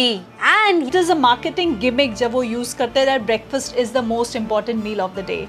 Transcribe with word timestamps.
And 0.00 0.82
it 0.86 0.94
is 0.94 1.10
a 1.12 1.14
marketing 1.14 1.76
gimmick 1.80 2.14
जब 2.14 2.32
वो 2.32 2.42
use 2.42 2.76
करते 2.76 3.00
हैं 3.00 3.06
that 3.08 3.22
breakfast 3.26 3.76
is 3.78 3.92
the 3.92 4.04
most 4.04 4.36
important 4.36 4.82
meal 4.84 5.00
of 5.00 5.14
the 5.14 5.24
day 5.26 5.46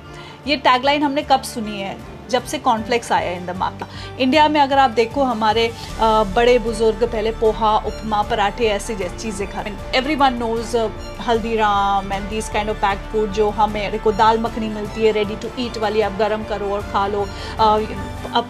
ये 0.48 0.56
tagline 0.58 1.04
हमने 1.04 1.22
कब 1.32 1.42
सुनी 1.44 1.80
है? 1.80 1.98
जब 2.30 2.44
से 2.46 2.58
कॉन्फ्लेक्स 2.60 3.12
आया 3.12 3.32
इन 3.32 3.46
द 3.46 3.56
मार्केट 3.58 4.20
इंडिया 4.22 4.48
में 4.50 4.60
अगर 4.62 4.78
आप 4.78 4.90
देखो 4.92 5.24
हमारे 5.24 5.70
बड़े 6.02 6.58
बुज़ुर्ग 6.60 7.04
पहले 7.04 7.32
पोहा, 7.40 7.76
उपमा, 7.78 8.22
पराठे 8.30 8.68
ऐसी 8.70 8.96
चीज़ें 8.96 9.48
खाते 9.52 9.72
everyone 10.16 10.34
knows 10.40 10.76
Haldiram 11.28 12.14
and 12.14 12.30
this 12.30 12.50
kind 12.50 12.70
of 12.70 12.78
packed 12.82 13.12
food 13.12 13.32
जो 13.34 13.50
हमें 13.60 14.00
को 14.00 14.12
दाल 14.12 14.40
मखनी 14.40 14.70
मिलती 14.70 15.06
है 15.06 15.12
रेडी 15.12 15.36
टू 15.36 15.50
ईट 15.60 15.78
वाली 15.78 16.02
आप 16.02 16.18
गर्म 16.20 16.44
करो 16.50 16.72
और 16.74 16.82
खा 16.92 17.06
लो। 17.08 17.26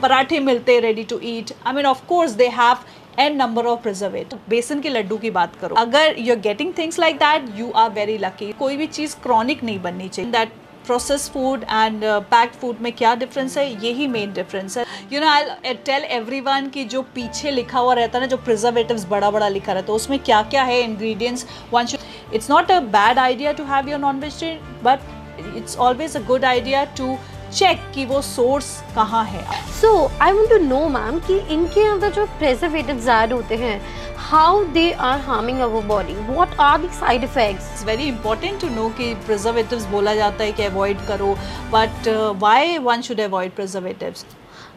पराठे 0.02 0.40
मिलते 0.40 0.80
ready 0.80 1.04
to 1.04 1.20
eat 1.24 1.54
I 1.68 1.74
mean 1.74 1.86
of 1.86 2.06
course 2.08 2.32
they 2.32 2.48
have 2.54 2.78
n 3.20 3.38
number 3.38 3.66
of 3.66 3.82
preservative 3.82 4.40
बेसन 4.50 4.80
के 4.82 4.90
लड्डू 4.90 5.18
की 5.18 5.30
बात 5.32 5.56
करो। 5.62 5.76
अगर 5.78 6.16
you 6.20 6.34
are 6.34 6.40
getting 6.42 6.74
things 6.78 7.00
like 7.00 7.18
that 7.18 7.50
you 7.58 7.72
are 7.76 7.90
very 7.92 8.18
lucky 8.18 8.52
कोई 8.60 8.78
भी 8.78 8.88
चीज़ 8.88 9.16
क्रॉनिक 9.24 9.64
नहीं 9.64 9.80
बननी 9.82 10.08
चाहिए। 10.10 10.32
That 10.32 10.52
process 10.86 11.30
food 11.30 11.64
and 11.64 12.04
packed 12.30 12.56
food 12.60 12.78
में 12.82 12.92
क्या 12.94 13.14
डिफरेंस 13.16 13.58
है? 13.58 13.66
यही 13.86 14.08
मेन 14.08 14.32
डिफरेंस 14.34 14.78
है। 14.78 14.86
You 15.14 15.20
know 15.22 15.28
I 15.28 15.74
tell 15.86 16.04
everyone 16.42 16.70
की 16.74 16.86
जो 16.86 17.02
पीछे 17.16 17.52
लिखा 17.52 17.80
हुआ 17.80 17.94
रहता 17.94 18.18
है 18.18 18.24
ना, 18.24 18.28
जो 18.28 18.38
प्रिजर्वेटिव्स 18.38 19.06
बड़ा 19.10 19.32
बड़ा 19.32 19.48
लिखा 19.48 19.74
रहता 19.74 19.92
है 19.92 19.96
उसमें 19.96 20.20
क्या 20.20 20.42
क्या 20.44 20.64
है 20.64 20.82
ingredients 20.84 21.46
one 21.74 21.86
should 21.86 22.36
it's 22.36 22.50
not 22.52 22.72
a 22.72 22.80
bad 22.96 23.20
idea 23.20 23.52
to 23.52 23.64
have 23.66 23.90
your 23.90 24.00
non 24.00 24.20
vegetarian 24.20 24.82
but 24.84 25.58
it's 25.58 25.78
always 25.78 26.16
a 26.18 26.22
good 26.28 26.46
idea 26.46 26.84
to 26.98 27.18
check 27.52 27.92
कि 27.96 28.06
वो 28.06 28.22
सोर्स 28.22 28.68
कहाँ 28.96 29.24
है 29.26 29.44
so 29.82 29.90
I 30.22 30.32
want 30.32 30.50
to 30.50 30.58
know 30.66 30.88
ma'am 30.90 31.20
कि 31.28 31.38
इनके 31.54 31.84
अंदर 31.88 32.12
जो 32.14 32.26
प्रेजर्वेटिव्स 32.40 33.08
ऐड 33.08 33.34
होते 33.34 33.56
हैं 33.58 33.82
how 34.22 34.64
they 34.74 34.94
are 34.94 35.18
harming 35.18 35.62
our 35.68 35.82
body 35.92 36.16
what 36.38 36.52
are 36.60 36.78
the 36.78 36.90
side 36.98 37.24
effects 37.28 37.70
it's 37.74 37.84
very 37.84 38.10
important 38.10 38.60
to 38.64 38.70
know 38.74 38.90
कि 38.98 39.08
preservatives 39.30 39.86
बोला 39.92 40.14
जाता 40.16 40.44
है 40.44 40.52
कि 40.52 40.68
avoid 40.68 41.08
करो 41.08 41.36
uh, 41.72 42.34
why 42.44 42.78
one 42.90 43.02
should 43.02 43.24
avoid 43.28 43.56
preservatives 43.56 44.26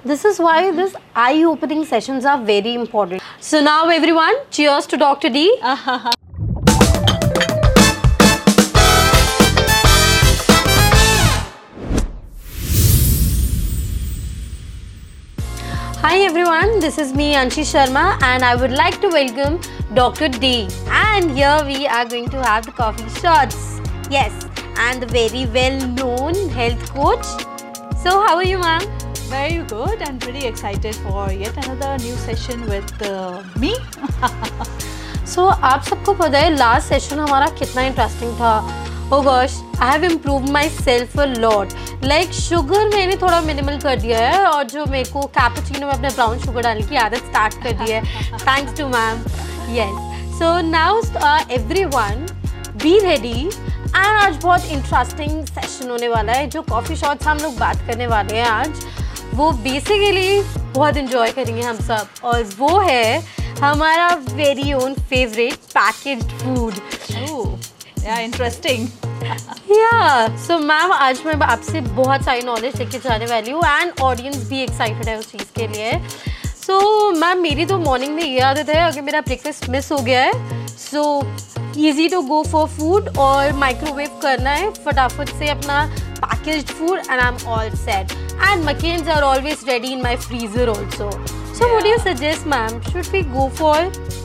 this 0.04 0.24
is 0.24 0.40
why 0.40 0.70
this 0.80 0.96
eye 1.26 1.44
opening 1.44 1.84
sessions 1.84 2.24
are 2.24 2.38
very 2.38 2.74
important 2.74 3.22
so 3.40 3.60
now 3.60 3.88
everyone 3.88 4.42
cheers 4.50 4.86
to 4.86 4.96
dr 4.96 5.32
d 5.38 5.48
everyone, 16.31 16.79
this 16.79 16.97
is 16.97 17.13
me 17.13 17.33
Anshi 17.33 17.63
Sharma 17.63 18.21
and 18.23 18.43
I 18.43 18.55
would 18.55 18.71
like 18.71 19.01
to 19.01 19.09
welcome 19.09 19.59
Dr. 19.93 20.29
D. 20.29 20.67
And 20.89 21.31
here 21.31 21.61
we 21.65 21.85
are 21.85 22.05
going 22.05 22.29
to 22.29 22.41
have 22.43 22.65
the 22.65 22.71
coffee 22.71 23.09
shots. 23.19 23.81
Yes, 24.09 24.47
and 24.77 25.01
the 25.01 25.07
very 25.07 25.45
well-known 25.47 26.49
health 26.49 26.89
coach. 26.93 27.25
So 28.03 28.21
how 28.21 28.35
are 28.35 28.43
you 28.43 28.57
ma'am? 28.59 28.81
Very 29.29 29.63
good 29.65 30.01
and 30.01 30.21
pretty 30.21 30.45
excited 30.45 30.95
for 30.95 31.31
yet 31.31 31.57
another 31.65 32.01
new 32.03 32.15
session 32.15 32.65
with 32.67 33.01
uh, 33.01 33.43
me. 33.59 33.75
so 35.25 35.49
आप 35.51 35.83
सबको 35.89 36.13
पता 36.13 36.39
है 36.39 36.57
last 36.57 36.93
session 36.93 37.19
हमारा 37.19 37.47
कितना 37.59 37.89
interesting 37.89 38.33
था 38.39 38.90
gosh 39.20 39.54
I 39.80 39.90
have 39.90 40.04
improve 40.04 40.50
my 40.52 40.68
self 40.70 41.18
a 41.20 41.24
lot 41.26 41.72
like 42.04 42.32
sugar 42.32 42.88
मैंने 42.88 43.16
थोड़ा 43.16 43.40
minimal 43.40 43.78
कर 43.80 43.96
दिया 44.00 44.18
है 44.28 44.44
और 44.44 44.64
जो 44.64 44.84
मेरे 44.86 45.10
को 45.10 45.22
कैपेचिनो 45.36 45.86
में 45.86 45.92
अपने 45.94 46.08
ब्राउन 46.08 46.38
शुगर 46.38 46.62
डालने 46.62 46.86
की 46.86 46.96
आदत 46.96 47.26
स्टार्ट 47.28 47.54
कर 47.62 47.72
दी 47.72 47.90
है. 47.90 48.02
Thanks 48.38 48.78
to 48.78 48.86
ma'am 48.88 49.24
yes 49.76 50.38
so 50.38 50.60
now 50.70 51.00
everyone 51.84 52.26
be 52.82 52.98
ready 53.00 53.38
and 53.38 53.96
आज 53.96 54.36
बहुत 54.42 54.64
इंटरेस्टिंग 54.64 55.44
सेशन 55.46 55.90
होने 55.90 56.08
वाला 56.08 56.32
है, 56.32 56.46
जो 56.46 56.62
कॉफ़ी 56.62 56.96
शॉट्स 56.96 57.26
हम 57.26 57.38
लोग 57.38 57.58
बात 57.58 57.86
करने 57.86 58.06
वाले 58.06 58.36
हैं 58.36 58.46
आज. 58.46 58.84
वो 59.34 59.50
बेसिकली 59.52 60.40
बहुत 60.74 60.96
इन्जॉय 60.96 61.30
करेंगे 61.32 61.62
हम 61.62 61.76
सब. 61.76 62.08
और 62.24 62.42
वो 62.58 62.78
है 62.80 63.22
हमारा 63.60 64.08
very 64.30 64.72
own 64.72 64.94
favourite 64.94 65.54
package 65.74 66.22
food 66.42 66.74
या 68.04 68.18
इंटरेस्टिंग 68.18 68.88
या 69.70 70.26
सो 70.46 70.58
मैम 70.58 70.92
आज 70.92 71.22
मैं 71.26 71.34
आपसे 71.34 71.80
बहुत 71.80 72.24
सारी 72.24 72.42
नॉलेज 72.42 72.76
लेके 72.76 72.98
जाने 72.98 73.26
वाली 73.26 73.50
हूँ 73.50 73.62
एंड 73.66 73.92
ऑडियंस 74.02 74.48
भी 74.48 74.62
एक्साइटेड 74.62 75.08
है 75.08 75.18
उस 75.18 75.32
चीज़ 75.32 75.58
के 75.58 75.66
लिए। 75.68 75.92
सो 76.66 76.78
so, 77.12 77.20
मैम 77.20 77.38
मेरी 77.38 77.66
तो 77.66 77.78
मॉर्निंग 77.78 78.14
में 78.14 78.24
ये 78.24 78.40
आदत 78.40 78.68
है 78.68 78.80
अगर 78.90 79.02
मेरा 79.02 79.20
ब्रेकफास्ट 79.20 79.68
मिस 79.68 79.92
हो 79.92 79.98
गया 79.98 80.22
है 80.22 80.66
so 80.68 81.04
easy 81.78 82.08
to 82.08 82.22
go 82.22 82.42
for 82.42 82.68
food 82.68 83.08
और 83.18 83.52
माइक्रोवेव 83.52 84.18
करना 84.22 84.50
है 84.50 84.70
फटाफट 84.70 85.28
से 85.28 85.48
अपना 85.48 85.86
food 86.24 86.98
and 86.98 87.20
I 87.20 87.28
am 87.28 87.36
all 87.48 87.70
set 87.70 88.12
and 88.48 88.64
McCain's 88.64 89.08
are 89.08 89.22
always 89.22 89.64
ready 89.68 89.88
in 89.88 90.02
my 90.02 90.16
freezer 90.16 90.68
also 90.68 91.41
So 91.62 91.68
yeah. 91.68 91.74
what 91.74 91.84
do 91.84 91.90
you 91.90 91.98
suggest, 92.00 92.44
ma'am? 92.44 92.80
Should 92.90 93.08
we 93.12 93.22
go 93.22 93.48
for? 93.48 93.74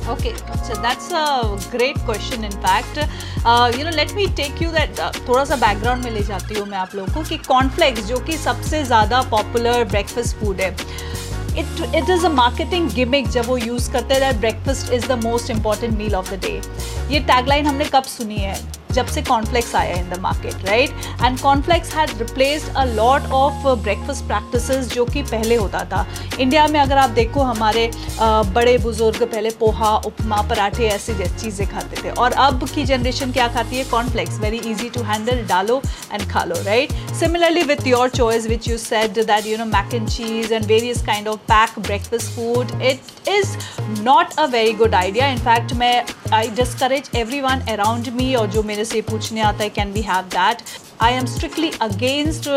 Okay, 0.09 0.33
so 0.63 0.73
that's 0.75 1.11
a 1.11 1.59
great 1.69 1.97
question. 1.99 2.43
In 2.43 2.55
fact, 2.63 2.97
uh, 3.45 3.71
you 3.77 3.83
know, 3.83 3.91
let 3.91 4.15
me 4.15 4.25
take 4.29 4.59
you 4.59 4.71
that 4.71 4.99
uh, 4.99 5.11
थोड़ा 5.27 5.43
सा 5.45 5.55
background 5.55 6.03
में 6.03 6.11
ले 6.11 6.23
जाती 6.29 6.55
हूँ 6.55 6.65
मैं 6.67 6.77
आप 6.77 6.95
लोगों 6.95 7.13
को 7.13 7.23
कि 7.29 7.37
कॉर्नफ्लेक्स 7.47 8.05
जो 8.07 8.19
कि 8.19 8.37
सबसे 8.37 8.83
ज़्यादा 8.83 9.21
पॉपुलर 9.31 9.83
ब्रेकफास्ट 9.91 10.35
फ़ूड 10.37 10.61
है 10.61 10.71
it 10.71 11.95
it 11.95 12.09
is 12.09 12.25
a 12.25 12.29
marketing 12.31 12.89
gimmick 12.93 13.29
जब 13.29 13.45
वो 13.47 13.57
यूज़ 13.57 13.91
करते 13.91 14.13
हैं 14.13 14.21
that 14.21 14.39
breakfast 14.39 14.93
is 14.93 15.07
the 15.07 15.23
most 15.23 15.51
important 15.51 15.97
meal 15.97 16.15
of 16.15 16.33
the 16.33 16.39
day 16.45 16.59
ये 17.13 17.19
टैगलाइन 17.27 17.67
हमने 17.67 17.85
कब 17.93 18.03
सुनी 18.17 18.37
है 18.39 18.59
जब 18.97 19.07
से 19.07 19.21
कॉर्नफ्लेक्स 19.23 19.73
आया 19.75 19.95
in 19.97 20.09
the 20.09 20.19
market 20.21 20.65
right 20.65 21.23
and 21.23 21.39
cornflakes 21.39 21.93
had 21.95 22.17
replaced 22.19 22.75
a 22.75 22.85
lot 22.93 23.31
of 23.41 23.67
breakfast 23.83 24.25
practices 24.27 24.93
जो 24.93 25.05
कि 25.05 25.23
पहले 25.31 25.55
होता 25.55 25.83
था। 25.91 26.05
इंडिया 26.39 26.67
में 26.67 26.79
अगर 26.79 26.97
आप 26.97 27.09
देखो 27.09 27.41
हमारे 27.43 27.89
uh, 27.91 28.45
बड़े 28.55 28.77
बुज़ुर्ग 28.77 29.23
पहले 29.23 29.49
पोहा 29.59 29.95
उपमा 30.05 30.41
पराठे 30.49 30.87
ऐसी 30.87 31.13
चीज़ें 31.27 31.67
खाते 31.69 32.03
थे। 32.03 32.09
और 32.11 32.33
अब 32.45 32.67
की 32.69 32.83
जनरेशन 32.85 33.31
क्या 33.31 33.47
खाती 33.53 33.77
है? 33.77 33.83
Cornflakes 33.91 34.39
very 34.39 34.57
easy 34.71 34.89
to 34.89 35.01
handle 35.03 35.43
डालो 35.47 35.81
एंड 36.13 36.29
खा 36.31 36.43
लो 36.43 36.55
right 36.65 36.91
similarly 37.19 37.61
with 37.63 37.87
your 37.87 38.09
choice 38.09 38.47
which 38.47 38.67
you 38.67 38.77
said 38.77 39.19
that 39.21 39.47
you 39.47 39.57
know 39.57 39.65
mac 39.67 39.93
and 39.93 40.07
cheese 40.09 40.53
and 40.53 40.65
various 40.65 41.05
kind 41.05 41.27
of 41.27 41.39
pack 41.51 41.79
breakfast 41.79 42.35
food 42.35 42.81
it 42.81 43.27
is 43.29 43.57
not 44.03 44.33
a 44.39 44.45
very 44.51 44.73
good 44.81 44.95
idea 44.95 45.27
in fact 45.31 45.73
मैं 45.81 46.03
I 46.33 46.47
discourage 46.55 47.09
everyone 47.41 47.65
around 47.71 48.07
me 48.15 48.33
और 48.35 48.47
जो 48.51 48.63
मेरे 48.63 48.85
से 48.86 49.00
पूछने 49.10 49.40
आता 49.40 49.64
है 49.64 49.70
can 49.70 49.92
we 49.92 50.02
have 50.02 50.24
that 50.36 50.62
I 51.02 51.12
am 51.12 51.26
strictly 51.26 51.70
against 51.80 52.48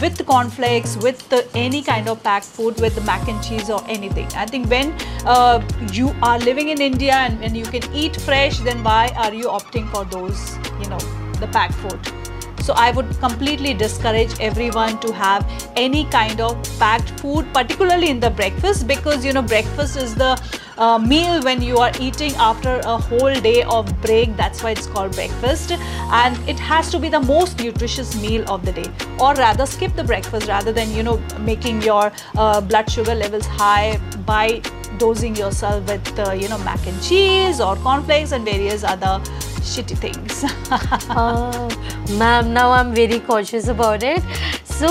with 0.00 0.24
cornflakes, 0.26 0.96
with 0.96 1.28
the, 1.28 1.46
any 1.54 1.82
kind 1.82 2.08
of 2.08 2.22
packed 2.22 2.46
food, 2.46 2.80
with 2.80 2.94
the 2.94 3.00
mac 3.02 3.28
and 3.28 3.42
cheese 3.42 3.70
or 3.70 3.80
anything. 3.88 4.26
I 4.34 4.46
think 4.46 4.68
when 4.68 4.92
uh, 5.24 5.62
you 5.92 6.14
are 6.22 6.38
living 6.38 6.70
in 6.70 6.80
India 6.80 7.12
and, 7.12 7.42
and 7.44 7.56
you 7.56 7.64
can 7.64 7.82
eat 7.94 8.20
fresh, 8.20 8.58
then 8.58 8.82
why 8.82 9.12
are 9.16 9.32
you 9.32 9.44
opting 9.44 9.90
for 9.90 10.04
those, 10.04 10.56
you 10.82 10.88
know, 10.88 10.98
the 11.38 11.46
packed 11.52 11.74
food? 11.74 12.17
So 12.61 12.73
I 12.73 12.91
would 12.91 13.09
completely 13.19 13.73
discourage 13.73 14.39
everyone 14.39 14.99
to 14.99 15.13
have 15.13 15.45
any 15.75 16.05
kind 16.05 16.39
of 16.41 16.61
packed 16.79 17.11
food, 17.19 17.51
particularly 17.53 18.09
in 18.09 18.19
the 18.19 18.29
breakfast, 18.29 18.87
because 18.87 19.25
you 19.25 19.33
know 19.33 19.41
breakfast 19.41 19.97
is 19.97 20.15
the 20.15 20.39
uh, 20.77 20.97
meal 20.97 21.41
when 21.43 21.61
you 21.61 21.77
are 21.77 21.91
eating 21.99 22.33
after 22.35 22.79
a 22.85 22.97
whole 22.97 23.33
day 23.33 23.63
of 23.63 23.89
break. 24.01 24.35
That's 24.37 24.63
why 24.63 24.71
it's 24.71 24.87
called 24.87 25.13
breakfast. 25.13 25.71
And 25.71 26.37
it 26.49 26.59
has 26.59 26.89
to 26.91 26.99
be 26.99 27.09
the 27.09 27.19
most 27.19 27.59
nutritious 27.59 28.19
meal 28.21 28.49
of 28.49 28.65
the 28.65 28.71
day 28.71 28.89
or 29.19 29.33
rather 29.35 29.65
skip 29.65 29.95
the 29.95 30.03
breakfast 30.03 30.47
rather 30.47 30.71
than 30.71 30.91
you 30.93 31.03
know 31.03 31.17
making 31.39 31.81
your 31.81 32.11
uh, 32.37 32.61
blood 32.61 32.89
sugar 32.89 33.15
levels 33.15 33.45
high 33.45 33.99
by 34.25 34.61
dosing 34.97 35.35
yourself 35.35 35.87
with 35.87 36.19
uh, 36.19 36.31
you 36.31 36.47
know 36.49 36.57
mac 36.59 36.85
and 36.87 37.01
cheese 37.03 37.61
or 37.61 37.75
cornflakes 37.77 38.31
and 38.31 38.45
various 38.45 38.83
other 38.83 39.21
shitty 39.61 39.97
things. 39.97 40.43
uh, 40.71 41.69
ma'am, 42.17 42.53
now 42.53 42.71
I'm 42.71 42.93
very 42.93 43.19
cautious 43.21 43.67
about 43.67 44.03
it. 44.03 44.21
So 44.71 44.89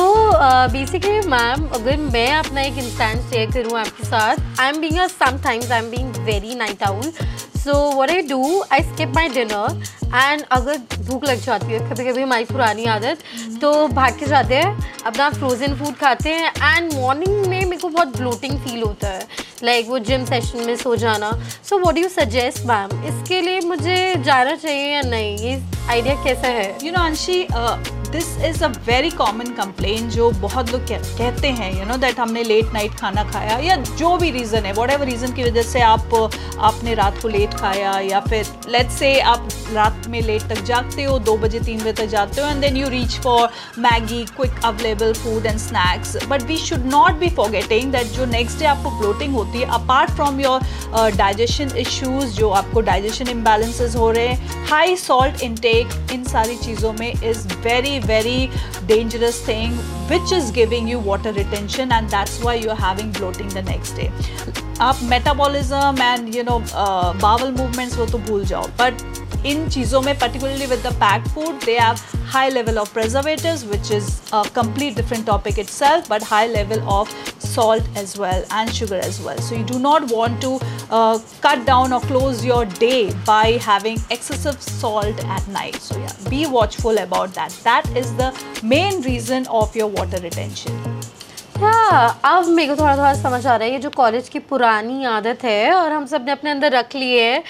basically 0.73 1.21
ma'am 1.29 1.63
अगर 1.75 1.97
मैं 1.97 2.31
अपना 2.33 2.61
एक 2.61 2.79
instant 2.79 3.21
share 3.31 3.51
करूँ 3.51 3.79
आपके 3.81 4.05
साथ 4.05 4.61
I 4.61 4.69
am 4.69 4.81
being 4.81 4.99
sometimes 5.09 5.71
I 5.71 5.79
am 5.79 5.91
being 5.91 6.17
very 6.25 6.55
night 6.55 6.83
owl 6.83 7.11
so 7.59 7.77
what 8.01 8.11
I 8.11 8.23
do 8.29 8.43
I 8.73 8.83
skip 8.83 9.15
my 9.15 9.29
dinner 9.29 9.81
and 10.15 10.43
अगर 10.51 10.79
भूख 11.07 11.25
लग 11.25 11.41
जाती 11.41 11.73
है 11.73 11.79
कभी 11.89 12.05
कभी 12.11 12.23
हमारी 12.23 12.45
पुरानी 12.45 12.85
आदत 12.97 13.23
तो 13.61 13.73
भाग 13.95 14.19
के 14.19 14.27
जाते 14.27 14.55
हैं 14.55 14.77
अपना 15.07 15.31
फ्रोज़न 15.31 15.75
फ़ूड 15.79 15.95
खाते 16.01 16.35
हैं 16.35 16.77
एंड 16.77 16.93
मॉर्निंग 16.93 17.47
में 17.47 17.65
मेरे 17.65 17.77
को 17.77 17.89
बहुत 17.89 18.17
ब्लोटिंग 18.17 18.59
फील 18.65 18.83
होता 18.83 19.09
है 19.09 19.27
लाइक 19.65 19.81
like 19.81 19.91
वो 19.91 19.99
जिम 19.99 20.25
सेशन 20.25 20.67
में 20.67 20.77
सो 20.77 20.97
जाना। 20.97 21.31
So 21.69 21.79
what 21.79 21.99
you 21.99 22.09
suggest 22.09 22.65
ma'am 22.67 23.05
इसके 23.05 23.41
लिए 23.41 23.61
मुझे 23.61 24.15
जाना 24.17 24.55
चाहिए 24.55 24.93
या 24.95 25.03
नहीं? 25.03 25.37
ये 25.39 25.61
आइडिया 25.91 26.15
कैसा 26.25 26.49
है? 26.49 26.77
You 26.85 26.93
know 26.93 27.05
Anshi 27.05 27.47
this 28.13 28.27
is 28.45 28.63
a 28.65 28.67
very 28.87 29.11
common 29.11 29.47
complain 29.47 30.09
जो 30.11 30.31
बहुत 30.31 30.71
लोग 30.73 30.87
कह, 30.89 30.99
कहते 30.99 31.49
हैं 31.49 31.79
यू 31.79 31.85
नो 31.87 31.97
दैट 31.97 32.19
हमने 32.21 32.43
लेट 32.43 32.73
नाइट 32.73 32.95
खाना 32.95 33.25
खाया 33.25 33.59
या 33.59 33.77
जो 33.77 34.17
भी 34.17 34.31
रीज़न 34.31 34.67
है 34.67 34.73
वॉट 34.73 34.91
एवर 34.91 35.07
रीज़न 35.07 35.33
की 35.33 35.45
वजह 35.45 35.63
से 35.63 35.81
आप 35.81 36.15
आपने 36.59 36.95
रात 36.95 37.21
को 37.23 37.29
लेट 37.29 37.55
खाया 37.55 37.99
या 38.01 38.21
फिर 38.21 38.47
लेट्स 38.69 38.99
से 38.99 39.19
आप 39.21 39.49
रात 39.73 40.07
में 40.09 40.21
लेट 40.23 40.43
तक 40.43 40.63
जागते 40.65 41.05
हो 41.05 41.19
दो 41.19 41.37
बजे 41.37 41.61
तीन 41.61 41.81
बजे 41.81 41.93
तक 41.93 42.07
जाते 42.07 42.41
हो 42.41 42.49
and 42.49 42.61
then 42.61 42.77
you 42.77 42.89
reach 42.89 43.19
for 43.19 43.49
Maggi 43.79 44.25
quick 44.37 44.65
available 44.65 45.13
food 45.13 45.47
and 45.47 45.59
snacks 45.59 46.17
but 46.29 46.43
we 46.43 46.57
should 46.57 46.87
not 46.87 47.13
be 47.13 47.29
forgetting 47.37 47.93
that 47.93 48.07
जो 48.07 48.27
नेक्स्ट 48.27 48.59
डे 48.59 48.65
आपको 48.65 48.91
ब्लोटिंग 48.91 49.35
होती 49.35 49.48
होती 49.49 49.61
है। 49.61 49.67
Apart 49.75 50.11
from 50.11 50.41
your 50.41 51.17
digestion 51.17 51.77
issues 51.79 52.35
जो 52.37 52.49
आपको 52.51 52.81
डाइजेशन 52.81 53.29
इम्बेलेंसेज 53.29 53.97
हो 53.97 54.11
रहे 54.11 54.27
हैं 54.27 54.67
हाई 54.69 54.97
सॉल्ट 54.97 55.43
इनटेक 55.43 56.13
इन 56.13 56.25
सारी 56.25 56.57
चीज़ों 56.57 56.93
में 56.93 57.13
is 57.13 57.47
very 57.59 57.99
very 58.01 58.49
dangerous 58.87 59.45
thing 59.49 59.79
which 60.11 60.33
is 60.33 60.53
giving 60.53 60.91
you 60.91 61.01
water 61.07 61.35
retention 61.35 61.93
and 61.93 62.09
that's 62.11 62.41
why 62.43 62.61
you 62.61 62.75
having 62.81 63.13
bloating 63.13 63.51
the 63.51 63.69
next 63.69 63.97
day 63.97 64.11
आप 64.81 64.99
metabolism 65.03 66.03
and 66.03 66.35
you 66.35 66.43
know 66.43 66.59
bowel 67.23 67.51
movements 67.53 67.99
वो 67.99 68.07
तो 68.07 68.19
भूल 68.29 68.45
जाओ 68.47 68.67
बट 68.81 69.28
इन 69.46 69.68
चीज़ों 69.70 70.02
में 70.02 70.18
particularly 70.20 70.68
with 70.68 70.84
the 70.84 70.92
packed 71.00 71.28
food 71.36 71.62
they 71.62 71.76
have 71.76 72.00
high 72.34 72.50
level 72.50 72.80
of 72.80 72.92
preservatives 72.94 73.66
which 73.66 73.92
is 73.92 74.08
a 74.32 74.44
complete 74.58 74.96
different 74.96 75.26
topic 75.26 75.58
itself 75.58 76.08
but 76.10 76.24
high 76.24 76.48
level 76.48 76.82
of 76.90 77.12
salt 77.40 77.90
as 77.96 78.18
well 78.18 78.46
and 78.52 78.74
sugar 78.74 79.02
as 79.10 79.22
well 79.22 79.38
so 79.38 79.56
you 79.56 79.64
do 79.64 79.80
not 79.80 80.10
want 80.12 80.42
to 80.42 80.54
uh, 80.90 81.20
cut 81.42 81.66
down 81.66 81.94
or 81.94 82.02
close 82.02 82.44
your 82.46 82.66
day 82.66 83.14
by 83.26 83.46
having 83.70 84.00
excessive 84.10 84.62
salt 84.62 85.26
at 85.26 85.48
night 85.48 85.76
so 85.76 86.00
yeah 86.00 86.30
be 86.30 86.46
watchful 86.48 86.98
about 86.98 87.34
that 87.34 87.52
that 87.64 87.96
is 88.04 88.16
the 88.16 88.32
main 88.64 89.02
reason 89.02 89.46
of 89.48 89.76
your 89.76 89.88
water 89.88 90.22
retention 90.22 90.97
हाँ 91.61 92.21
अब 92.25 92.49
मेरे 92.49 92.69
को 92.69 92.81
थोड़ा 92.81 92.97
थोड़ा 92.97 93.13
समझ 93.15 93.47
आ 93.47 93.55
रहा 93.57 93.67
है, 93.67 93.73
ये 93.73 93.79
जो 93.79 93.91
कॉलेज 93.91 94.29
की 94.29 94.39
पुरानी 94.41 95.05
आदत 95.07 95.39
है 95.45 95.73
और 95.75 95.93
हम 95.93 96.05
सबने 96.07 96.33
अपने 96.33 96.51
अंदर 96.51 96.73
रख 96.73 96.95
ली 96.95 97.17
है। 97.17 97.43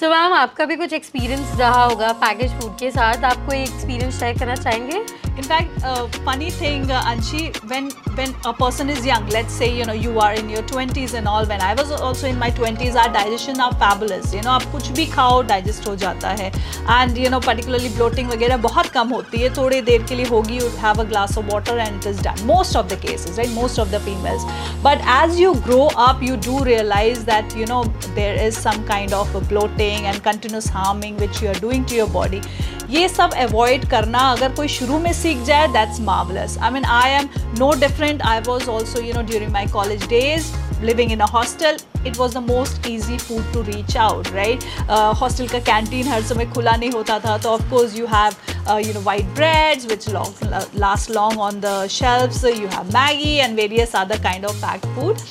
सो 0.00 0.10
मैम 0.10 0.32
आपका 0.32 0.64
भी 0.64 0.76
कुछ 0.76 0.92
एक्सपीरियंस 0.92 1.58
रहा 1.60 1.84
होगा 1.84 2.12
पैकेज 2.24 2.50
फ़ूड 2.60 2.78
के 2.78 2.90
साथ। 2.90 3.24
आप 3.24 3.46
कोई 3.46 3.58
एक्सपीरियंस 3.58 4.18
शेयर 4.20 4.38
करना 4.38 4.54
चाहेंगे? 4.56 5.00
In 5.37 5.45
fact, 5.45 5.83
uh, 5.83 6.07
funny 6.25 6.49
thing, 6.51 6.91
uh, 6.91 7.01
Anshi, 7.03 7.41
when 7.69 7.89
when 8.17 8.33
a 8.45 8.53
person 8.53 8.89
is 8.89 9.05
young, 9.05 9.27
let's 9.29 9.53
say 9.53 9.69
you 9.77 9.85
know 9.85 9.93
you 9.93 10.19
are 10.19 10.33
in 10.33 10.49
your 10.49 10.63
20s 10.71 11.13
and 11.13 11.27
all. 11.27 11.45
When 11.45 11.61
I 11.61 11.73
was 11.73 11.91
also 11.91 12.27
in 12.27 12.37
my 12.37 12.49
20s, 12.51 12.95
our 12.95 13.13
digestion 13.13 13.61
are 13.61 13.71
fabulous. 13.83 14.33
You 14.33 14.41
know, 14.41 14.49
आप 14.49 14.63
कुछ 14.71 14.89
भी 14.97 15.05
खाओ 15.13 15.43
digest 15.51 15.87
हो 15.87 15.95
जाता 15.95 16.29
है. 16.41 16.51
And 16.97 17.21
you 17.23 17.31
know, 17.33 17.39
particularly 17.47 17.91
bloating 17.99 18.31
वगैरह 18.33 18.57
बहुत 18.57 18.87
कम 18.97 19.09
होती 19.09 19.41
है. 19.41 19.53
थोड़ी 19.57 19.81
देर 19.81 20.03
के 20.03 20.15
लिए 20.15 20.25
होगी, 20.25 20.59
you 20.59 20.69
have 20.85 20.99
a 20.99 21.07
glass 21.13 21.37
of 21.37 21.53
water 21.53 21.77
and 21.85 22.01
it 22.01 22.09
is 22.11 22.21
done. 22.27 22.45
Most 22.51 22.79
of 22.81 22.89
the 22.93 22.99
cases, 23.07 23.37
right? 23.37 23.55
Most 23.61 23.83
of 23.85 23.95
the 23.95 24.03
females. 24.09 24.47
But 24.83 25.05
as 25.19 25.39
you 25.39 25.55
grow 25.69 25.87
up, 26.07 26.21
you 26.29 26.37
do 26.49 26.59
realize 26.71 27.23
that 27.31 27.55
you 27.61 27.65
know 27.65 27.83
there 28.19 28.35
is 28.47 28.57
some 28.57 28.83
kind 28.91 29.13
of 29.13 29.39
bloating 29.53 30.11
and 30.11 30.23
continuous 30.23 30.67
harming 30.67 31.17
which 31.17 31.41
you 31.41 31.49
are 31.55 31.61
doing 31.67 31.85
to 31.85 31.95
your 31.95 32.11
body. 32.19 32.41
ये 32.89 33.07
सब 33.09 33.33
avoid 33.37 33.85
करना 33.89 34.19
अगर 34.19 34.51
कोई 34.55 34.67
शुरू 34.67 34.99
में 34.99 35.11
सीख 35.13 35.32
जाए 35.33 35.67
that's 35.67 35.99
marvellous 35.99 36.57
I 36.57 36.71
mean 36.71 36.85
I 36.85 37.11
am 37.11 37.29
no 37.59 37.71
different 37.79 38.21
I 38.21 38.39
was 38.47 38.67
also 38.69 39.01
you 39.01 39.13
know 39.13 39.21
during 39.21 39.51
my 39.51 39.67
college 39.67 40.07
days 40.07 40.51
living 40.87 41.09
in 41.13 41.21
a 41.23 41.25
hostel 41.31 41.79
it 42.09 42.17
was 42.19 42.35
the 42.35 42.41
most 42.41 42.85
easy 42.89 43.17
food 43.23 43.47
to 43.55 43.63
reach 43.69 43.95
out 44.03 44.29
right 44.35 44.67
uh, 44.87 45.13
hostel 45.21 45.49
का 45.51 45.59
canteen 45.69 46.07
हर 46.07 46.21
समय 46.29 46.45
खुला 46.53 46.75
नहीं 46.75 46.91
होता 46.91 47.17
था 47.25 47.37
तो 47.45 47.57
of 47.57 47.65
course 47.71 47.97
you 48.01 48.07
have 48.13 48.37
uh, 48.67 48.77
you 48.85 48.93
know 48.93 49.01
white 49.09 49.33
breads 49.39 49.89
which 49.91 50.07
long, 50.13 50.33
last 50.85 51.09
long 51.09 51.37
on 51.47 51.59
the 51.65 51.75
shelves 51.97 52.41
you 52.61 52.71
have 52.77 52.93
Maggie 52.93 53.41
and 53.47 53.61
various 53.63 53.93
other 54.03 54.19
kind 54.29 54.45
of 54.45 54.61
packed 54.61 54.85
food 54.95 55.21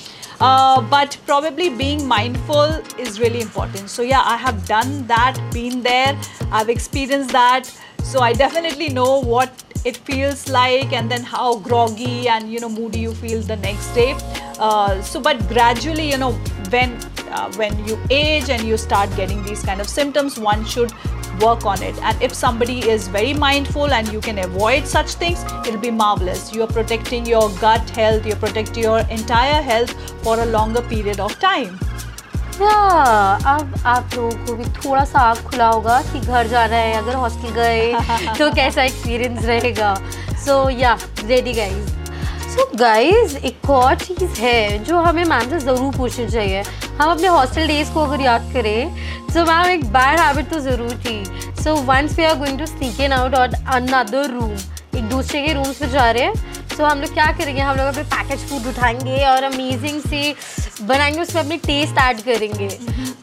uh, 0.41 0.81
but 0.81 1.17
probably 1.27 1.71
being 1.71 2.07
mindful 2.07 2.79
is 2.99 3.19
really 3.21 3.41
important 3.41 3.91
so 3.91 4.03
yeah 4.03 4.23
i 4.25 4.37
have 4.37 4.67
done 4.67 5.07
that 5.07 5.41
been 5.53 5.83
there 5.83 6.17
i've 6.53 6.69
experienced 6.69 7.33
that 7.33 7.73
so 8.03 8.21
i 8.21 8.33
definitely 8.33 8.89
know 8.89 9.21
what 9.21 9.65
it 9.86 9.98
feels 9.98 10.50
like 10.50 10.94
and 10.94 11.12
then 11.12 11.24
how 11.24 11.58
groggy 11.60 12.28
and 12.28 12.52
you 12.52 12.60
know 12.60 12.70
moody 12.70 13.00
you 13.00 13.14
feel 13.14 13.42
the 13.42 13.56
next 13.58 13.94
day. 13.94 14.16
Uh, 14.60 15.02
so 15.02 15.20
but 15.20 15.48
gradually 15.48 16.10
you 16.10 16.18
know 16.18 16.32
when 16.70 16.94
uh, 17.32 17.52
when 17.54 17.86
you 17.88 18.00
age 18.10 18.50
and 18.50 18.64
you 18.64 18.78
start 18.78 19.14
getting 19.16 19.44
these 19.44 19.64
kind 19.64 19.82
of 19.82 19.90
symptoms 19.90 20.40
one 20.40 20.64
should 20.66 20.94
work 21.42 21.66
on 21.66 21.82
it. 21.82 21.98
And 22.04 22.22
if 22.22 22.34
somebody 22.34 22.88
is 22.88 23.08
very 23.08 23.34
mindful 23.34 23.92
and 23.92 24.08
you 24.14 24.22
can 24.22 24.38
avoid 24.40 24.86
such 24.88 25.16
things 25.16 25.44
it'll 25.66 25.80
be 25.80 25.92
marvelous. 25.92 26.54
You 26.54 26.64
are 26.64 26.68
protecting 26.68 27.26
your 27.26 27.50
gut 27.60 27.90
health 27.90 28.26
you're 28.26 28.38
protecting 28.38 28.84
your 28.84 29.00
entire 29.10 29.62
health 29.62 29.92
for 30.24 30.40
a 30.40 30.46
longer 30.46 30.82
period 30.82 31.20
of 31.20 31.38
time 31.40 31.80
yeah, 32.60 33.46
अब 33.48 33.74
आप 33.86 34.10
लोगों 34.16 34.46
को 34.46 34.54
भी 34.56 34.64
थोड़ा 34.76 35.04
सा 35.06 35.20
आग 35.20 35.38
खुला 35.46 35.68
होगा 35.68 36.02
कि 36.12 36.20
घर 36.20 36.48
जाना 36.48 36.76
है 36.76 36.94
अगर 36.98 37.16
हॉस्टल 37.16 37.50
गए 37.52 37.94
तो 38.40 38.52
कैसा 38.56 38.84
एक्सपीरियंस 38.84 39.46
रहेगा? 39.46 39.94
So 40.46 40.70
yeah 40.70 40.98
ready 41.26 41.54
guys 41.54 41.90
so 42.56 42.70
guys 42.78 43.36
एक 43.38 43.70
और 43.70 43.96
चीज़ 43.96 44.40
है 44.42 44.84
जो 44.84 45.00
हमें 45.02 45.24
मैम 45.26 45.50
से 45.50 45.60
ज़रूर 45.60 45.96
पूछनी 45.98 46.28
चाहिए। 46.30 46.62
हम 47.00 47.10
अपने 47.12 47.28
हॉस्टल 47.28 47.68
डेज़ 47.68 47.92
को 47.94 48.02
अगर 48.02 48.22
याद 48.22 48.52
करें 48.54 48.96
तो 49.34 49.46
मैम 49.46 49.70
एक 49.70 49.86
बैड 49.94 50.20
हैबिट 50.20 50.50
तो 50.50 50.60
ज़रूर 50.60 50.96
थी। 51.06 51.24
So 51.64 51.76
once 51.84 52.18
we 52.18 52.26
are 52.26 52.38
going 52.40 52.60
to 52.60 52.66
sneak 52.66 53.00
in 53.02 53.14
out 53.14 53.36
और 53.36 53.54
अनदर 53.74 54.30
रूम 54.32 54.52
एक 54.98 55.10
दूसरे 55.10 55.42
के 55.42 55.54
रूम्स 55.54 55.78
पे 55.78 55.88
जा 55.90 56.10
रहे 56.12 56.24
हैं 56.24 56.34
सो 56.34 56.76
so, 56.76 56.90
हम 56.90 57.02
लोग 57.02 57.14
क्या 57.14 57.32
करेंगे? 57.38 57.62
हम 57.62 57.78
लोग 57.78 57.88
अपने 57.88 58.04
पैकेज 58.12 58.48
फ़ूड 58.50 58.68
उठाएँगे 58.68 59.24
और 59.26 59.44
अमेजिंग 59.44 60.02
से 60.02 60.34
बनाएँगे 60.88 61.22
उसमें 61.22 61.42
अपनी 61.44 61.58
टेस्ट 61.58 61.98
ऐड 61.98 62.22
करेंगे। 62.22 62.68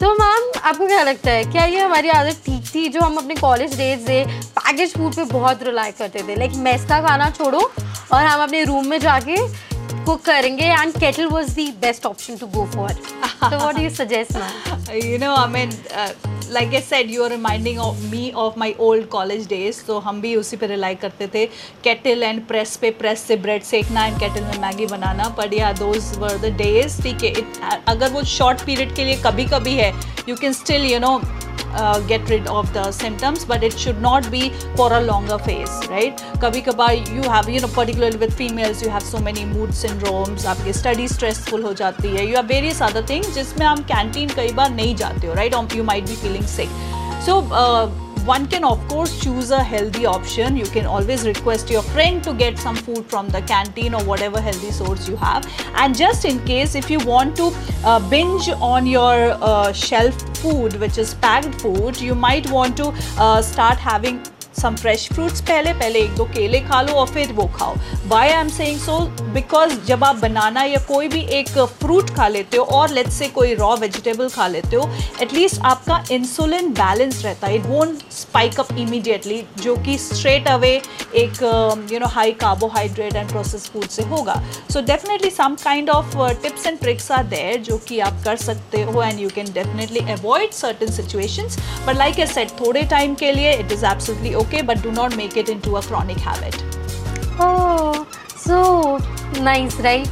तो 0.01 0.13
मैम 0.13 0.51
आपको 0.63 0.87
क्या 0.87 1.01
लगता 1.03 1.31
है 1.31 1.43
क्या 1.43 1.65
ये 1.65 1.79
हमारी 1.79 2.09
आदत 2.09 2.41
ठीक 2.45 2.63
थी 2.75 2.87
जो 2.89 3.01
हम 3.01 3.17
अपने 3.17 3.35
कॉलेज 3.35 3.75
डेज़ 3.77 4.05
से 4.05 4.23
पैकेज 4.59 4.93
फ़ूड 4.93 5.15
पे 5.15 5.23
बहुत 5.23 5.63
रिलाई 5.63 5.91
करते 5.91 6.23
थे? 6.27 6.35
लाइक 6.35 6.51
मेस 6.57 6.85
का 6.85 7.01
खाना 7.01 7.29
छोड़ो 7.29 7.59
और 8.13 8.25
हम 8.25 8.43
अपने 8.43 8.63
रूम 8.63 8.87
में 8.87 8.99
जाके 8.99 9.35
कुक 10.05 10.21
करेंगे 10.21 10.65
and 10.65 10.93
kettle 10.93 11.25
was 11.25 11.49
the 11.51 11.73
best 11.81 12.05
option 12.05 12.37
to 12.37 12.47
go 12.47 12.65
for 12.75 12.93
so 12.93 13.57
what 13.59 13.79
you 13.79 13.89
suggest 13.89 14.33
ma'am 14.33 14.97
you 15.05 15.17
know 15.17 15.35
I 15.35 15.47
mean 15.47 15.69
uh, 16.51 16.73
I 16.73 16.81
said 16.81 17.11
you 17.11 17.23
are 17.23 17.29
reminding 17.29 17.79
of 17.79 17.97
me 18.11 18.31
of 18.37 18.59
my 18.59 18.75
old 18.79 19.07
college 19.07 19.47
days 19.47 19.83
तो 19.87 19.99
हम 19.99 20.21
भी 20.21 20.35
उसी 20.35 20.57
पर 20.57 20.67
rely 20.67 20.95
करते 20.95 21.27
थे। 21.33 21.45
Kettle 21.83 22.23
and 22.23 22.45
press 22.47 22.75
पे 22.77 22.91
press 22.91 23.19
से 23.21 23.35
bread 23.37 23.63
सेकना 23.63 24.05
एंड 24.05 24.19
कैटल 24.19 24.43
में 24.43 24.59
मैगी 24.61 24.85
बनाना 24.85 25.29
बट 25.37 25.53
या 25.53 25.71
दोज 25.73 26.11
वर 26.17 26.37
द 26.37 26.53
डेज़ 26.57 27.01
ठीक 27.03 27.23
है। 27.23 27.81
अगर 27.87 28.09
वो 28.11 28.23
शॉर्ट 28.31 28.65
पीरियड 28.65 28.95
के 28.95 29.05
लिए 29.05 29.21
कभी 29.25 29.45
कभी 29.45 29.73
है 29.75 29.93
you 30.29 30.35
can 30.35 30.53
still 30.53 30.85
you 30.85 30.99
know 30.99 31.19
get 32.07 32.29
rid 32.29 32.47
of 32.47 32.73
the 32.73 32.91
symptoms 32.91 33.45
but 33.45 33.63
it 33.63 33.77
should 33.77 34.01
not 34.01 34.29
be 34.31 34.49
for 34.75 34.91
a 34.93 35.01
longer 35.01 35.37
phase 35.37 35.75
right 35.89 36.23
kabhi 36.45 36.63
kabhi 36.69 36.91
you 37.15 37.23
have 37.35 37.49
you 37.49 37.59
know 37.59 37.71
particularly 37.79 38.17
with 38.17 38.33
females 38.33 38.81
you 38.81 38.89
have 38.89 39.03
so 39.03 39.19
many 39.19 39.45
mood 39.45 39.69
syndromes 39.69 40.45
आपकी 40.45 40.73
study 40.73 41.07
stressful 41.07 41.63
हो 41.63 41.73
जाती 41.73 42.15
है 42.17 42.27
you 42.27 42.35
have 42.35 42.47
various 42.53 42.81
other 42.89 43.03
things 43.13 43.33
जिसमें 43.35 43.65
हम 43.65 43.83
canteen 43.95 44.35
कई 44.35 44.51
बार 44.51 44.69
नहीं 44.69 44.95
जाते 44.95 45.27
हो 45.27 45.35
right 45.35 45.75
you 45.75 45.83
might 45.83 46.05
be 46.05 46.15
feeling 46.25 46.47
sick 46.55 46.69
so 47.25 47.39
uh, 47.51 48.10
one 48.25 48.47
can 48.47 48.63
of 48.63 48.85
course 48.87 49.19
choose 49.21 49.51
a 49.51 49.63
healthy 49.63 50.05
option. 50.05 50.57
You 50.57 50.65
can 50.65 50.85
always 50.85 51.25
request 51.25 51.69
your 51.69 51.81
friend 51.81 52.23
to 52.23 52.33
get 52.33 52.57
some 52.57 52.75
food 52.75 53.05
from 53.05 53.29
the 53.29 53.41
canteen 53.41 53.93
or 53.93 54.03
whatever 54.03 54.39
healthy 54.39 54.71
source 54.71 55.07
you 55.07 55.15
have. 55.15 55.47
And 55.75 55.95
just 55.95 56.25
in 56.25 56.43
case 56.45 56.75
if 56.75 56.89
you 56.89 56.99
want 56.99 57.35
to 57.37 57.53
uh, 57.83 57.99
binge 58.09 58.49
on 58.49 58.85
your 58.85 59.37
uh, 59.41 59.71
shelf 59.71 60.15
food 60.37 60.79
which 60.79 60.97
is 60.97 61.13
packed 61.15 61.55
food 61.61 61.99
you 62.01 62.15
might 62.15 62.49
want 62.49 62.77
to 62.77 62.93
uh, 63.17 63.41
start 63.41 63.77
having 63.77 64.21
some 64.53 64.75
fresh 64.75 65.07
fruits 65.13 65.41
पहले 65.41 65.73
पहले 65.73 65.99
एक 65.99 66.15
दो 66.15 66.23
केले 66.33 66.59
खा 66.59 66.81
लो 66.81 66.93
और 66.93 67.07
फिर 67.07 67.31
वो 67.33 67.45
खाओ। 67.55 67.75
By 68.07 68.29
I 68.29 68.39
am 68.39 68.49
saying 68.49 68.79
so 68.79 68.99
because 69.33 69.73
जब 69.87 70.03
आप 70.03 70.15
बनाना 70.15 70.63
या 70.63 70.79
कोई 70.87 71.07
भी 71.07 71.21
एक 71.37 71.49
फ्रूट 71.81 72.09
खा 72.15 72.27
लेते 72.27 72.57
हो 72.57 72.63
और 72.77 72.89
लेट्स 72.89 73.13
से 73.13 73.27
कोई 73.29 73.53
रॉ 73.55 73.75
वेजिटेबल 73.77 74.29
खा 74.29 74.47
लेते 74.47 74.75
हो 74.75 74.89
एटलीस्ट 75.21 75.61
आपका 75.65 76.03
इंसुलिन 76.11 76.69
बैलेंस 76.73 77.23
रहता 77.25 77.47
है। 77.47 77.55
It 77.55 77.65
won't 77.65 78.01
spike 78.11 78.59
up 78.59 78.71
immediately 78.77 79.41
जो 79.63 79.75
कि 79.85 79.97
स्ट्रेट 79.97 80.47
अवे 80.47 80.73
एक 81.15 81.41
you 81.91 81.99
know 81.99 82.07
high 82.07 82.31
carbohydrate 82.41 83.15
and 83.15 83.29
process 83.29 83.69
food 83.73 83.87
से 83.87 84.03
होगा। 84.05 84.35
So 84.73 84.81
definitely 84.81 85.29
some 85.29 85.55
kind 85.63 85.89
of 85.89 86.17
tips 86.43 86.67
and 86.67 86.79
tricks 86.79 87.11
are 87.11 87.23
there 87.27 87.61
जो 87.61 87.77
कि 87.87 87.99
आप 87.99 88.21
कर 88.25 88.35
सकते 88.43 88.81
हो 88.81 89.03
and 89.03 89.19
you 89.19 89.29
can 89.35 89.51
definitely 89.53 89.99
avoid 90.11 90.51
certain 90.53 90.91
situations 90.91 91.57
but 91.87 91.97
like 91.97 92.19
I 92.19 92.25
said 92.27 92.51
थोड़े 92.61 92.83
टाइम 92.91 93.15
के 93.15 93.31
लिए 93.31 93.53
it 93.53 93.71
is 93.71 93.85
absolutely 93.85 94.33
okay 94.41 94.61
but 94.67 94.83
do 94.83 94.91
not 94.93 95.15
make 95.17 95.37
it 95.37 95.49
into 95.49 95.77
a 95.77 95.81
chronic 95.87 96.19
habit. 96.27 96.61
Oh 97.39 98.05
so 98.45 98.59
nice 99.39 99.79
right 99.81 100.07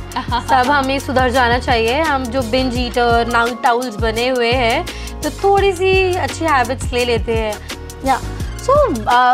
सब 0.50 0.70
हमें 0.70 1.00
सुधर 1.00 1.30
जाना 1.32 1.58
चाहिए। 1.60 2.00
हम 2.02 2.26
जो 2.34 2.42
बिंज 2.52 2.78
ईटर 2.80 3.28
नाउट 3.32 3.62
टाउल्स 3.64 3.96
बने 4.02 4.28
हुए 4.28 4.52
हैं 4.54 5.22
तो 5.22 5.30
थोड़ी 5.44 5.72
सी 5.74 5.92
अच्छी 6.16 6.46
हैबिट्स 6.46 6.94
ले 6.94 7.04
लेते 7.06 7.38
हैं। 7.38 7.54
या 8.06 8.18
सो 8.60 8.76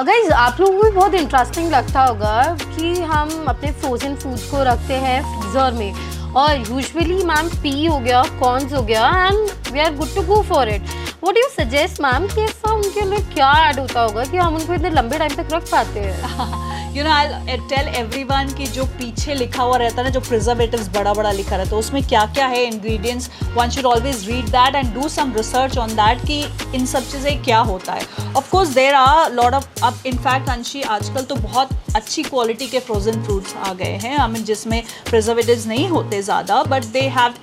गाइज़ 0.06 0.32
आप 0.34 0.60
लोगों 0.60 0.78
को 0.78 0.84
भी 0.84 0.92
बहुत 0.96 1.14
इंटरेस्टिंग 1.14 1.72
लगता 1.72 2.04
होगा 2.04 2.42
कि 2.62 2.94
हम 3.02 3.46
अपने 3.50 3.72
फ्रोजन 3.72 4.16
फूड्स 4.16 4.50
को 4.52 4.64
रखते 4.64 4.94
हैं 5.06 5.22
फ्रीज़र 5.24 5.72
में। 5.80 5.94
और 6.38 6.58
यूजुअली 6.58 7.24
मैम 7.26 7.50
पी 7.64 7.86
हो 7.86 8.00
गया 8.00 8.24
कॉर्न्स 8.40 8.74
हो 8.74 8.82
गया 8.84 9.08
and 9.28 9.72
we 9.74 9.80
are 9.80 9.96
good 9.96 10.16
to 10.16 10.22
go 10.34 10.42
for 10.50 10.70
it 10.70 10.94
what 11.24 11.38
you 11.38 11.48
suggest 11.50 12.02
ma'am 12.02 12.28
कि 12.28 12.42
ऐसा 12.42 12.74
उनके 12.74 13.10
लिए 13.10 13.20
क्या 13.34 13.52
ऐड 13.70 13.80
होता 13.80 14.02
होगा 14.02 14.26
कि 14.26 14.38
हम 14.38 14.56
उनको 14.56 14.74
इतने 14.74 14.90
लंबे 14.90 15.18
टाइम 15.18 15.36
तक 15.36 15.54
रख 15.54 15.72
पाते 15.72 16.00
हैं? 16.00 16.64
You 16.96 17.04
know 17.04 17.12
I 17.12 17.58
tell 17.70 17.88
everyone 17.96 18.54
कि 18.58 18.66
जो 18.68 18.86
पीछे 18.98 19.34
लिखा 19.36 19.64
हुआ 19.64 19.78
रहता 19.78 19.98
है 19.98 20.04
ना, 20.04 20.10
जो 20.10 20.20
प्रिजर्वेटिव्स 20.20 20.88
बड़ा 20.94 21.14
बड़ा 21.14 21.32
लिखा 21.32 21.56
रहता 21.56 21.76
है, 21.76 21.80
उसमें 21.80 22.02
क्या 22.08 22.26
क्या 22.34 22.48
है 22.48 22.64
ingredients 22.66 23.30
one 23.56 23.70
should 23.70 23.86
always 23.86 24.28
read 24.30 24.46
that 24.50 24.76
and 24.76 24.94
do 24.94 25.10
some 25.10 25.34
research 25.36 25.78
on 25.78 25.96
that 25.96 26.26
कि 26.28 26.40
इन 26.76 26.86
सब 26.86 27.10
चीज़ें 27.12 27.44
क्या 27.44 27.60
होता 27.72 27.94
है। 27.94 28.34
Of course 28.36 28.70
there 28.76 28.94
are 28.96 29.32
lot 29.34 29.56
of 29.56 29.84
अब 29.84 30.00
इनफैक्ट 30.06 30.50
अंशी, 30.50 30.82
आजकल 30.82 31.24
तो 31.24 31.36
बहुत 31.38 31.70
अच्छी 31.96 32.24
क्वालिटी 32.24 32.68
के 32.68 32.80
फ्रोजन 32.80 33.24
फ्रूट्स 33.24 33.56
आ 33.58 33.74
गए 33.74 33.98
हैं। 34.04 34.18
आई 34.18 34.28
मीन 34.32 34.44
जिसमें 34.44 34.82
प्रिजर्वेटिव्स 35.10 35.68
नहीं 35.68 35.88
होते 35.90 36.22
ज़्यादा 36.22 36.64
but 36.66 36.86
they 36.94 37.02
have 37.18 37.34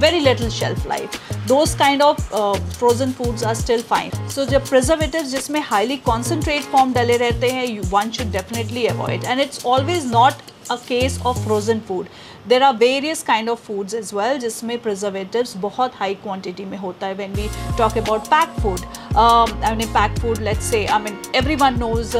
very 0.00 0.20
little 0.20 0.50
shelf 0.50 0.86
life 0.88 1.27
those 1.48 1.74
kind 1.74 2.02
of 2.02 2.32
uh, 2.32 2.54
frozen 2.78 3.12
foods 3.12 3.42
are 3.42 3.54
still 3.54 3.82
fine 3.90 4.12
so 4.28 4.44
the 4.44 4.60
preservatives 4.70 5.34
जिसमें 5.34 5.60
highly 5.70 5.98
concentrate 6.10 6.70
form 6.74 6.94
डले 6.94 7.16
रहते 7.24 7.50
हैं 7.50 7.66
one 7.90 8.12
should 8.18 8.32
definitely 8.38 8.86
avoid 8.88 9.24
and 9.24 9.46
it's 9.46 9.64
always 9.74 10.10
not 10.16 10.42
a 10.70 10.78
case 10.88 11.18
of 11.24 11.42
frozen 11.44 11.80
food 11.90 12.10
there 12.48 12.62
are 12.62 12.74
various 12.76 13.22
kind 13.22 13.48
of 13.48 13.58
foods 13.62 13.94
is 13.94 14.14
well 14.16 14.38
जिसमें 14.38 14.78
preservative 14.82 15.46
बहुत 15.56 15.94
high 15.94 16.14
quantity 16.16 16.64
में 16.64 16.76
होता 16.78 17.06
है 17.06 17.14
when 17.14 17.32
we 17.32 17.48
talk 17.78 17.98
about 17.98 18.26
pack 18.26 18.60
food 18.60 18.80
I 19.64 19.74
mean 19.76 19.92
pack 19.92 20.18
food 20.20 20.38
let 20.40 20.60
say 20.62 20.84
I 20.86 20.98
mean 21.00 21.18
everyone 21.56 21.78
knows 21.80 22.16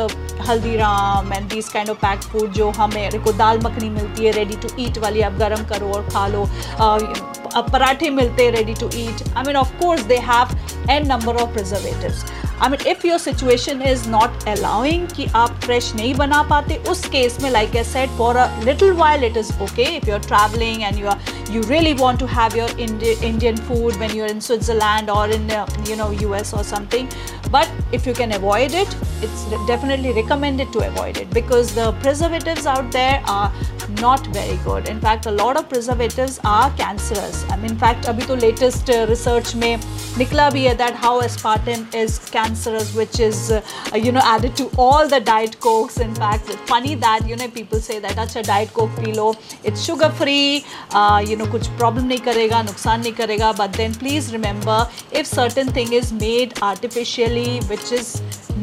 Haldiram 0.49 1.33
and 1.33 1.49
this 1.51 1.69
kind 1.69 1.91
of 1.91 1.99
pack 1.99 2.23
food 2.23 2.53
जो 2.53 2.71
हमें 2.71 3.23
को 3.25 3.33
दाल 3.39 3.61
मखनी 3.61 3.91
मिलती 3.91 4.25
है 4.25 4.33
रेडी 4.33 4.57
टू 4.57 4.69
ईट 4.81 4.99
वाली 4.99 5.21
आप 5.21 5.39
गर्म 5.39 5.65
करो 5.69 5.93
और 5.93 6.09
खा 6.11 6.27
लो। 6.27 6.45
uh, 6.45 7.71
पराठे 7.71 8.11
मिलते 8.11 8.45
हैं 8.45 8.53
ready 8.53 8.75
to 8.75 8.91
eat 8.95 9.23
I 9.37 9.43
mean 9.43 9.57
of course 9.57 10.03
they 10.05 10.17
have 10.25 10.59
and 10.91 11.07
number 11.07 11.37
of 11.43 11.53
preservative 11.53 12.48
I 12.62 12.70
mean 12.70 12.88
if 12.92 13.08
your 13.08 13.20
situation 13.20 13.82
is 13.92 14.10
not 14.10 14.48
allowing 14.50 15.08
कि 15.16 15.28
आप 15.36 15.60
फ्रेश 15.66 15.94
नहीं 15.96 16.14
बना 16.16 16.42
पाते 16.50 16.78
उस 16.90 17.06
केस 17.16 17.38
में 17.42 17.50
like 17.52 17.76
a 17.76 17.84
set 17.84 18.18
for 18.18 18.38
a 18.38 18.48
little 18.66 18.92
while 19.04 19.24
it 19.24 19.38
is 19.38 19.54
okay 19.64 19.96
if 19.96 20.10
you 20.10 20.16
are 20.16 20.28
travelling 20.28 20.84
and 20.84 21.00
you 21.00 21.08
are 21.08 21.32
you 21.54 21.62
really 21.64 21.94
want 21.94 22.20
to 22.20 22.28
have 22.28 22.56
your 22.56 22.68
Indi 22.84 23.12
Indian 23.22 23.58
food 23.66 23.98
when 23.98 24.16
you're 24.16 24.30
in 24.36 24.40
Switzerland 24.42 25.10
or 25.16 25.28
in 25.30 25.52
uh, 25.52 25.66
you 25.86 25.96
know 25.96 26.10
US 26.28 26.54
or 26.54 26.64
something 26.64 27.08
but 27.52 27.70
if 27.92 28.08
you 28.08 28.14
can 28.14 28.32
avoid 28.32 28.74
it 28.74 28.96
it's 29.22 29.44
definitely 29.68 30.14
recommended 30.14 30.72
to 30.74 30.80
avoid 30.88 31.18
it 31.18 31.30
because 31.30 31.76
the 31.76 31.92
preservatives 32.06 32.66
out 32.66 32.92
there 32.92 33.22
are 33.28 33.52
not 34.01 34.27
very 34.29 34.57
good. 34.65 34.89
In 34.89 35.01
fact 35.01 35.27
a 35.27 35.31
lot 35.31 35.57
of 35.57 35.69
preservatives 35.69 36.41
are 36.45 36.71
cancerous. 36.73 37.45
I 37.51 37.57
mean 37.57 37.73
in 37.73 37.79
fact 37.79 38.05
abhi 38.05 38.27
to 38.27 38.35
latest 38.35 38.91
uh, 38.91 39.07
research 39.09 39.55
mein 39.55 39.81
nikla 40.23 40.47
bhi 40.57 40.67
hai 40.69 40.75
that 40.83 40.95
how 41.05 41.13
aspartame 41.27 41.95
is 42.03 42.19
cancerous 42.37 42.95
which 42.95 43.21
is 43.21 43.41
uh, 43.51 43.63
you 44.07 44.13
know 44.13 44.25
added 44.33 44.57
to 44.63 44.71
all 44.77 45.09
the 45.09 45.21
diet 45.21 45.59
cokes. 45.61 45.99
In 45.99 46.15
fact 46.15 46.49
it's 46.49 46.71
funny 46.73 46.95
that 47.07 47.29
you 47.29 47.37
know 47.37 47.49
people 47.49 47.81
say 47.81 47.99
that 48.07 48.23
acha 48.27 48.45
diet 48.51 48.75
coke 48.81 48.99
lo 49.21 49.29
it's 49.65 49.85
sugar 49.85 50.11
free 50.23 50.65
uh, 50.93 51.23
you 51.27 51.37
know 51.37 51.47
kuch 51.57 51.71
problem 51.79 52.11
nahi 52.15 52.25
karega 52.31 52.65
nuksan 52.73 53.07
nahi 53.07 53.15
karega 53.23 53.55
but 53.63 53.73
then 53.83 53.95
please 54.05 54.33
remember 54.33 54.79
if 55.23 55.27
certain 55.27 55.73
thing 55.79 55.93
is 56.03 56.13
made 56.25 56.59
artificially 56.73 57.61
which 57.73 57.93
is 58.01 58.13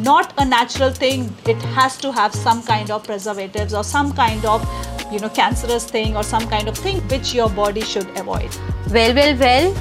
not 0.10 0.34
a 0.38 0.46
natural 0.46 0.91
thing 0.91 1.24
it 1.53 1.62
has 1.77 1.98
to 1.98 2.12
have 2.12 2.34
some 2.36 2.62
kind 2.63 2.91
of 2.91 3.03
preservatives 3.03 3.74
or 3.74 3.84
some 3.84 4.12
kind 4.13 4.46
of 4.46 4.95
you 5.14 5.20
know 5.20 5.30
cancerous 5.40 5.86
thing 5.96 6.16
or 6.16 6.24
some 6.24 6.46
kind 6.54 6.72
of 6.74 6.78
thing 6.86 7.02
which 7.14 7.34
your 7.36 7.50
body 7.60 7.82
should 7.94 8.20
avoid. 8.24 8.58
Well 8.96 9.16
well 9.20 9.34
well 9.44 9.72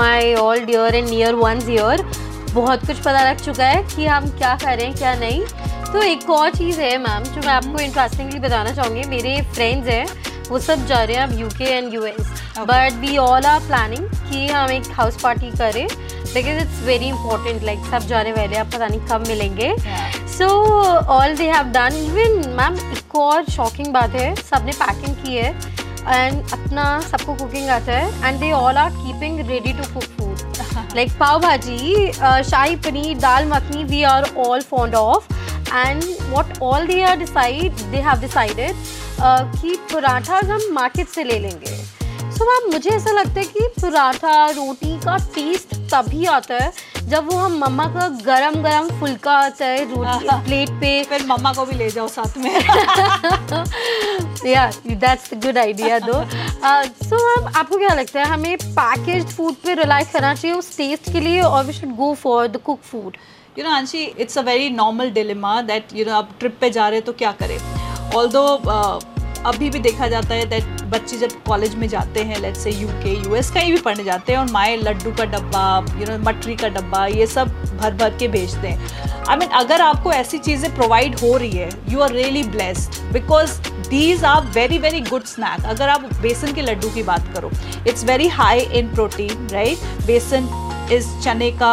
my 0.00 0.34
all 0.34 0.66
dear 0.70 0.88
and 1.00 1.10
near 1.14 1.32
ones 1.42 1.70
here 1.74 1.98
बहुत 2.54 2.86
कुछ 2.86 2.98
पता 2.98 3.22
लग 3.30 3.44
चुका 3.44 3.66
है 3.66 3.82
कि 3.94 4.06
हम 4.06 4.28
क्या 4.38 4.54
करें 4.64 4.94
क्या 4.94 5.14
नहीं। 5.18 5.44
तो 5.92 6.02
एक 6.02 6.30
और 6.30 6.50
चीज़ 6.54 6.80
है 6.80 6.96
मैम 6.98 7.24
जो 7.24 7.40
मैं 7.40 7.52
आपको 7.52 7.78
इंटरेस्टिंगली 7.82 8.38
बताना 8.40 8.72
चाहूँगी। 8.72 9.04
मेरे 9.08 9.40
फ्रेंड्स 9.54 9.88
हैं 9.88 10.06
वो 10.48 10.58
सब 10.58 10.86
जा 10.86 11.02
रहे 11.02 11.16
हैं 11.16 11.22
अब 11.22 11.38
UK 11.40 11.64
and 11.64 11.94
US 11.94 12.28
but 12.58 12.92
we 13.00 13.16
all 13.18 13.44
are 13.46 13.60
planning 13.66 14.04
कि 14.30 14.46
हम 14.46 14.70
एक 14.70 14.90
हाउस 14.98 15.20
पार्टी 15.22 15.50
करें 15.58 15.86
because 15.88 16.58
it's 16.62 16.82
very 16.86 17.08
important 17.08 17.62
like 17.64 17.84
सब 17.90 18.06
जाने 18.08 18.32
वाले 18.32 18.56
आप 18.56 18.66
पता 18.74 18.86
नहीं 18.86 19.00
कब 19.10 19.26
मिलेंगे। 19.28 19.68
So 20.38 20.46
all 21.12 21.34
they 21.36 21.46
have 21.50 21.70
done 21.74 21.94
even 21.96 22.52
ma'am 22.56 22.74
एक 22.92 23.14
और 23.16 23.44
शॉकिंग 23.50 23.86
बात 23.92 24.10
है 24.10 24.34
सबने 24.36 24.72
पैकिंग 24.72 25.14
की 25.16 25.36
है 25.36 25.48
एंड 26.08 26.52
अपना 26.52 26.84
सबको 27.00 27.34
कुकिंग 27.34 27.68
आता 27.68 27.92
है 27.92 28.28
and 28.28 28.38
they 28.40 28.50
all 28.52 28.76
are 28.76 28.90
keeping 28.90 29.40
ready 29.48 29.72
to 29.72 29.92
cook 29.94 30.04
food 30.18 30.96
like 30.96 31.12
pav 31.20 31.40
bhaji 31.40 32.12
shahi 32.50 32.76
paneer 32.76 33.18
dal 33.18 33.48
makhani 33.48 33.82
we 33.84 34.02
are 34.02 34.28
all 34.46 34.60
fond 34.70 34.94
of 34.94 35.34
and 35.74 36.04
what 36.30 36.58
all 36.62 36.86
they 36.86 37.02
are 37.02 37.16
decide 37.16 37.82
they 37.90 38.00
have 38.00 38.20
decided 38.20 38.76
कि 39.60 39.76
पराठा 39.92 40.40
हम 40.44 40.68
market 40.72 41.08
से 41.08 41.24
ले 41.24 41.38
लेंगे। 41.38 41.74
सो 41.74 42.34
so, 42.34 42.42
ma'am 42.42 42.72
मुझे 42.72 42.90
ऐसा 42.90 43.10
लगता 43.10 43.40
है 43.40 43.46
कि 43.46 43.66
पराठा 43.82 44.46
रोटी 44.50 44.96
का 45.00 45.16
टेस्ट 45.34 45.74
तभी 45.94 46.24
आता 46.36 46.54
है 46.54 46.72
जब 47.08 47.26
वो 47.26 47.36
हम 47.38 47.56
मम्मा 47.58 47.84
का 47.92 48.08
गरम 48.24 48.54
गरम 48.62 48.88
फुल्का 49.00 49.32
आता 49.32 49.66
है 49.66 49.84
रोटी 49.90 50.26
प्लेट 50.44 50.70
पे। 50.80 50.90
फिर 51.04 51.24
मम्मा 51.26 51.52
को 51.52 51.64
भी 51.66 51.76
ले 51.76 51.88
जाओ 51.90 52.08
साथ 52.08 52.36
में। 52.38 52.50
Yeah 54.46 54.66
that's 54.86 55.30
good 55.44 55.58
idea 55.58 55.98
though 55.98 56.12
so 56.12 57.16
ma'am 57.18 57.52
आपको 57.56 57.78
क्या 57.78 57.94
लगता 57.94 58.20
है 58.20 58.26
हमें 58.26 58.56
पैकेज 58.78 59.36
फ़ूड 59.36 59.54
पे 59.64 59.74
रिलाई 59.74 60.04
करना 60.12 60.34
चाहिए 60.34 60.56
उस 60.56 60.76
टेस्ट 60.76 61.12
के 61.12 61.20
लिए 61.20 61.40
और 61.42 61.64
we 61.64 61.72
should 61.72 61.96
go 61.96 62.12
for 62.22 62.46
the 62.46 62.56
cook 62.66 62.80
food 62.90 63.16
you 63.58 63.64
know 63.64 63.70
Anshi 63.70 64.04
it's 64.18 64.38
a 64.38 64.42
very 64.42 64.70
normal 64.70 65.10
dilemma 65.10 65.60
that 65.62 65.94
you 65.94 66.04
know 66.04 66.14
आप 66.14 66.30
ट्रिप 66.40 66.58
पे 66.60 66.70
जा 66.70 66.88
रहे 66.88 66.98
हैं 66.98 67.04
तो 67.06 67.12
क्या 67.12 67.32
करें? 67.40 67.58
ऑल 68.16 68.28
दो 68.28 68.44
अभी 69.46 69.70
भी 69.70 69.78
देखा 69.78 70.08
जाता 70.08 70.34
है 70.34 70.44
दैट 70.50 70.82
बच्चे 70.90 71.16
जब 71.16 71.42
कॉलेज 71.46 71.74
में 71.74 71.86
जाते 71.88 72.22
हैं 72.22 72.38
लेट्स 72.40 72.62
से 72.64 72.70
यूके 72.70 73.14
यूएस 73.14 73.50
कहीं 73.50 73.72
भी 73.72 73.78
पढ़ने 73.80 74.04
जाते 74.04 74.32
हैं 74.32 74.38
और 74.38 74.50
माए 74.50 74.76
लड्डू 74.76 75.10
का 75.12 75.24
डब्बा 75.24 75.64
यू 76.00 76.06
नो 76.06 76.18
मटरी 76.24 76.56
का 76.56 76.68
डब्बा 76.68 77.06
ये 77.06 77.26
सब 77.26 77.48
भर 77.80 77.94
भर 77.94 78.16
के 78.18 78.28
भेजते 78.28 78.68
हैं। 78.68 78.78
आई 78.78 79.36
I 79.36 79.38
मीन 79.38 79.48
mean, 79.48 79.58
अगर 79.60 79.80
आपको 79.80 80.12
ऐसी 80.12 80.38
चीज़ें 80.38 80.74
प्रोवाइड 80.74 81.18
हो 81.20 81.36
रही 81.36 81.50
है 81.50 81.70
you 81.88 82.00
are 82.00 82.12
really 82.12 82.42
blessed 82.42 83.00
because 83.12 83.58
these 83.88 84.24
are 84.24 84.46
very 84.54 84.78
very 84.78 85.00
good 85.00 85.24
snack 85.24 85.66
अगर 85.66 85.88
आप 85.88 86.08
बेसन 86.22 86.52
के 86.54 86.62
लड्डू 86.62 86.90
की 86.94 87.02
बात 87.02 87.32
करो 87.34 87.50
it's 87.88 88.04
very 88.04 88.28
high 88.28 88.60
in 88.60 88.94
protein 88.94 89.48
right 89.52 90.06
besan 90.06 90.48
is 90.92 91.08
चने 91.24 91.50
का 91.52 91.72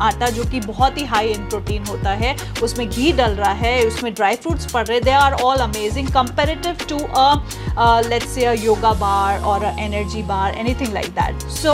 आटा 0.00 0.28
जो 0.30 0.44
कि 0.50 0.60
बहुत 0.60 0.98
ही 0.98 1.04
हाई 1.04 1.28
इन 1.28 1.48
प्रोटीन 1.48 1.84
होता 1.86 2.10
है, 2.12 2.34
उसमें 2.62 2.88
घी 2.88 3.12
डल 3.12 3.32
रहा 3.32 3.52
है, 3.52 3.84
उसमें 3.86 4.12
ड्राई 4.14 4.36
फ्रूट्स 4.36 4.70
पड़ 4.72 4.86
रहे 4.86 5.00
they 5.00 5.10
are 5.12 5.32
all 5.42 5.58
amazing 5.60 6.08
comparative 6.14 6.86
to 6.88 6.98
a 6.98 8.00
let's 8.08 8.28
say 8.34 8.52
yoga 8.56 8.92
bar 8.94 9.40
और 9.42 9.64
energy 9.64 10.22
bar 10.22 10.54
anything 10.58 10.92
like 10.94 11.10
that 11.14 11.42
so 11.52 11.72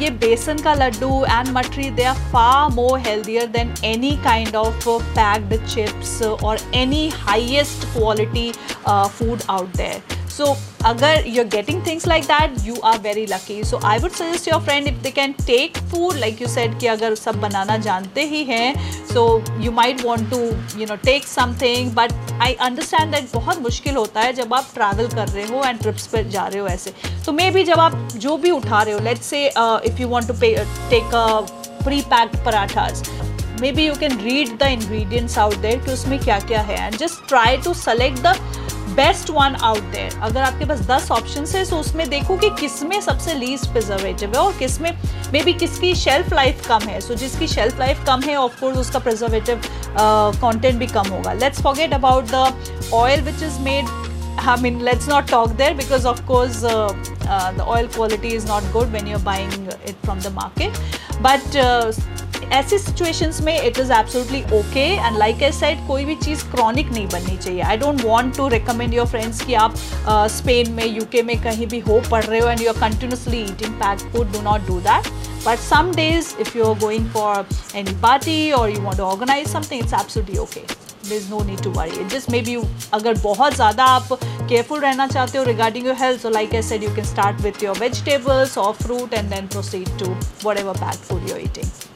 ये 0.00 0.10
बेसन 0.18 0.62
का 0.62 0.74
laddu 0.74 1.24
and 1.24 1.48
mathri 1.56 1.90
they 1.90 2.04
are 2.04 2.16
far 2.32 2.70
more 2.74 2.98
healthier 2.98 3.46
than 3.56 3.74
any 3.84 4.16
kind 4.24 4.56
of 4.56 4.88
packed 4.88 5.56
chips 5.66 6.20
और 6.22 6.58
any 6.74 7.08
highest 7.16 7.84
quality 7.96 8.50
food 8.88 9.42
out 9.50 9.76
there 9.76 10.17
so 10.38 10.56
अगर 10.86 11.24
you 11.26 11.42
are 11.42 11.48
getting 11.48 11.86
things 11.86 12.06
like 12.06 12.24
that 12.24 12.56
you 12.66 12.74
are 12.84 12.98
very 12.98 13.24
lucky 13.26 13.62
so 13.64 13.80
I 13.84 13.98
would 13.98 14.12
suggest 14.12 14.48
your 14.48 14.60
friend 14.62 14.86
if 14.86 15.02
they 15.02 15.10
can 15.10 15.32
take 15.46 15.78
food 15.90 16.16
like 16.16 16.42
you 16.42 16.48
said 16.48 16.78
कि 16.80 16.86
अगर 16.86 17.14
सब 17.14 17.40
बनाना 17.40 17.76
जानते 17.86 18.24
ही 18.24 18.42
हैं 18.44 18.74
so 19.12 19.24
you 19.60 19.72
might 19.72 20.04
want 20.04 20.30
to 20.30 20.38
you 20.80 20.86
know 20.86 20.96
take 21.04 21.24
something 21.62 21.92
but 21.92 22.12
I 22.42 22.54
understand 22.60 23.14
that 23.14 23.28
बहुत 23.34 23.62
मुश्किल 23.62 23.96
होता 23.96 24.20
है 24.20 24.32
जब 24.32 24.54
आप 24.54 24.70
ट्रैवल 24.74 25.08
कर 25.14 25.28
रहे 25.28 25.46
हो 25.46 25.62
एंड 25.64 25.80
ट्रिप्स 25.80 26.06
पर 26.06 26.28
जा 26.28 26.46
रहे 26.46 26.60
हो 26.60 26.66
ऐसे। 26.68 26.92
तो 27.26 27.32
मे 27.32 27.50
बी 27.50 27.64
जब 27.64 27.80
आप 27.80 27.96
जो 28.16 28.36
भी 28.36 28.50
उठा 28.50 28.82
रहे 28.82 28.94
हो 28.94 29.00
let 29.00 29.22
say 29.22 29.46
if 29.46 30.00
you 30.00 30.08
want 30.08 30.28
to 30.28 30.34
take 30.90 31.14
a 31.14 31.26
pre 31.84 32.00
packed 32.14 32.44
parathas 32.44 33.02
maybe 33.72 33.86
you 33.86 33.94
can 34.00 34.18
read 34.20 34.56
the 34.58 34.66
ingredients 34.72 35.38
out 35.38 35.56
there 35.58 35.78
कि 35.84 35.92
उसमें 35.92 36.18
क्या 36.18 36.38
क्या 36.40 36.60
है. 36.60 36.76
And 36.86 36.96
just 36.98 37.28
try 37.28 37.56
to 37.56 37.74
select 37.74 38.18
the 38.18 38.34
best 39.00 39.30
one 39.30 39.54
out 39.70 39.90
there 39.92 40.18
अगर 40.22 40.40
आपके 40.42 40.64
पास 40.64 40.80
दस 40.90 41.10
ऑप्शन 41.12 41.44
है 41.54 41.64
तो 41.70 41.76
उसमें 41.76 42.08
देखो 42.10 42.36
कि 42.36 42.50
किसमें 42.60 43.00
सबसे 43.00 43.34
लीस्ट 43.34 43.70
प्रिजर्वेटिव 43.72 44.34
है 44.34 44.40
और 44.40 44.56
किसमें 44.58 44.90
मे 45.32 45.42
बी 45.44 45.52
किसकी 45.52 45.94
शेल्फ 45.94 46.32
लाइफ 46.32 46.66
कम 46.68 46.88
है। 46.88 47.00
सो 47.00 47.12
so, 47.12 47.18
जिसकी 47.20 47.48
शेल्फ 47.48 47.78
लाइफ 47.78 48.04
कम 48.06 48.20
है 48.22 48.36
ऑफकोर्स 48.36 48.78
उसका 48.78 48.98
प्रिजर्वेटिव 48.98 49.62
कॉन्टेंट 49.98 50.72
uh, 50.72 50.78
भी 50.80 50.86
कम 50.86 51.08
होगा। 51.14 51.32
Let's 51.32 51.62
forget 51.62 51.94
about 51.94 52.30
the 52.34 52.92
oil 52.94 53.20
which 53.30 53.42
is 53.42 53.60
made 53.70 53.96
I 54.40 54.52
mean, 54.64 54.76
let's 54.86 55.06
not 55.10 55.26
talk 55.30 55.54
there 55.60 55.74
because, 55.78 56.04
of 56.08 56.20
course, 56.26 56.58
uh, 56.64 56.74
uh, 57.36 57.52
the 57.56 57.64
oil 57.72 57.88
quality 57.94 58.30
is 58.34 58.44
not 58.50 58.68
good 58.74 58.92
when 58.96 59.08
you're 59.10 59.24
buying 59.24 59.56
it 59.92 59.96
from 60.04 60.20
the 60.26 60.30
market. 60.36 60.78
But 61.24 61.56
uh, 61.62 61.92
ऐसी 62.52 62.78
situations 62.78 63.40
में 63.40 63.54
it 63.54 63.78
is 63.78 63.92
absolutely 63.92 64.42
okay 64.58 64.84
and 64.96 65.16
like 65.18 65.42
I 65.42 65.50
said 65.52 65.86
कोई 65.86 66.04
भी 66.04 66.14
चीज़ 66.16 66.44
chronic 66.50 66.90
नहीं 66.92 67.06
बननी 67.08 67.36
चाहिए. 67.36 67.60
I 67.62 67.76
don't 67.76 68.00
want 68.04 68.36
to 68.36 68.48
recommend 68.48 68.94
your 68.94 69.06
friends 69.06 69.44
की 69.44 69.54
आप 69.54 69.74
स्पेन 69.76 70.66
uh, 70.66 70.72
में 70.72 70.86
यूके 70.86 71.22
में 71.22 71.36
कहीं 71.42 71.66
भी 71.66 71.78
हो 71.80 72.00
पढ़ 72.10 72.24
रहे 72.24 72.40
हो 72.40 72.48
and 72.48 72.60
you 72.60 72.72
are 72.72 72.80
continuously 72.80 73.40
eating 73.42 73.74
pack 73.82 74.10
food 74.12 74.32
do 74.32 74.42
not 74.42 74.66
do 74.66 74.80
that 74.80 75.08
but 75.46 75.58
some 75.58 75.92
days 75.94 76.34
if 76.40 76.56
you 76.58 76.64
are 76.64 76.78
going 76.80 77.08
for 77.12 77.46
any 77.76 77.94
party 78.02 78.50
और 78.52 78.70
you 78.70 78.80
want 78.82 79.00
organise 79.00 79.48
something 79.48 79.82
it's 79.82 79.94
absolutely 79.94 80.38
okay 80.38 80.60
there 81.08 81.14
is 81.16 81.28
no 81.30 81.42
need 81.44 81.62
to 81.62 81.70
worry 81.72 82.04
just 82.14 82.30
maybe 82.42 82.56
अगर 82.94 83.18
बहुत 83.22 83.54
ज़्यादा 83.54 83.84
आप 83.96 84.12
careful 84.12 84.80
रहना 84.80 85.06
चाहते 85.06 85.38
हो 85.38 85.44
regarding 85.44 85.86
your 85.86 85.96
health 85.96 86.26
और 86.26 86.32
like 86.32 86.54
I 86.54 86.62
said 86.62 86.82
you 86.84 86.94
can 86.94 87.04
start 87.04 87.40
with 87.40 87.62
your 87.64 87.78
vegetables 87.78 88.58
और 88.58 88.72
fruit 88.82 89.14
and 89.14 89.30
then 89.30 89.46
proceed 89.48 89.98
to 89.98 90.16
what 90.44 90.58
ever 90.58 90.78
pack 90.78 91.04
food 91.04 91.28
your 91.30 91.40
eating 91.40 91.87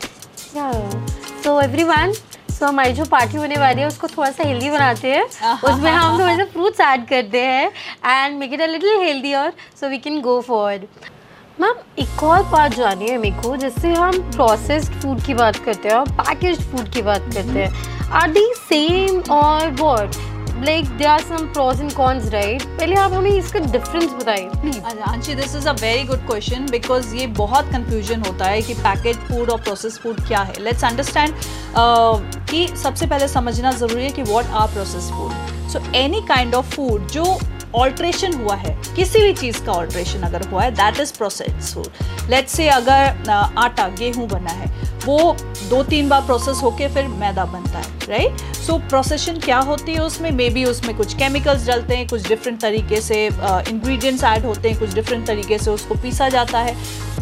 so 0.54 1.60
everyone 1.84 2.12
so 2.12 2.66
हमारी 2.66 2.92
जो 2.92 3.04
पार्टी 3.10 3.36
होने 3.36 3.56
वाली 3.58 3.80
है 3.80 3.86
उसको 3.86 4.06
थोड़ा 4.08 4.30
सा 4.30 4.44
हेल्दी 4.44 4.70
बनाते 4.70 5.10
हैं। 5.10 5.22
उसमें 5.22 5.90
हम 5.90 6.18
थोड़े 6.20 6.36
से 6.36 6.44
फ्रूट्स 6.52 6.80
ऐड 6.80 7.06
करते 7.08 7.40
हैं 7.40 7.70
and 8.06 8.38
make 8.38 8.52
it 8.52 8.60
a 8.60 8.66
little 8.66 9.00
healthy 9.02 9.32
और 9.34 9.52
so 9.80 9.88
we 9.88 9.98
can 9.98 10.20
go 10.20 10.40
for 10.40 10.86
ma'am 11.60 11.74
एक 11.98 12.22
और 12.24 12.42
बात 12.50 12.74
जानी 12.74 13.08
है 13.08 13.16
मेरे 13.18 13.42
को 13.42 13.56
जैसे 13.56 13.92
हम 13.94 14.20
प्रोसेस्ड 14.32 14.92
फ़ूड 15.02 15.22
की 15.24 15.34
बात 15.34 15.56
करते 15.64 15.88
हैं 15.88 15.96
और 15.96 16.10
पैकेज 16.20 16.60
फ़ूड 16.70 16.92
की 16.92 17.02
बात 17.02 17.30
करते 17.34 17.64
हैं। 17.64 18.10
आर 18.20 18.30
दी 18.30 18.46
सेम 18.58 19.20
और 19.32 19.70
what 19.80 20.16
like 20.62 20.88
they 20.98 21.04
are 21.04 21.20
some 21.20 21.46
pros 21.52 21.80
and 21.80 21.92
cons 21.92 22.28
right 22.32 22.62
पहले 22.78 22.94
आप 22.96 23.12
हमें 23.12 23.30
इसका 23.30 23.58
डिफरेंस 23.60 24.12
बताइए 24.12 25.00
Anshi 25.08 25.34
this 25.34 25.54
is 25.56 25.68
a 25.68 25.72
very 25.72 26.04
good 26.06 26.26
question 26.26 26.66
because 26.70 27.14
ये 27.16 27.26
बहुत 27.38 27.70
कंफ्यूजन 27.72 28.22
होता 28.26 28.46
है 28.46 28.60
कि 28.62 28.74
पैकेज 28.76 29.16
फ़ूड 29.28 29.50
और 29.50 29.60
प्रोसेस 29.60 29.98
फ़ूड 29.98 30.20
क्या 30.28 30.40
है। 30.40 30.62
लेट्स 30.64 30.84
अंडरस्टैंड 30.84 31.34
कि 32.50 32.66
सबसे 32.76 33.06
पहले 33.06 33.28
समझना 33.28 33.72
ज़रूरी 33.72 34.04
है 34.04 34.10
कि 34.10 34.22
what 34.22 34.52
are 34.52 34.68
process 34.72 35.10
food 35.10 35.32
so 35.72 35.82
any 35.96 36.20
kind 36.28 36.54
of 36.54 36.74
food 36.74 37.08
जो 37.10 37.24
ऑल्ट्रेशन 37.74 38.32
हुआ 38.34 38.54
है, 38.56 38.76
किसी 38.96 39.20
भी 39.20 39.32
चीज़ 39.34 39.62
का 39.64 39.72
ऑल्ट्रेशन 39.72 40.22
अगर 40.22 40.48
हुआ 40.48 40.62
है 40.62 40.70
that 40.72 41.00
is 41.00 41.12
process 41.14 41.74
let's 42.30 42.52
say 42.52 42.68
अगर 42.70 43.30
आटा 43.30 43.88
गेहूँ 43.90 44.28
बना 44.28 44.50
है, 44.50 44.70
वो 45.04 45.36
दो 45.70 45.82
तीन 45.84 46.08
बार 46.08 46.20
प्रोसेस 46.22 46.62
होके 46.62 46.88
फिर 46.94 47.06
मैदा 47.08 47.44
बनता 47.44 47.78
है 47.78 48.06
राइट 48.08 48.40
सो 48.56 48.76
प्रोसेशन 48.80 49.38
क्या 49.40 49.58
होती 49.60 49.94
है 49.94 50.00
उसमें? 50.00 50.30
मे 50.30 50.48
बी 50.50 50.64
उसमें 50.64 50.96
कुछ 50.96 51.14
केमिकल्स 51.14 51.66
डलते 51.66 51.96
हैं, 51.96 52.06
कुछ 52.08 52.28
डिफरेंट 52.28 52.60
तरीके 52.60 53.00
से 53.00 53.24
इंग्रेडिएंट्स 53.26 54.24
ऐड 54.24 54.44
होते 54.46 54.68
हैं, 54.68 54.78
कुछ 54.78 54.94
डिफरेंट 54.94 55.26
तरीके 55.26 55.58
से 55.58 55.70
उसको 55.70 55.94
पीसा 56.02 56.28
जाता 56.28 56.58
है। 56.58 56.76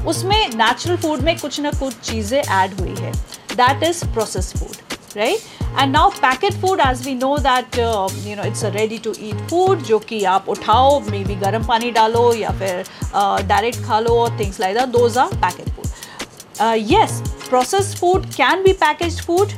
उसमें 0.07 0.49
नेचुरल 0.49 0.97
फ़ूड 0.97 1.21
में 1.21 1.39
कुछ 1.39 1.61
ना 1.61 1.71
कुछ 1.81 1.99
चीज़ें 2.03 2.41
ऐड 2.41 2.81
हुई 2.81 2.95
है। 2.99 3.13
That 3.53 3.83
is 3.83 4.05
process 4.07 4.53
food 4.59 4.90
right 5.17 5.41
and 5.79 5.93
now 5.93 6.11
packet 6.17 6.61
food 6.61 6.81
as 6.81 7.05
we 7.07 7.15
know 7.15 7.37
that 7.39 7.79
you 7.79 8.37
know 8.37 8.45
it's 8.45 8.65
a 8.65 8.69
ready 8.75 8.99
to 8.99 9.15
eat 9.21 9.49
food 9.51 9.83
जो 9.85 9.99
कि 10.09 10.23
आप 10.35 10.49
उठाओ 10.49 10.99
मे 11.11 11.25
बी 11.25 11.35
गर्म 11.37 11.65
पानी 11.67 11.91
डालो 11.91 12.33
या 12.35 12.51
फिर 12.59 12.85
डायरेक्ट 13.15 13.79
uh, 13.79 13.85
खा 13.87 14.01
लो 14.01 14.29
things 14.41 14.61
like 14.61 14.77
that 14.77 14.89
those 14.91 15.19
are 15.19 15.35
packet 15.37 15.69
food 15.69 16.77
yes 16.91 17.21
process 17.49 17.95
food 18.01 18.27
can 18.35 18.63
be 18.63 18.73
package 18.81 19.21
food 19.27 19.53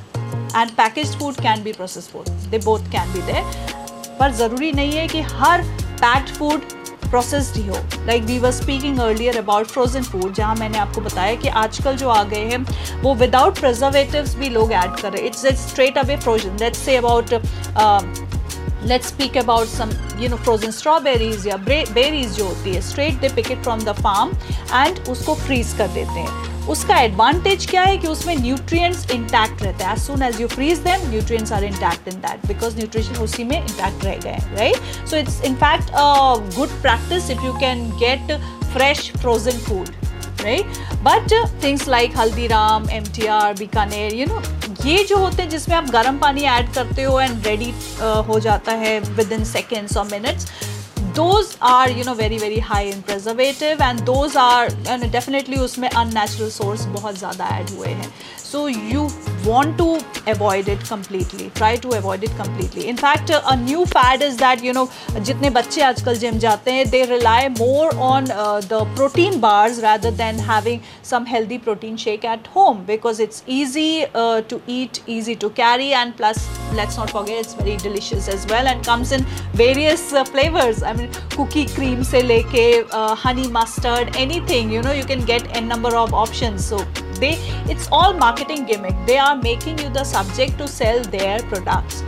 and 0.56 0.70
package 0.76 1.16
food 1.18 1.40
can 1.40 1.62
be 1.62 1.72
process 1.72 2.08
food 2.08 2.28
they 2.50 2.58
both 2.64 2.90
can 2.92 3.12
be 3.12 3.22
there 3.22 3.42
पर 4.18 4.32
ज़रूरी 4.34 4.72
नहीं 4.72 4.92
है 4.92 5.06
कि 5.08 5.20
हर 5.32 5.62
पैक्ड 6.00 6.34
फ़ूड 6.34 6.81
प्रोसेस्ड 7.12 7.56
ही 7.56 7.66
हो 7.66 7.76
like 8.06 8.22
we 8.24 8.38
were 8.38 8.50
speaking 8.52 8.98
earlier 9.00 9.38
about 9.38 9.66
frozen 9.66 10.02
food 10.02 10.32
जहाँ 10.34 10.54
मैंने 10.56 10.78
आपको 10.78 11.00
बताया 11.00 11.34
कि 11.36 11.48
आजकल 11.62 11.96
जो 11.96 12.08
आ 12.08 12.22
गए 12.24 12.44
हैं, 12.44 12.64
वो 13.02 13.14
विदाउट 13.14 13.58
प्रिजर्वेटिव्स 13.58 14.34
भी 14.36 14.48
लोग 14.48 14.72
ऐड 14.72 14.96
कर 14.96 15.12
रहे 15.12 15.22
हैं. 15.22 15.28
It's 15.28 15.46
straight 15.62 15.98
away 15.98 16.16
frozen 16.16 16.56
let's 16.60 16.78
say 16.78 16.96
about 16.96 17.34
let's 18.86 19.08
speak 19.08 19.36
about 19.38 19.68
some 19.68 19.90
you 20.20 20.28
know 20.28 20.36
frozen 20.36 20.70
strawberries 20.70 21.46
या 21.46 21.56
बेरीज 21.66 22.36
जो 22.36 22.44
होती 22.44 22.74
है 22.74 22.80
straight 22.82 23.20
they 23.20 23.28
pick 23.34 23.50
it 23.50 23.62
from 23.62 23.80
the 23.84 23.92
farm 24.02 24.32
and 24.74 25.08
उसको 25.08 25.34
फ्रीज 25.34 25.74
कर 25.78 25.88
देते 25.88 26.20
हैं। 26.20 26.50
उसका 26.68 26.98
एडवांटेज 27.00 27.66
क्या 27.70 27.82
है 27.82 27.96
कि 27.98 28.06
उसमें 28.08 28.34
न्यूट्रिएंट्स 28.36 29.10
इंटैक्ट 29.10 29.62
रहते 29.62 29.84
हैं। 29.84 29.92
As 29.92 30.02
soon 30.02 30.22
as 30.22 30.40
you 30.40 30.48
freeze 30.48 30.78
them 30.78 31.08
nutrients 31.10 31.52
are 31.52 31.64
intact 31.64 32.08
in 32.08 32.20
that 32.20 32.46
because 32.46 32.76
nutrition 32.76 33.22
उसी 33.22 33.44
में 33.44 33.56
इंटैक्ट 33.58 34.04
रह 34.04 34.16
गए 34.24 34.36
right 34.58 35.06
so 35.10 35.16
it's 35.16 35.40
in fact 35.44 35.90
good 36.56 36.80
practice 36.82 37.30
if 37.30 37.44
you 37.44 37.52
can 37.60 37.88
get 37.98 38.32
fresh 38.72 39.10
frozen 39.20 39.58
food 39.58 39.88
right 40.42 40.78
but 41.02 41.32
things 41.64 41.88
like 41.88 42.16
Haldiram 42.18 42.90
M 42.90 43.04
T 43.14 43.26
R 43.32 43.54
Bikaner 43.54 44.14
you 44.14 44.26
know 44.26 44.42
ये 44.84 45.02
जो 45.04 45.16
होते 45.16 45.42
हैं 45.42 45.48
जिसमें 45.50 45.74
आप 45.76 45.90
गर्म 45.90 46.18
पानी 46.18 46.42
ऐड 46.50 46.72
करते 46.74 47.02
हो 47.02 47.20
एंड 47.20 47.46
रेडी 47.46 47.70
हो 48.28 48.38
जाता 48.40 48.72
है 48.76 48.98
विद 49.00 49.32
इन 49.32 49.44
सेकेंड्स 49.44 49.96
और 49.96 50.04
minutes 50.04 50.46
those 51.16 51.56
are 51.62 51.90
you 51.90 52.04
know 52.04 52.14
very 52.14 52.38
very 52.38 52.58
high 52.60 52.88
in 52.90 53.00
preservative 53.02 53.82
and 53.82 54.00
those 54.04 54.36
are 54.36 54.68
definitely 55.02 55.56
उसमें 55.56 55.88
अन 55.88 56.12
नेचुरल 56.14 56.50
सोर्स 56.50 56.84
बहुत 56.96 57.18
ज़्यादा 57.18 57.48
ऐड 57.56 57.70
हुए 57.70 57.88
हैं। 57.88 58.12
so 58.51 58.67
you 58.67 59.09
want 59.45 59.77
to 59.77 59.87
avoid 60.31 60.67
it 60.67 60.79
completely 60.85 61.49
try 61.55 61.75
to 61.75 61.89
avoid 61.97 62.23
it 62.23 62.33
completely 62.35 62.87
in 62.87 62.97
fact 62.97 63.31
a 63.33 63.55
new 63.55 63.85
fad 63.85 64.21
is 64.21 64.37
that 64.37 64.63
you 64.63 64.73
know 64.73 64.87
जितने 65.27 65.49
बच्चे 65.49 65.81
आजकल 65.81 66.17
gym 66.17 66.37
जाते 66.39 66.71
हैं 66.71 66.85
they 66.91 67.03
rely 67.11 67.49
more 67.57 67.89
on 68.09 68.29
uh, 68.31 68.59
the 68.73 68.83
protein 68.99 69.39
bars 69.45 69.81
rather 69.85 70.11
than 70.11 70.39
having 70.49 70.81
some 71.11 71.25
healthy 71.25 71.57
protein 71.67 71.97
shake 72.03 72.27
at 72.33 72.47
home 72.57 72.83
because 72.91 73.19
it's 73.19 73.43
easy 73.47 74.05
uh, 74.13 74.41
to 74.53 74.61
eat 74.67 75.01
easy 75.07 75.35
to 75.45 75.49
carry 75.61 75.89
and 76.01 76.15
plus 76.21 76.45
let's 76.81 76.97
not 76.97 77.15
forget 77.17 77.43
it's 77.45 77.57
very 77.63 77.77
delicious 77.87 78.29
as 78.35 78.45
well 78.53 78.71
and 78.73 78.85
comes 78.91 79.11
in 79.11 79.25
various 79.65 80.13
uh, 80.13 80.23
flavors 80.35 80.83
i 80.83 80.93
mean 80.93 81.19
cookie 81.35 81.65
cream 81.75 82.03
se 82.13 82.23
leke 82.29 82.63
uh, 82.91 83.15
honey 83.25 83.49
mustard 83.59 84.15
anything 84.27 84.71
you 84.77 84.87
know 84.87 84.95
you 85.01 85.05
can 85.13 85.27
get 85.33 85.51
a 85.57 85.67
number 85.73 85.95
of 86.05 86.17
options 86.25 86.71
so 86.73 86.85
they, 87.22 87.34
it's 87.74 87.88
all 87.98 88.14
marketing 88.24 88.64
gimmick. 88.72 89.04
They 89.06 89.18
are 89.18 89.36
making 89.36 89.78
you 89.84 89.90
the 89.90 90.04
subject 90.14 90.58
to 90.58 90.72
sell 90.78 91.06
their 91.16 91.38
products. 91.52 92.02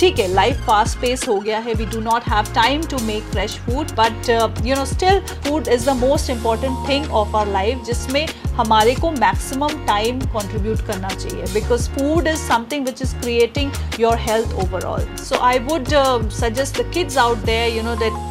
ठीक 0.00 0.18
है 0.18 0.26
life 0.34 0.60
fast 0.66 0.98
pace 1.00 1.26
हो 1.28 1.38
गया 1.40 1.58
है. 1.64 1.72
We 1.74 1.84
do 1.86 2.00
not 2.00 2.22
have 2.28 2.44
time 2.54 2.82
to 2.90 2.98
make 3.06 3.22
fresh 3.32 3.52
food 3.66 3.90
but 3.98 4.28
you 4.66 4.76
know 4.76 4.84
still 4.84 5.20
food 5.44 5.68
is 5.68 5.84
the 5.90 5.92
most 5.96 6.30
important 6.30 6.88
thing 6.88 7.12
of 7.20 7.36
our 7.36 7.46
life 7.48 7.84
जिसमें 7.86 8.26
हमारे 8.56 8.94
को 8.94 9.10
maximum 9.10 9.84
time 9.86 10.20
contribute 10.34 10.86
करना 10.86 11.08
चाहिए. 11.08 11.44
Because 11.52 11.88
food 11.90 12.28
is 12.28 12.40
something 12.48 12.86
which 12.86 13.02
is 13.02 13.14
creating 13.20 13.70
your 14.00 14.18
health 14.28 14.54
overall 14.64 15.06
so 15.24 15.40
I 15.50 15.58
would 15.70 15.94
suggest 16.40 16.82
the 16.82 16.90
kids 16.94 17.18
out 17.18 17.44
there 17.52 17.76
you 17.76 17.82
know 17.82 17.96
that 18.04 18.30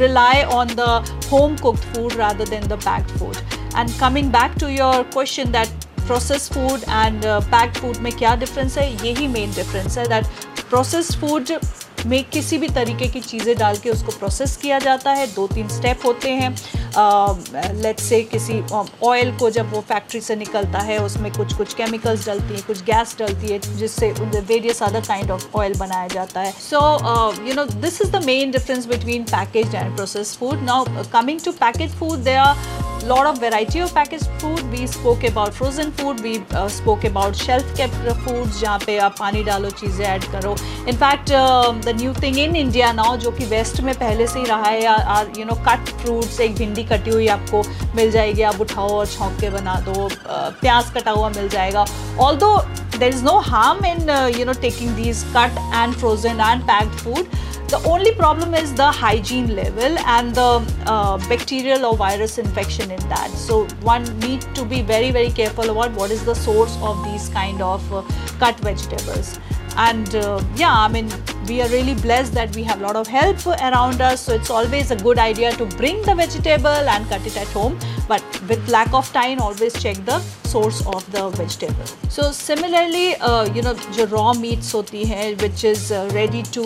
rely 0.00 0.36
on 0.56 0.70
the 0.76 0.92
home 1.30 1.56
cooked 1.58 1.82
food 1.94 2.14
rather 2.18 2.44
than 2.50 2.62
the 2.68 2.76
packed 2.84 3.10
food. 3.18 3.40
And 3.76 3.98
coming 3.98 4.30
back 4.30 4.58
to 4.58 4.70
your 4.72 4.94
question 5.16 5.52
that 5.52 5.80
process 6.06 6.48
food 6.52 6.82
and 6.82 7.22
uh, 7.24 7.76
food 7.80 7.96
में 7.96 8.12
क्या 8.12 8.34
difference 8.36 8.76
है 8.78 8.90
यही 9.06 9.28
main 9.28 9.52
difference 9.54 9.96
है 9.98 10.06
that 10.08 10.24
process 10.70 11.10
food 11.20 11.52
में 12.06 12.24
किसी 12.30 12.58
भी 12.58 12.68
तरीके 12.68 13.06
की 13.08 13.20
चीज़ें 13.20 13.56
डाल 13.58 13.76
के 13.76 13.90
उसको 13.90 14.12
प्रोसेस 14.12 14.56
किया 14.62 14.78
जाता 14.78 15.10
है। 15.10 15.26
दो 15.34 15.46
तीन 15.46 15.68
स्टेप 15.68 16.04
होते 16.06 16.30
हैं। 16.30 16.50
लेट्स 17.82 18.02
uh, 18.02 18.08
से 18.08 18.20
किसी 18.22 18.60
ऑयल 19.02 19.32
uh, 19.32 19.38
को 19.38 19.50
जब 19.50 19.72
वो 19.74 19.80
फैक्ट्री 19.88 20.20
से 20.20 20.36
निकलता 20.36 20.78
है 20.78 20.98
उसमें 21.04 21.32
कुछ 21.32 21.54
कुछ 21.56 21.74
केमिकल्स 21.74 22.26
डलती 22.26 22.54
हैं 22.54 22.62
कुछ 22.66 22.82
गैस 22.84 23.16
डलती 23.18 23.52
है 23.52 23.58
जिससे 23.78 24.12
various 24.12 24.82
other 24.82 25.00
kind 25.08 25.30
of 25.30 25.56
oil 25.56 25.74
बनाया 25.78 26.08
जाता 26.08 26.40
है। 26.40 26.52
So 26.60 26.80
you 27.48 27.54
know 27.54 27.64
this 27.64 28.00
is 28.02 28.10
the 28.10 28.24
main 28.24 28.50
difference 28.50 28.86
between 28.86 29.24
package 29.34 29.74
and 29.74 29.94
process 29.96 30.36
food 30.40 30.62
now 30.62 31.04
coming 31.12 31.40
to 31.44 31.52
package 31.52 31.94
food 31.98 32.18
they 32.18 32.34
are 32.34 32.82
lot 33.06 33.26
of 33.26 33.38
variety 33.38 33.80
of 33.80 33.92
packaged 33.94 34.28
food 34.38 34.62
we 34.70 34.86
spoke 34.86 35.24
about 35.24 35.52
frozen 35.52 35.90
food 35.92 36.20
we 36.20 36.38
uh, 36.52 36.68
spoke 36.68 37.04
about 37.04 37.36
shelf 37.36 37.64
kept 37.76 37.94
foods 38.24 38.60
जहाँ 38.60 38.78
पे 38.86 38.96
आप 38.98 39.16
पानी 39.18 39.42
डालो 39.44 39.70
चीज़ें 39.80 40.04
add 40.06 40.24
करो 40.32 40.54
in fact 40.88 41.30
the 41.86 41.94
new 42.00 42.12
thing 42.22 42.38
in 42.38 42.56
India 42.56 42.92
now 42.92 43.16
जो 43.24 43.30
कि 43.38 43.44
waste 43.46 43.80
में 43.80 43.94
पहले 43.94 44.26
से 44.26 44.38
ही 44.38 44.44
रहा 44.46 44.68
है 44.68 44.82
या 44.82 45.20
यू 45.38 45.44
नो 45.44 45.54
कट 45.68 45.92
फ्रूट्स 46.00 46.40
एक 46.40 46.54
भिंडी 46.56 46.84
कटी 46.92 47.10
हुई 47.10 47.26
आपको 47.36 47.62
मिल 47.96 48.10
जाएगी 48.10 48.42
आप 48.52 48.60
उठाओ 48.60 48.88
और 48.98 49.06
छौंक 49.16 49.40
के 49.40 49.50
बना 49.50 49.78
दो 49.88 50.08
प्याज 50.26 50.90
कटा 50.96 51.10
हुआ 51.10 51.28
मिल 51.36 51.48
जाएगा 51.48 51.84
ऑल 52.20 52.36
दो 52.36 52.56
is 53.04 53.22
no 53.22 53.40
harm 53.40 53.84
in 53.84 54.08
uh, 54.08 54.26
you 54.26 54.44
know 54.44 54.52
taking 54.52 54.94
these 54.96 55.24
cut 55.32 55.50
and 55.72 55.96
frozen 55.96 56.40
and 56.40 56.64
packed 56.66 57.00
food 57.00 57.26
the 57.68 57.80
only 57.88 58.12
problem 58.14 58.54
is 58.54 58.74
the 58.74 58.90
hygiene 58.90 59.54
level 59.54 59.98
and 59.98 60.34
the 60.34 60.74
uh, 60.86 61.18
bacterial 61.28 61.86
or 61.86 61.96
virus 61.96 62.38
infection 62.38 62.90
in 62.90 63.08
that. 63.08 63.30
So 63.30 63.66
one 63.82 64.04
need 64.20 64.42
to 64.54 64.64
be 64.64 64.82
very 64.82 65.10
very 65.10 65.30
careful 65.30 65.70
about 65.70 65.92
what 65.92 66.10
is 66.10 66.24
the 66.24 66.34
source 66.34 66.76
of 66.82 67.02
these 67.04 67.28
kind 67.30 67.62
of 67.62 67.92
uh, 67.92 68.02
cut 68.38 68.58
vegetables. 68.60 69.38
And 69.76 70.14
uh, 70.14 70.40
yeah 70.54 70.72
i 70.72 70.86
mean 70.86 71.08
we 71.47 71.61
are 71.61 71.69
really 71.69 71.95
blessed 71.95 72.33
that 72.33 72.55
we 72.55 72.63
have 72.63 72.79
a 72.79 72.83
lot 72.83 72.95
of 72.95 73.07
help 73.07 73.45
around 73.47 74.01
us 74.01 74.21
so 74.21 74.33
it's 74.33 74.49
always 74.49 74.91
a 74.91 74.95
good 74.95 75.17
idea 75.17 75.51
to 75.53 75.65
bring 75.77 76.01
the 76.03 76.15
vegetable 76.15 76.89
and 76.95 77.07
cut 77.09 77.25
it 77.25 77.37
at 77.37 77.47
home 77.47 77.77
but 78.07 78.23
with 78.49 78.67
lack 78.69 78.93
of 78.93 79.11
time 79.13 79.39
always 79.39 79.73
check 79.81 79.97
the 80.05 80.19
source 80.51 80.85
of 80.87 81.09
the 81.11 81.29
vegetable 81.29 81.85
so 82.09 82.31
similarly 82.31 83.15
uh, 83.15 83.45
you 83.55 83.61
know 83.61 83.73
जो 83.97 84.05
raw 84.11 84.33
meats 84.33 84.71
होती 84.73 85.03
हैं 85.05 85.27
which 85.41 85.63
is 85.71 85.91
uh, 85.91 86.09
ready 86.13 86.43
to 86.57 86.63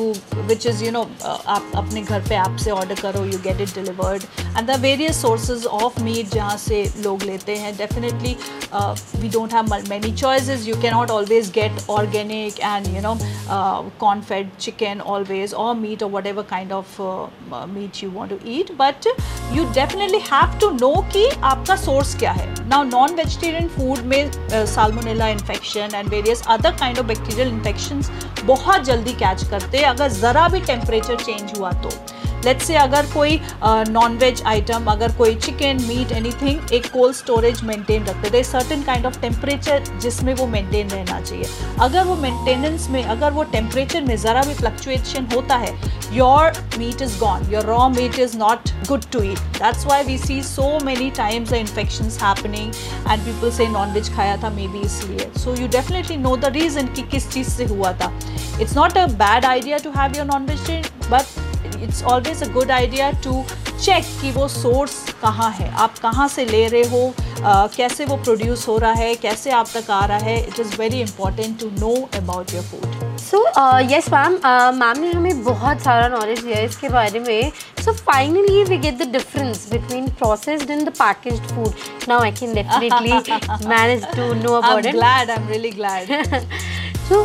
which 0.52 0.66
is 0.72 0.82
you 0.82 0.92
know 0.98 1.06
uh, 1.22 1.40
आप 1.56 1.72
अपने 1.84 2.02
घर 2.02 2.22
पे 2.30 2.36
app 2.36 2.58
से 2.66 2.72
order 2.72 3.00
करो 3.02 3.26
you 3.32 3.40
get 3.48 3.64
it 3.68 3.74
delivered 3.80 4.28
and 4.56 4.74
the 4.74 4.78
various 4.88 5.22
sources 5.26 5.66
of 5.82 6.00
meat 6.08 6.34
जहाँ 6.36 6.58
से 6.68 6.84
लोग 7.04 7.24
लेते 7.32 7.56
हैं 7.64 7.76
definitely 7.78 8.36
uh, 8.72 8.96
we 9.22 9.34
don't 9.38 9.58
have 9.60 9.70
many 9.90 10.14
choices 10.24 10.68
you 10.68 10.76
cannot 10.86 11.16
always 11.18 11.52
get 11.60 11.84
organic 11.98 12.64
and 12.74 12.88
you 12.96 13.02
know 13.08 13.18
uh, 13.50 13.84
corn 14.06 14.22
fed 14.22 14.58
chicken 14.60 14.67
always 15.01 15.53
or 15.53 15.75
meat 15.75 16.03
or 16.03 16.09
whatever 16.09 16.43
kind 16.43 16.73
of 16.73 17.01
uh, 17.01 17.67
meat 17.67 18.03
you 18.03 18.11
want 18.11 18.31
to 18.31 18.39
eat 18.45 18.77
but 18.77 19.07
you 19.53 19.65
definitely 19.75 20.21
have 20.21 20.59
to 20.59 20.71
know 20.77 21.03
कि 21.13 21.29
आपका 21.43 21.77
source 21.85 22.19
क्या 22.19 22.33
है 22.33 22.55
now 22.69 22.83
non 22.83 23.17
vegetarian 23.17 23.69
food 23.69 24.05
में 24.05 24.31
salmonella 24.51 25.31
infection 25.37 25.95
and 25.95 26.09
various 26.09 26.43
other 26.47 26.73
kind 26.73 26.99
of 26.99 27.07
bacterial 27.07 27.49
infections 27.49 28.11
बहुत 28.45 28.85
जल्दी 28.85 29.15
catch 29.15 29.49
करते 29.51 29.79
हैं 29.79 29.85
अगर 29.85 30.09
ज़रा 30.09 30.49
भी 30.49 30.61
temperature 30.61 31.19
change 31.21 31.59
हुआ 31.59 31.73
तो 31.73 31.91
लेट्स 32.49 32.67
से 32.67 32.75
अगर 32.77 33.07
कोई 33.15 33.41
नॉन 33.65 34.17
वेज 34.19 34.43
आइटम 34.47 34.85
अगर 34.91 35.13
कोई 35.17 35.35
चिकन 35.37 35.83
मीट 35.87 36.13
एनीथिंग 36.13 36.73
एक 36.75 36.87
कोल्ड 36.93 37.17
स्टोरेज 37.17 37.63
मेंटेन 37.65 38.05
रखते 38.07 38.31
थे 38.33 38.43
सर्टन 38.45 38.83
काइंड 38.83 39.07
ऑफ़ 39.07 39.21
टेम्परेचर 39.21 39.85
जिसमें 40.03 40.33
वो 40.35 40.47
मेंटेन 40.47 40.89
रहना 40.91 41.21
चाहिए। 41.21 41.45
अगर 41.81 42.05
वो 42.05 42.15
मेंटेनेंस 42.17 42.89
में, 42.91 43.03
अगर 43.05 43.31
वो 43.31 43.43
टेम्परेचर 43.53 44.05
में 44.05 44.17
ज़रा 44.17 44.43
भी 44.43 44.55
फ्लक्चुएशन 44.55 45.27
होता 45.35 45.57
है 45.57 45.73
your 46.13 46.53
meat 46.79 47.03
is 47.03 47.19
gone 47.21 47.51
your 47.53 47.65
raw 47.67 47.89
meat 47.89 48.19
is 48.19 48.37
not 48.39 48.71
good 48.89 49.05
to 49.13 49.23
eat 49.23 49.39
that's 49.59 49.85
why 49.87 50.03
we 50.05 50.17
see 50.19 50.43
so 50.43 50.79
many 50.85 51.11
times 51.17 51.53
infection 51.53 52.11
happening 52.23 52.73
and 53.11 53.21
people 53.25 53.51
say 53.57 53.67
non 53.69 53.93
veg 53.93 54.15
खाया 54.15 54.37
था 54.43 54.51
मे 54.51 54.69
बी 54.69 54.81
इसलिए। 54.87 55.31
So 55.39 55.55
you 55.61 55.69
definitely 55.69 56.17
know 56.17 56.37
the 56.37 56.53
reason 56.55 56.87
कि 56.95 57.03
किस 57.11 57.31
चीज़ 57.33 57.49
से 57.49 57.65
हुआ 57.67 57.93
था। 58.01 58.13
It's 58.61 58.77
not 58.77 58.99
a 58.99 59.07
bad 59.19 59.45
idea 59.45 59.79
to 59.79 59.91
have 59.99 60.17
your 60.17 60.27
non 60.27 60.47
vegetarian 60.47 61.11
but 61.11 61.48
it's 61.83 62.03
always 62.05 62.43
a 62.43 62.53
good 62.53 62.71
idea 62.71 63.11
to 63.25 63.45
check 63.69 64.05
कि 64.21 64.31
वो 64.33 64.47
सोर्स 64.49 64.95
कहाँ 65.23 65.51
है। 65.53 65.71
आप 65.73 65.99
कहाँ 65.99 66.29
से 66.29 66.45
ले 66.45 66.67
रहे 66.69 66.83
हो? 66.83 67.13
uh, 67.17 67.77
कैसे 67.77 68.05
वो 68.05 68.17
प्रोड्यूस 68.17 68.67
हो 68.69 68.77
रहा 68.79 68.93
है? 68.93 69.15
कैसे 69.17 69.51
आप 69.51 69.67
तक 69.75 69.91
आ 69.91 70.05
रहा 70.07 70.19
है? 70.19 70.39
It 70.47 70.59
is 70.61 70.77
very 70.79 71.01
important 71.01 71.59
to 71.61 71.71
know 71.81 71.95
about 72.19 72.55
your 72.55 72.63
food 72.65 72.97
so 73.19 73.45
yes 73.91 74.09
ma'am 74.13 74.39
ma'am 74.75 74.99
ने 75.01 75.11
हमें 75.11 75.43
बहुत 75.45 75.81
सारा 75.83 76.09
नॉलेज 76.09 76.41
दिया 76.41 76.61
इसके 76.61 76.89
बारे 76.89 77.21
में। 77.21 77.53
So 77.85 77.93
finally 77.93 78.63
we 78.65 78.79
get 78.79 78.99
the 78.99 79.09
difference 79.13 79.67
between 79.73 80.09
processed 80.13 80.71
and 80.71 80.89
the 80.89 80.93
packaged 80.99 81.55
food 81.55 82.09
now 82.09 82.23
I 82.23 82.33
can 82.33 82.55
definitely 82.55 83.67
manage 83.69 84.05
to 84.17 84.33
know 84.35 84.55
about 84.55 84.87
it 84.87 84.95
glad 84.95 85.31
I 85.31 85.37
am 85.37 85.49
really 85.49 85.71
glad 85.71 86.13
तो 87.09 87.21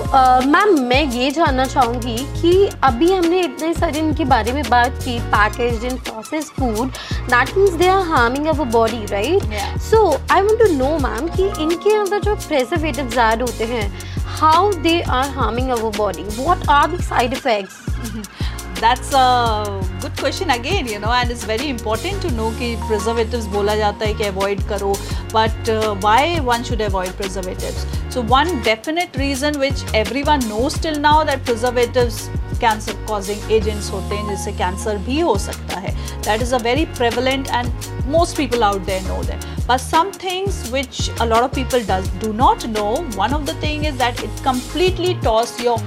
ma'am 0.47 0.79
मैं 0.79 1.01
ये 1.11 1.29
जानना 1.31 1.63
चाहूँगी 1.65 2.17
कि 2.41 2.51
अभी 2.83 3.11
हमने 3.11 3.39
इतने 3.41 3.73
सारे 3.73 3.99
इनके 3.99 4.25
बारे 4.25 4.51
में 4.53 4.61
बात 4.69 4.99
की 5.05 5.17
package 5.31 5.83
in 5.85 5.97
process 5.99 6.49
food 6.59 6.91
that 7.29 7.55
means 7.57 7.73
they 7.73 7.87
are 7.87 8.05
harming 8.07 8.47
our 8.47 8.65
body 8.71 9.05
right 9.05 9.79
so 9.81 10.01
I 10.31 10.41
want 10.41 10.59
to 10.59 10.71
know 10.75 10.97
ma'am 10.99 11.27
कि 11.35 11.47
इनके 11.63 11.95
अंदर 11.95 12.21
जो 12.21 12.35
प्रेजर्वेटिव 12.47 13.19
ऐड 13.21 13.41
होते 13.41 13.65
हैं 13.65 13.87
how 14.35 14.71
they 14.83 14.99
are 15.01 15.29
harming 15.31 15.69
our 15.69 15.97
body 15.97 16.23
what 16.37 16.69
are 16.69 16.91
the 16.91 17.01
side 17.03 17.33
effects 17.33 18.62
that's 18.79 19.13
a 19.13 19.81
good 20.01 20.15
question 20.17 20.49
again 20.49 20.87
you 20.87 20.99
know 20.99 21.11
and 21.11 21.31
it's 21.31 21.43
very 21.43 21.69
important 21.69 22.21
to 22.21 22.31
know 22.37 22.51
कि 22.59 22.75
preservatives 22.87 23.47
बोला 23.53 23.75
जाता 23.75 24.05
है 24.05 24.13
कि 24.13 24.29
avoid 24.29 24.63
करो 24.69 24.93
but 25.33 25.69
uh, 25.69 25.95
why 26.05 26.39
one 26.51 26.63
should 26.63 26.81
avoid 26.81 27.15
preservatives 27.21 27.85
so 28.09 28.21
one 28.21 28.61
definite 28.63 29.15
reason 29.17 29.59
which 29.59 29.83
everyone 29.93 30.47
knows 30.49 30.79
till 30.79 30.99
now 31.09 31.17
that 31.23 31.45
preservatives 31.49 32.29
cancer 32.63 32.93
causing 33.07 33.51
agents 33.51 33.89
होते 33.91 34.15
हैं 34.15 34.27
जिससे 34.29 34.51
cancer 34.57 34.97
भी 35.05 35.19
हो 35.19 35.37
सकता 35.45 35.79
है 35.79 35.91
that 36.25 36.41
is 36.41 36.53
a 36.55 36.57
very 36.63 36.85
prevalent 36.99 37.47
and 37.47 37.71
most 38.13 38.37
people 38.37 38.63
out 38.67 38.85
there 38.85 39.01
know 39.03 39.17
that 39.23 39.45
but 39.67 39.83
some 39.83 40.11
things 40.23 40.57
which 40.71 41.09
a 41.25 41.25
lot 41.25 41.43
of 41.43 41.51
people 41.57 41.83
does 41.91 42.07
do 42.23 42.31
not 42.33 42.67
know 42.75 42.89
one 43.15 43.33
of 43.33 43.45
the 43.45 43.55
thing 43.61 43.85
is 43.85 43.97
that 43.97 44.23
it 44.27 44.43
completely 44.47 45.13
toss 45.27 45.53
your 45.63 45.77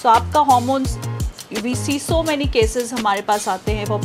so 0.00 0.08
आपका 0.08 0.44
hormones 0.50 0.96
we 1.52 1.74
see 1.74 1.98
so 1.98 2.22
many 2.22 2.44
cases 2.46 2.92
हमारे 2.92 3.22
पास 3.22 3.48
आते 3.48 3.72
हैं 3.72 3.84
for 3.86 4.00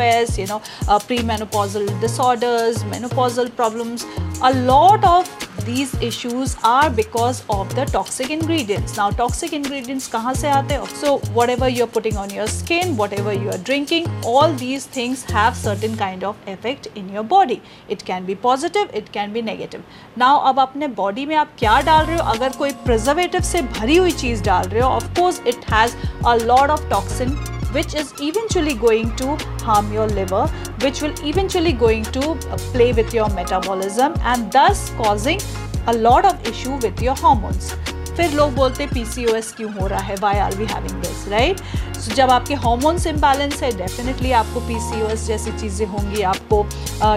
as 0.00 0.38
you 0.38 0.46
know 0.46 0.60
premenopausal 1.24 1.88
disorders 2.00 2.82
menopausal 2.84 3.48
problems 3.56 4.06
a 4.42 4.50
lot 4.50 5.04
of 5.04 5.45
these 5.66 5.92
issues 6.00 6.56
are 6.62 6.88
because 6.88 7.42
of 7.50 7.74
the 7.74 7.84
toxic 7.86 8.30
ingredients. 8.30 8.96
Now, 8.96 9.10
toxic 9.10 9.52
ingredients 9.52 10.08
kahan 10.08 10.38
se 10.42 10.52
aate 10.58 10.74
hain? 10.76 10.86
So, 11.00 11.18
whatever 11.38 11.68
you're 11.68 11.92
putting 11.96 12.20
on 12.24 12.34
your 12.36 12.46
skin, 12.46 12.96
whatever 12.96 13.32
you 13.32 13.50
are 13.56 13.58
drinking, 13.70 14.06
all 14.34 14.52
these 14.52 14.86
things 14.98 15.24
have 15.38 15.56
certain 15.56 15.96
kind 15.96 16.28
of 16.30 16.36
effect 16.54 16.88
in 16.94 17.08
your 17.16 17.26
body. 17.34 17.60
It 17.96 18.04
can 18.12 18.30
be 18.30 18.38
positive, 18.46 18.94
it 19.02 19.12
can 19.18 19.36
be 19.38 19.42
negative. 19.50 19.82
Now, 20.24 20.32
अब 20.52 20.60
अपने 20.60 20.88
body 21.02 21.26
में 21.26 21.36
आप 21.36 21.56
क्या 21.58 21.80
डाल 21.90 22.06
रहे 22.06 22.18
हो 22.18 22.30
अगर 22.36 22.56
कोई 22.62 22.70
preservative 22.86 23.50
से 23.52 23.62
भरी 23.80 23.96
हुई 23.96 24.12
चीज़ 24.24 24.42
डाल 24.44 24.68
रहे 24.68 24.82
हो 24.82 24.94
of 25.00 25.12
course 25.18 25.44
it 25.54 25.68
has 25.74 26.00
a 26.34 26.38
lot 26.46 26.74
of 26.78 26.88
toxin 26.94 27.55
which 27.76 27.94
is 27.94 28.12
eventually 28.20 28.74
going 28.74 29.14
to 29.16 29.36
harm 29.64 29.92
your 29.92 30.08
liver 30.18 30.46
which 30.84 31.02
will 31.02 31.14
eventually 31.32 31.72
going 31.72 32.04
to 32.18 32.22
uh, 32.30 32.56
play 32.76 32.92
with 32.92 33.12
your 33.12 33.28
metabolism 33.30 34.14
and 34.22 34.50
thus 34.52 34.90
causing 35.02 35.40
a 35.88 35.92
lot 36.08 36.24
of 36.24 36.48
issue 36.52 36.76
with 36.86 37.02
your 37.02 37.14
hormones 37.14 37.74
फिर 38.16 38.32
लोग 38.34 38.54
बोलते 38.54 38.86
P 38.86 39.04
C 39.04 39.24
O 39.26 39.34
S 39.36 39.52
क्यों 39.56 39.72
हो 39.72 39.86
रहा 39.86 40.00
है? 40.00 40.16
Why 40.20 40.38
are 40.38 40.54
we 40.56 40.66
having 40.66 41.02
this 41.02 41.26
right 41.28 41.60
so 41.96 42.14
जब 42.14 42.30
आपके 42.30 42.54
hormones 42.64 43.06
imbalance 43.06 43.62
है 43.62 43.70
डेफिनेटली 43.76 44.32
आपको 44.40 44.60
पी 44.68 44.78
सी 44.80 45.02
ओ 45.02 45.08
एस 45.08 45.26
जैसी 45.26 45.58
चीज़ें 45.60 45.86
होंगी 45.88 46.22
आपको 46.32 46.66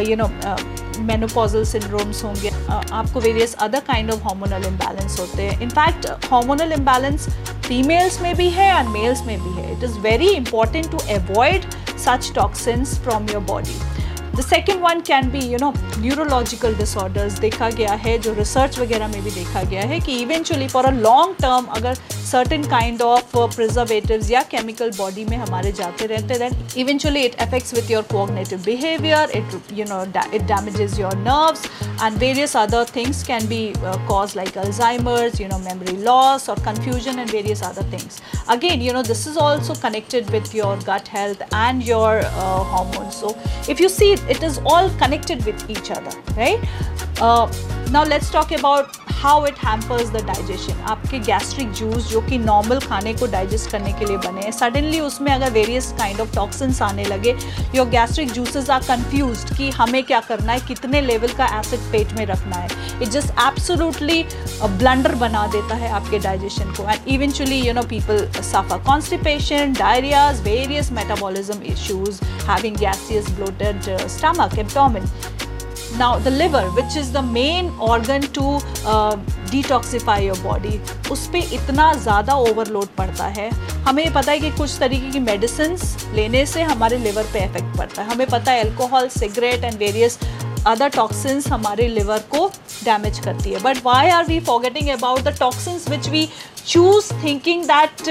यू 0.10 0.16
नो 0.16 0.30
मेनोपॉजल 1.00 1.64
सिंड्रोम्स 1.66 2.24
होंगे 2.24 2.50
uh, 2.50 2.92
आपको 2.92 3.20
various 3.20 3.54
other 3.62 3.80
kind 3.88 4.12
of 4.12 4.24
hormonal 4.24 4.66
imbalance 4.68 5.20
होते 5.20 5.44
हैं। 5.44 5.62
इनफैक्ट 5.62 6.08
हार्मोनल 6.32 6.72
इम्बैलेंस 6.74 7.28
फीमेल्स 7.68 8.20
में 8.22 8.36
भी 8.36 8.50
है 8.50 8.68
एंड 8.80 8.90
मेल्स 8.90 9.22
में 9.26 9.38
भी 9.44 9.62
है। 9.62 9.72
It 9.72 9.84
is 9.84 9.98
very 10.00 10.30
important 10.30 10.92
to 10.92 10.98
avoid 11.16 11.70
such 12.06 12.32
toxins 12.36 12.98
from 13.04 13.30
your 13.30 13.44
body 13.44 13.80
the 14.40 14.42
second 14.42 14.82
one 14.82 15.00
can 15.08 15.30
be 15.32 15.40
you 15.52 15.58
know 15.62 15.72
neurological 16.02 16.76
disorders 16.76 17.40
देखा 17.40 17.70
गया 17.70 17.94
है 18.06 18.18
जो 18.26 18.34
रिसर्च 18.34 18.80
वगैरह 18.80 19.08
में 19.08 19.24
भी 19.24 19.32
देखा 19.32 19.64
गया 19.64 19.82
है 19.88 20.00
कि 20.00 20.18
eventually 20.22 20.68
for 20.68 20.86
a 20.86 20.92
long 20.92 21.36
term 21.42 21.66
अगर 21.78 21.96
सर्टन 22.32 22.64
काइंड 22.70 23.02
ऑफ़ 23.02 23.36
प्रिजर्वेटिव्स 23.56 24.32
या 24.32 24.42
केमिकल 24.52 24.92
बॉडी 24.98 25.26
में 25.30 25.38
हमारे 25.38 25.72
जाते 25.82 26.06
रहते 26.14 26.38
then 26.40 26.58
eventually 26.78 27.24
it 27.26 27.36
affects 27.48 27.74
with 27.74 27.92
your 27.92 28.04
cognitive 28.12 28.62
behaviour 28.66 29.38
it 29.38 29.78
you 29.80 29.86
know 29.90 30.04
it 30.34 30.42
damages 30.42 31.00
your 31.00 31.16
nerves 31.28 31.68
and 32.02 32.18
various 32.18 32.56
other 32.56 32.86
things 32.86 33.24
can 33.24 33.46
be 33.46 33.74
uh, 33.84 33.98
caused 34.08 34.36
like 34.36 34.54
Alzheimer's, 34.54 35.40
you 35.40 35.48
know, 35.48 35.60
memory 35.60 35.98
loss 35.98 36.48
or 36.48 36.56
confusion 36.58 37.20
and 37.20 37.30
various 37.30 37.62
other 37.62 37.84
things. 37.84 38.22
Again, 38.48 38.82
you 38.82 38.94
know, 38.94 39.04
this 39.04 39.28
is 39.28 39.38
also 39.38 39.76
connected 39.76 40.30
with 40.30 40.54
your 40.54 40.78
gut 40.78 41.08
health 41.08 41.42
and 41.52 41.84
your 41.84 42.20
uh, 42.20 42.64
hormones. 42.64 43.16
So 43.16 43.36
if 43.68 43.80
you 43.80 43.90
see, 43.90 44.14
it 44.30 44.44
is 44.44 44.60
all 44.66 44.90
connected 44.92 45.46
with 45.46 45.70
each 45.70 45.92
other, 45.92 46.12
right? 46.38 46.60
Uh, 47.20 47.48
now 47.92 48.06
let's 48.08 48.32
talk 48.34 48.52
about 48.54 48.98
how 49.12 49.46
it 49.46 49.58
hampers 49.60 50.10
the 50.12 50.18
digestion 50.26 50.82
आपके 50.90 51.20
gastric 51.20 51.72
juice 51.74 52.10
जो 52.10 52.20
कि 52.22 52.38
normal 52.38 52.80
खाने 52.80 53.14
को 53.14 53.28
digest 53.28 53.70
करने 53.72 53.94
के 53.94 54.06
लिए 54.06 54.18
बने 54.18 54.42
हैं 54.42 54.52
सडनली 54.52 55.00
उसमें 55.00 55.32
अगर 55.32 55.52
वेरियस 55.52 55.92
काइंड 55.98 56.20
ऑफ़ 56.22 56.34
टॉक्सिन्स 56.36 56.82
आने 56.82 57.06
लगे 57.06 57.36
your 57.76 57.88
gastric 57.90 58.32
juices 58.32 58.70
are 58.70 58.82
confused 58.82 59.46
कि 59.58 59.70
हमें 59.72 60.04
क्या 60.04 60.20
करना 60.20 60.52
है, 60.52 60.60
कितने 60.68 61.02
लेवल 61.02 61.34
का 61.38 61.46
एसिड 61.60 61.80
पेट 61.92 62.14
में 62.18 62.26
रखना 62.26 62.56
है। 62.56 63.02
इट 63.02 63.08
जस्ट 63.08 63.34
एब्सोल्युटली 63.48 64.24
ब्लंडर 64.64 65.16
बना 65.16 65.46
देता 65.48 65.76
है 65.76 65.90
आपके 65.92 66.20
डाइजेशन 66.20 66.74
को। 66.78 66.90
And 66.90 67.08
eventually 67.08 67.60
you 67.62 67.74
know 67.74 67.84
people 67.90 68.26
suffer 68.42 68.84
constipation 68.86 69.74
diarrhoeas 69.80 70.42
various 70.44 70.92
metabolism 70.92 71.62
issues 71.74 72.20
having 72.50 72.78
gaseous 72.78 73.30
bloated 73.32 73.98
stomach 74.08 74.58
abdomen 74.60 75.12
the 76.00 76.32
liver 76.32 76.64
which 76.72 76.96
is 76.96 77.12
the 77.12 77.22
main 77.22 77.70
organ 77.80 78.22
to 78.38 78.46
uh, 78.86 79.16
detoxify 79.52 80.26
your 80.26 80.38
body 80.40 80.80
उस 81.12 81.26
पर 81.28 81.54
इतना 81.54 81.92
ज़्यादा 81.94 82.34
overload 82.38 82.88
पड़ता 82.98 83.26
है। 83.38 83.50
हमें 83.88 84.12
पता 84.14 84.32
है 84.32 84.40
कि 84.40 84.50
कुछ 84.58 84.78
तरीके 84.80 85.10
की 85.12 85.20
मेडिसिन 85.20 85.78
लेने 86.16 86.46
से 86.46 86.62
हमारे 86.64 86.98
लिवर 86.98 87.24
पे 87.34 87.44
इफ़ेक्ट 87.46 87.78
पड़ता 87.78 88.02
है। 88.02 88.10
हमें 88.10 88.28
पता 88.28 88.52
है 88.52 88.64
alcohol 88.64 89.10
cigarette 89.10 89.64
and 89.64 89.78
various 89.80 90.20
other 90.68 90.90
toxins 90.96 91.48
हमारे 91.48 91.88
लिवर 91.88 92.20
को 92.32 92.48
डैमेज 92.84 93.20
करती 93.26 93.52
है। 93.52 93.60
But 93.64 93.78
why 93.86 94.10
are 94.10 94.26
we 94.26 94.40
forgetting 94.40 94.90
about 94.98 95.22
the 95.22 95.36
toxins 95.40 95.90
which 95.90 96.10
we 96.10 96.28
choose 96.68 97.14
thinking 97.24 97.64
that 97.66 98.10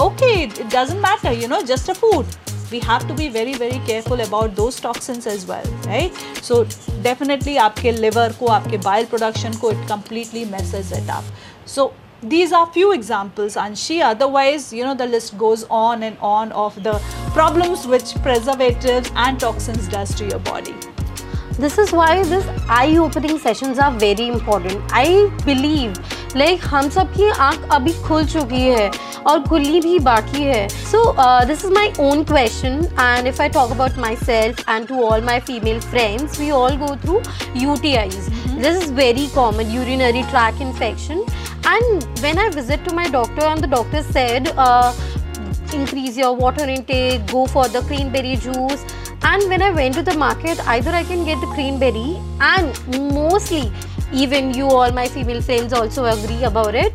okay 0.00 0.32
it 0.42 0.62
doesn't 0.66 1.00
matter 1.00 1.32
you 1.42 1.48
know 1.48 1.60
just 1.72 1.90
a 1.90 1.94
food 1.94 2.26
we 2.71 2.79
have 2.79 3.07
to 3.07 3.13
be 3.13 3.29
very 3.29 3.53
very 3.53 3.79
careful 3.87 4.21
about 4.21 4.55
those 4.55 4.79
toxins 4.79 5.27
as 5.27 5.45
well 5.45 5.67
right 5.87 6.23
so 6.41 6.63
definitely 7.03 7.57
आपके 7.67 7.91
liver 7.99 8.31
को 8.39 8.47
आपके 8.55 8.81
bile 8.87 9.05
production 9.13 9.55
को 9.61 9.71
it 9.71 9.87
completely 9.87 10.45
messes 10.55 10.91
it 10.91 11.09
up 11.09 11.23
so 11.65 11.91
these 12.33 12.51
are 12.51 12.65
few 12.73 12.91
examples 12.91 13.55
Anshi 13.55 14.01
otherwise 14.01 14.73
you 14.73 14.83
know 14.83 14.95
the 14.95 15.05
list 15.05 15.37
goes 15.37 15.65
on 15.69 16.03
and 16.03 16.17
on 16.33 16.51
of 16.65 16.81
the 16.83 16.97
problems 17.33 17.85
which 17.85 18.15
preservatives 18.23 19.11
and 19.15 19.39
toxins 19.39 19.87
does 19.87 20.15
to 20.15 20.25
your 20.25 20.39
body 20.39 20.75
this 21.63 21.77
is 21.77 21.91
why 21.91 22.23
this 22.23 22.47
eye 22.69 22.97
opening 22.97 23.37
sessions 23.39 23.79
are 23.79 23.91
very 24.03 24.27
important 24.27 24.95
i 25.01 25.07
believe 25.45 25.99
like 26.35 26.65
हम 26.71 26.89
सब 26.89 27.13
की 27.13 27.29
आँख 27.31 27.69
अभी 27.71 27.93
खुल 28.03 28.25
चुकी 28.25 28.61
है 28.61 28.89
और 29.27 29.41
खुली 29.47 29.79
भी 29.81 29.99
बाकी 30.07 30.41
है 30.43 30.67
so 30.69 31.03
this 31.47 31.63
is 31.65 31.71
my 31.73 31.93
own 32.07 32.23
question 32.31 32.83
and 32.99 33.27
if 33.27 33.41
I 33.41 33.49
talk 33.49 33.71
about 33.71 33.97
myself 34.25 34.69
and 34.69 34.87
to 34.87 35.03
all 35.03 35.23
my 35.25 35.39
female 35.47 35.79
friends 35.81 36.39
we 36.39 36.49
all 36.51 36.77
go 36.77 36.95
through 37.05 37.21
U 37.61 37.75
T 37.81 37.95
Is 37.95 38.29
this 38.57 38.83
is 38.83 38.91
very 38.99 39.27
common 39.35 39.71
urinary 39.75 40.23
tract 40.23 40.61
infection 40.61 41.23
and 41.67 42.03
when 42.21 42.37
I 42.37 42.49
visit 42.49 42.83
to 42.85 42.93
my 42.93 43.09
doctor 43.09 43.43
and 43.43 43.59
the 43.59 43.67
doctor 43.67 44.03
said 44.03 44.49
uh, 44.55 44.93
increase 45.73 46.17
your 46.17 46.33
water 46.33 46.65
intake, 46.65 47.25
go 47.27 47.47
for 47.47 47.67
the 47.67 47.81
cranberry 47.81 48.35
juice 48.35 48.85
and 49.22 49.48
when 49.48 49.62
I 49.62 49.70
went 49.70 49.94
to 49.94 50.02
the 50.02 50.16
market 50.16 50.60
either 50.66 50.90
I 50.90 51.04
can 51.04 51.24
get 51.24 51.40
the 51.40 51.46
cranberry 51.48 52.18
and 52.40 53.12
mostly 53.14 53.72
even 54.12 54.54
you 54.54 54.66
all 54.66 54.92
my 54.92 55.06
female 55.08 55.42
friends 55.42 55.72
also 55.72 56.04
agree 56.06 56.44
about 56.44 56.74
it 56.74 56.92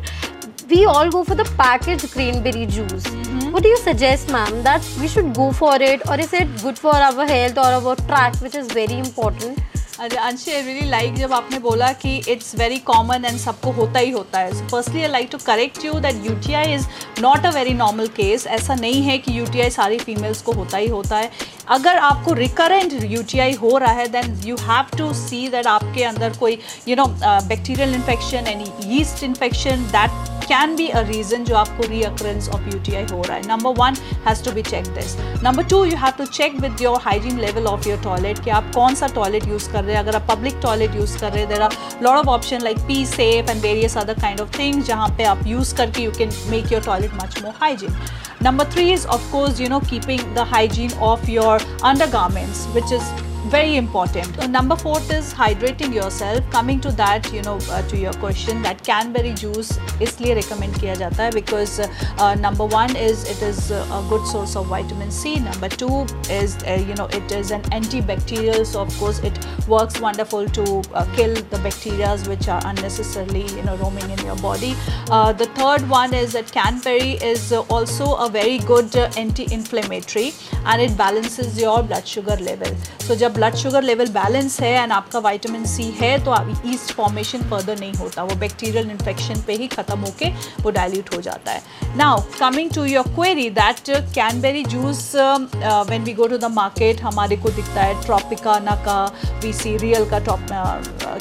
we 0.68 0.84
all 0.84 1.10
go 1.10 1.22
for 1.22 1.34
the 1.34 1.44
packaged 1.56 2.10
cranberry 2.12 2.66
juice. 2.66 3.06
Mm 3.06 3.22
-hmm. 3.22 3.52
What 3.52 3.62
do 3.62 3.68
you 3.68 3.78
suggest, 3.82 4.32
ma'am, 4.36 4.62
that 4.62 4.88
we 5.00 5.08
should 5.12 5.28
go 5.36 5.50
for 5.58 5.74
it, 5.88 6.06
or 6.10 6.18
is 6.24 6.32
it 6.40 6.48
good 6.62 6.78
for 6.84 6.94
our 7.08 7.26
health 7.32 7.60
or 7.64 7.68
our 7.78 7.96
track, 8.08 8.40
which 8.46 8.56
is 8.62 8.72
very 8.78 8.98
important? 8.98 9.75
अंशी 9.98 10.50
I 10.52 10.62
really 10.62 10.88
like 10.90 11.14
जब 11.14 11.32
आपने 11.32 11.58
बोला 11.58 11.90
कि 11.92 12.16
it's 12.28 12.54
very 12.58 12.78
common 12.88 13.24
and 13.24 13.38
सबको 13.38 13.70
होता 13.72 13.98
ही 13.98 14.10
होता 14.10 14.38
है। 14.38 14.52
So 14.54 14.66
firstly 14.68 15.02
I 15.02 15.08
like 15.08 15.28
to 15.32 15.38
correct 15.46 15.84
you 15.84 15.92
that 16.00 16.26
U 16.26 16.34
T 16.46 16.52
I 16.54 16.74
is 16.74 16.86
not 17.20 17.46
a 17.46 17.50
very 17.50 17.72
normal 17.74 18.08
case 18.16 18.46
ऐसा 18.46 18.74
नहीं 18.74 19.02
है 19.02 19.16
कि 19.18 19.38
यू 19.38 19.46
टी 19.52 19.60
आई 19.60 19.70
सारी 19.70 19.98
फीमेल्स 19.98 20.42
को 20.42 20.52
होता 20.52 20.78
ही 20.78 20.88
होता 20.88 21.18
है। 21.18 21.30
अगर 21.68 21.96
आपको 21.98 22.32
रिकरेंट 22.34 23.02
यू 23.04 23.22
टी 23.22 23.38
आई 23.38 23.52
हो 23.62 23.76
रहा 23.78 23.92
है 23.92 24.08
then 24.08 24.40
you 24.46 24.56
have 24.62 24.96
to 24.98 25.12
see 25.14 25.48
that 25.48 25.66
आपके 25.66 26.04
अंदर 26.04 26.36
कोई 26.38 26.58
you 26.88 26.96
know 26.96 27.06
bacterial 27.48 27.94
infection 27.94 28.46
any 28.46 28.98
yeast 29.00 29.24
infection 29.24 29.90
that 29.92 30.35
can 30.48 30.74
be 30.76 30.88
a 30.88 31.00
reason 31.08 31.44
जो 31.44 31.54
आपको 31.56 31.88
रीअक्रेंस 31.88 32.48
ऑफ़ 32.48 32.68
यू 32.68 32.78
हो 33.12 33.22
रहा 33.22 33.36
है. 33.36 33.46
Number 33.48 33.74
one 33.78 33.96
has 34.26 34.44
to 34.44 34.52
be 34.52 34.62
check 34.62 34.86
this 34.94 35.16
number 35.44 35.64
two 35.70 35.84
you 35.84 35.96
have 35.96 36.12
to 36.18 36.26
check 36.26 36.60
with 36.60 36.82
your 36.82 37.00
hygiene 37.04 37.38
level 37.40 37.66
of 37.66 37.88
your 37.88 38.02
toilet 38.02 38.44
कि 38.44 38.50
आप 38.50 38.70
कौन 38.74 38.94
सा 38.94 39.06
toilet 39.14 39.48
use 39.48 39.70
कर 39.72 39.84
रहे 39.84 39.94
हैं. 39.94 40.02
अगर 40.02 40.16
आप 40.16 40.26
पब्लिक 40.30 40.60
टॉयलेट 40.62 40.94
यूज़ 40.96 41.18
कर 41.18 41.32
रहे 41.32 41.40
हैं 41.40 41.48
there 41.48 41.62
are 41.62 41.76
lot 42.02 42.16
of 42.16 42.28
option 42.28 42.62
like 42.62 42.78
Pee 42.88 43.04
Safe 43.06 43.50
and 43.50 43.62
various 43.62 43.96
other 43.98 44.20
kind 44.20 44.40
of 44.40 44.58
things 44.58 44.86
जहाँ 44.86 45.08
पे 45.18 45.24
आप 45.24 45.46
यूज़ 45.46 45.74
करके 45.76 46.02
you 46.02 46.10
can 46.18 46.32
make 46.50 46.72
your 46.72 46.82
toilet 46.82 47.14
much 47.22 47.42
more 47.42 47.54
hygiene 47.60 47.98
Number 48.44 48.64
three 48.72 48.90
is, 48.94 49.04
of 49.12 49.22
course, 49.28 49.60
you 49.60 49.68
know, 49.72 49.78
keeping 49.90 50.24
the 50.34 50.42
hygiene 50.48 50.90
of 51.04 51.22
your 51.34 51.54
undergarments, 51.90 52.58
which 52.74 52.90
is 52.96 53.06
very 53.49 53.75
important. 53.75 54.35
So 54.35 54.47
number 54.47 54.75
fourth 54.75 55.11
is 55.11 55.33
hydrating 55.33 55.93
yourself. 55.93 56.49
Coming 56.51 56.79
to 56.81 56.91
that, 56.93 57.31
you 57.33 57.41
know, 57.41 57.57
uh, 57.69 57.81
to 57.89 57.97
your 57.97 58.13
question, 58.13 58.61
that 58.61 58.83
cranberry 58.83 59.33
juice 59.33 59.71
इसलिए 60.01 60.35
recommend 60.35 60.79
किया 60.79 60.95
जाता 60.95 61.23
है 61.23 61.31
because 61.31 61.79
uh, 61.79 62.35
number 62.35 62.65
one 62.65 62.95
is 62.95 63.23
it 63.33 63.41
is 63.41 63.71
a 63.71 64.03
good 64.09 64.25
source 64.27 64.55
of 64.55 64.67
vitamin 64.67 65.11
C. 65.11 65.39
Number 65.39 65.69
two 65.69 66.05
is 66.29 66.55
uh, 66.63 66.77
you 66.87 66.95
know 66.95 67.07
it 67.19 67.31
is 67.31 67.51
an 67.51 67.61
antibacterial, 67.79 68.65
so 68.65 68.81
of 68.81 68.97
course 68.99 69.19
it 69.19 69.39
works 69.67 69.99
wonderful 69.99 70.47
to 70.59 70.81
uh, 70.93 71.05
kill 71.15 71.35
the 71.55 71.59
bacteria 71.67 72.15
which 72.31 72.47
are 72.47 72.61
unnecessarily 72.65 73.45
you 73.57 73.63
know 73.63 73.75
roaming 73.77 74.09
in 74.17 74.25
your 74.25 74.37
body. 74.37 74.75
Uh, 75.09 75.33
the 75.33 75.49
third 75.61 75.89
one 75.89 76.13
is 76.13 76.33
that 76.33 76.51
cranberry 76.51 77.11
is 77.33 77.51
also 77.51 78.15
a 78.15 78.29
very 78.29 78.59
good 78.59 78.95
uh, 78.95 79.09
anti-inflammatory 79.17 80.33
and 80.65 80.81
it 80.81 80.97
balances 80.97 81.59
your 81.59 81.81
blood 81.83 82.07
sugar 82.07 82.37
level. 82.37 82.75
So 82.99 83.15
जब 83.15 83.31
blood 83.36 83.54
sugar 83.56 83.82
level 83.82 84.08
balance 84.10 84.60
है 84.60 84.72
and 84.72 84.92
आपका 84.92 85.18
vitamin 85.20 85.64
C 85.66 85.84
है 86.00 86.12
तो 86.24 86.34
yeast 86.72 86.92
formation 86.96 87.42
further 87.50 87.78
नहीं 87.80 87.92
होता। 87.94 88.22
वो 88.22 88.34
bacterial 88.36 88.90
infection 88.90 89.42
पे 89.46 89.54
ही 89.54 89.66
ख़त्म 89.68 89.98
होके 90.00 90.30
वो 90.62 90.70
डाइल्यूट 90.72 91.14
हो 91.14 91.20
जाता 91.22 91.52
है। 91.52 91.96
Now 91.96 92.22
coming 92.38 92.70
to 92.74 92.84
your 92.84 93.08
query 93.14 93.48
that 93.52 93.90
cranberry 93.90 94.64
juice 94.66 95.10
when 95.16 96.04
we 96.04 96.12
go 96.14 96.26
to 96.26 96.38
the 96.38 96.50
market 96.52 97.02
हमारे 97.02 97.36
को 97.36 97.50
दिखता 97.50 97.82
है 97.82 98.02
ट्रॉपिकाना 98.04 98.74
का 98.84 99.04
वी 99.42 99.52
सी 99.52 99.76
रियल 99.76 100.08
का 100.10 100.18
top 100.26 100.46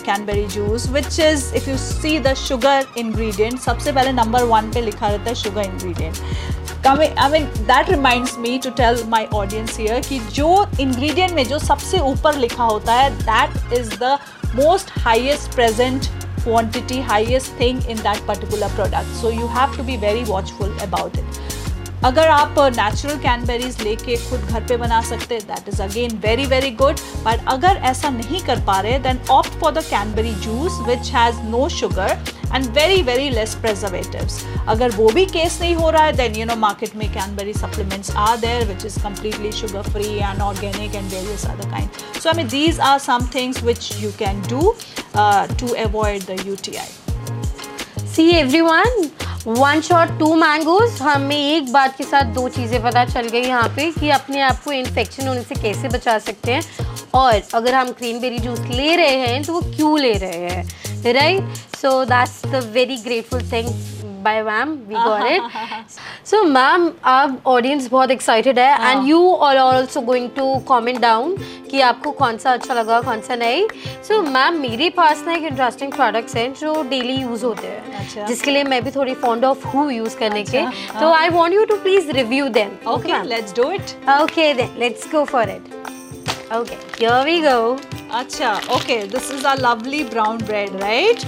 cranberry 0.05 0.45
juice 0.55 0.87
which 0.89 1.19
is 1.19 1.53
if 1.55 1.69
you 1.69 1.77
see 1.79 2.17
the 2.19 2.33
sugar 2.37 2.85
ingredient 2.97 3.59
सबसे 3.61 3.91
पहले 3.91 4.11
नंबर 4.13 4.43
वन 4.45 4.71
पे 4.73 4.81
लिखा 4.81 5.07
रहता 5.07 5.29
है 5.29 5.35
sugar 5.35 5.63
ingredient 5.63 6.64
I 6.87 7.29
mean 7.29 7.45
that 7.67 7.89
remind 7.89 8.27
me 8.39 8.57
to 8.63 8.69
tell 8.77 9.03
my 9.09 9.25
audience 9.35 9.77
here 9.79 9.99
कि 9.99 10.19
जो 10.33 10.49
इन्ग्रीडियंट 10.79 11.31
में 11.31 11.43
जो 11.43 11.59
सबसे 11.59 11.99
ऊपर 12.01 12.35
लिखा 12.37 12.63
होता 12.63 12.93
है 12.93 13.09
that 13.19 13.73
is 13.73 13.89
the 13.93 14.17
most 14.55 14.91
highest 14.97 15.55
present 15.55 16.05
quantity 16.43 16.99
highest 17.01 17.59
thing 17.59 17.89
in 17.89 17.97
that 17.99 18.25
particular 18.27 18.75
product 18.75 19.15
so 19.21 19.31
you 19.31 19.47
have 19.55 19.75
to 19.77 19.83
be 19.83 19.97
very 19.97 20.23
watchful 20.23 20.77
about 20.81 21.17
it 21.17 21.54
अगर 22.03 22.27
आप 22.27 22.55
नेचुरल 22.77 23.17
कैनबेरीज 23.19 23.81
लेके 23.81 24.15
खुद 24.19 24.39
घर 24.41 24.63
पे 24.67 24.77
बना 24.77 25.01
सकते 25.01 25.39
that 25.41 25.69
is 25.69 25.81
again 25.83 26.17
very 26.23 26.45
very 26.45 26.71
good 26.81 26.99
but 27.25 27.47
अगर 27.47 27.81
ऐसा 27.85 28.09
नहीं 28.11 28.41
कर 28.45 28.63
पा 28.65 28.79
रहे 28.79 28.99
then 28.99 29.19
opt 29.31 29.59
for 29.59 29.71
the 29.73 29.83
cranberry 29.85 30.33
juice 30.41 30.79
which 30.87 31.11
has 31.13 31.41
no 31.45 31.67
sugar 31.71 32.17
and 32.53 32.65
very 32.73 33.01
very 33.03 33.29
less 33.29 33.55
preservatives 33.61 34.39
अगर 34.69 34.91
वो 34.91 35.09
भी 35.09 35.25
केस 35.27 35.59
नहीं 35.61 35.75
हो 35.75 35.89
रहा 35.89 36.03
है 36.03 36.13
देन 36.13 36.35
यू 36.35 36.45
नो 36.45 36.55
मार्केट 36.57 36.95
में 36.95 37.07
cranberry 37.13 37.53
supplements 37.53 38.15
are 38.17 38.37
there 38.37 38.67
which 38.67 38.85
is 38.85 38.99
completely 39.03 39.51
sugar 39.51 39.89
free 39.89 40.13
and 40.13 40.41
organic 40.41 40.95
and 40.95 41.11
various 41.11 41.45
other 41.45 41.69
kind 41.71 41.89
so 42.21 42.29
I 42.29 42.35
mean 42.37 42.47
these 42.49 42.79
are 42.83 42.99
some 43.01 43.27
things 43.35 43.63
which 43.63 43.91
you 43.99 44.11
can 44.19 44.41
do 44.49 44.75
to 45.59 45.73
avoid 45.85 46.23
the 46.25 46.41
U 46.45 46.55
T 46.63 46.75
I 46.75 48.05
see 48.07 48.29
every 48.31 48.61
one 48.61 49.09
one 49.47 49.81
shot 49.81 50.09
two 50.19 50.33
mangoes 50.35 50.91
हमें 51.01 51.35
एक 51.35 51.71
बात 51.73 51.97
के 51.97 52.03
साथ 52.03 52.33
दो 52.35 52.47
चीज़ें 52.49 52.81
पता 52.83 53.03
चल 53.05 53.27
गई 53.27 53.41
यहाँ 53.41 53.67
पे 53.75 53.89
कि 53.91 54.09
अपने 54.09 54.41
आप 54.41 54.63
को 54.63 54.71
इन्फेक्शन 54.71 55.27
होने 55.27 55.41
से 55.41 55.55
कैसे 55.55 55.87
बचा 55.87 56.17
सकते 56.19 56.51
हैं। 56.51 56.61
और 57.15 57.41
अगर 57.53 57.73
हम 57.75 57.91
क्रीनबेरी 57.91 58.39
जूस 58.39 58.59
ले 58.69 58.95
रहे 58.95 59.17
हैं 59.17 59.43
तो 59.43 59.53
वो 59.53 59.61
क्यों 59.75 59.99
ले 59.99 60.13
रहे 60.13 60.49
हैं 60.49 61.13
right 61.13 61.55
so 61.81 62.03
that's 62.05 62.45
the 62.45 62.63
very 62.73 62.97
grateful 62.97 63.41
thing 63.51 63.67
bye 64.25 64.41
ma'am 64.43 64.71
we 64.87 64.95
got 64.95 65.25
it 65.31 65.97
so 66.27 66.43
ma'am 66.43 66.91
आप 67.05 67.41
ऑडियंस 67.47 67.89
बहुत 67.91 68.11
एक्साइटेड 68.11 68.59
है 68.59 68.91
and 68.91 69.07
you 69.07 69.33
are 69.47 69.57
also 69.57 70.01
going 70.01 70.29
to 70.35 70.55
comment 70.67 70.99
down 71.01 71.35
कि 71.71 71.81
आपको 71.81 72.11
कौन 72.11 72.37
सा 72.37 72.51
अच्छा 72.53 72.73
लगा 72.73 72.99
कौन 73.01 73.21
सा 73.21 73.35
नहीं। 73.35 73.67
सो 73.67 74.13
so, 74.13 74.27
मैम 74.27 74.59
मेरे 74.61 74.89
पास 74.97 75.23
ना 75.27 75.33
एक 75.33 75.43
इंटरेस्टिंग 75.43 75.91
प्रोडक्ट्स 75.93 76.35
हैं 76.35 76.53
जो 76.53 76.81
डेली 76.89 77.15
यूज़ 77.15 77.45
होते 77.45 77.67
हैं 77.67 77.93
अच्छा. 77.99 78.25
जिसके 78.25 78.51
लिए 78.51 78.63
मैं 78.63 78.83
भी 78.83 78.91
थोड़ी 78.91 79.13
फॉन्ड 79.23 79.45
ऑफ़ 79.45 79.67
हूँ 79.67 79.91
यूज़ 79.93 80.17
करने 80.17 80.41
अच्छा, 80.41 80.61
के 80.61 80.99
तो 80.99 81.11
I 81.13 81.29
want 81.29 81.55
you 81.55 81.65
to 81.65 81.75
please 81.77 82.11
review 82.11 82.47
them 82.59 82.77
okay 82.91 83.23
let's 83.27 83.55
do 83.55 83.71
it 83.71 83.95
okay 84.21 84.53
then 84.53 84.75
let's 84.79 85.11
go 85.11 85.23
for 85.25 85.49
it 85.49 85.73
Okay, 86.47 86.77
here 86.99 87.23
we 87.25 87.41
go. 87.41 87.75
Acha, 88.11 88.49
okay, 88.69 89.07
this 89.07 89.31
is 89.31 89.45
our 89.45 89.57
lovely 89.57 90.03
brown 90.05 90.37
bread, 90.39 90.75
right? 90.79 91.23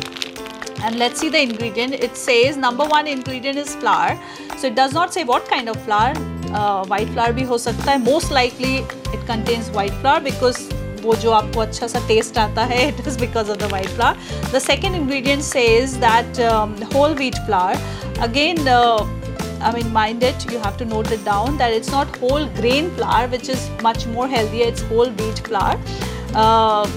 and 0.84 0.98
let's 0.98 1.20
see 1.20 1.28
the 1.28 1.40
ingredient 1.40 1.94
it 1.94 2.16
says 2.16 2.56
number 2.56 2.84
one 2.84 3.06
ingredient 3.06 3.56
is 3.56 3.74
flour 3.76 4.18
so 4.58 4.66
it 4.66 4.74
does 4.74 4.92
not 4.92 5.12
say 5.14 5.24
what 5.24 5.48
kind 5.48 5.68
of 5.68 5.80
flour 5.84 6.12
uh, 6.52 6.84
white 6.86 7.08
flour 7.16 7.32
bhi 7.40 7.48
ho 7.54 7.58
sakta 7.66 7.90
hai 7.90 7.98
most 8.06 8.36
likely 8.38 8.76
it 9.16 9.26
contains 9.32 9.74
white 9.80 9.98
flour 10.04 10.20
because 10.30 10.62
वो 11.02 11.14
जो 11.22 11.30
आपको 11.32 11.60
अच्छा 11.60 11.86
सा 11.86 11.98
taste 12.08 12.36
आता 12.38 12.64
है 12.72 12.76
it 12.88 13.06
is 13.06 13.18
because 13.20 13.48
of 13.50 13.56
the 13.58 13.70
white 13.72 13.88
flour 13.94 14.52
the 14.52 14.58
second 14.62 14.96
ingredient 14.96 15.42
says 15.42 15.94
that 16.04 16.40
whole 16.94 17.14
wheat 17.14 17.36
flour 17.46 18.20
again 18.28 18.64
I 19.66 19.70
mean, 19.74 19.92
mind 19.94 20.24
it, 20.24 20.44
you 20.52 20.58
have 20.58 20.76
to 20.78 20.84
note 20.84 21.12
it 21.12 21.20
down 21.24 21.56
that 21.58 21.72
it's 21.74 21.90
not 21.90 22.16
whole 22.22 22.46
grain 22.54 22.90
flour, 22.94 23.28
which 23.34 23.48
is 23.48 23.66
much 23.84 24.06
more 24.14 24.26
healthier, 24.26 24.66
it's 24.66 24.82
whole 24.88 25.12
wheat 25.20 25.38
flour. 25.48 25.76
Uh, 26.34 26.88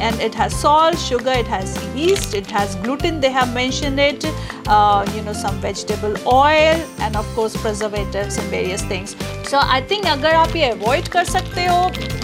and 0.00 0.20
it 0.20 0.34
has 0.34 0.54
salt, 0.54 0.98
sugar, 0.98 1.32
it 1.32 1.46
has 1.46 1.76
yeast, 1.94 2.34
it 2.34 2.46
has 2.46 2.74
gluten, 2.76 3.20
they 3.20 3.30
have 3.30 3.52
mentioned 3.54 4.00
it. 4.00 4.24
uh, 4.70 5.04
you 5.14 5.22
know 5.22 5.32
some 5.32 5.60
vegetable 5.60 6.16
oil 6.26 6.82
and 7.06 7.16
of 7.16 7.26
course 7.34 7.56
preservatives 7.56 8.36
and 8.38 8.48
various 8.56 8.82
things 8.92 9.16
so 9.52 9.62
i 9.76 9.80
think 9.92 10.10
agar 10.14 10.34
aap 10.42 10.58
ye 10.60 10.66
avoid 10.74 11.10
kar 11.16 11.24
sakte 11.36 11.62
ho 11.70 11.80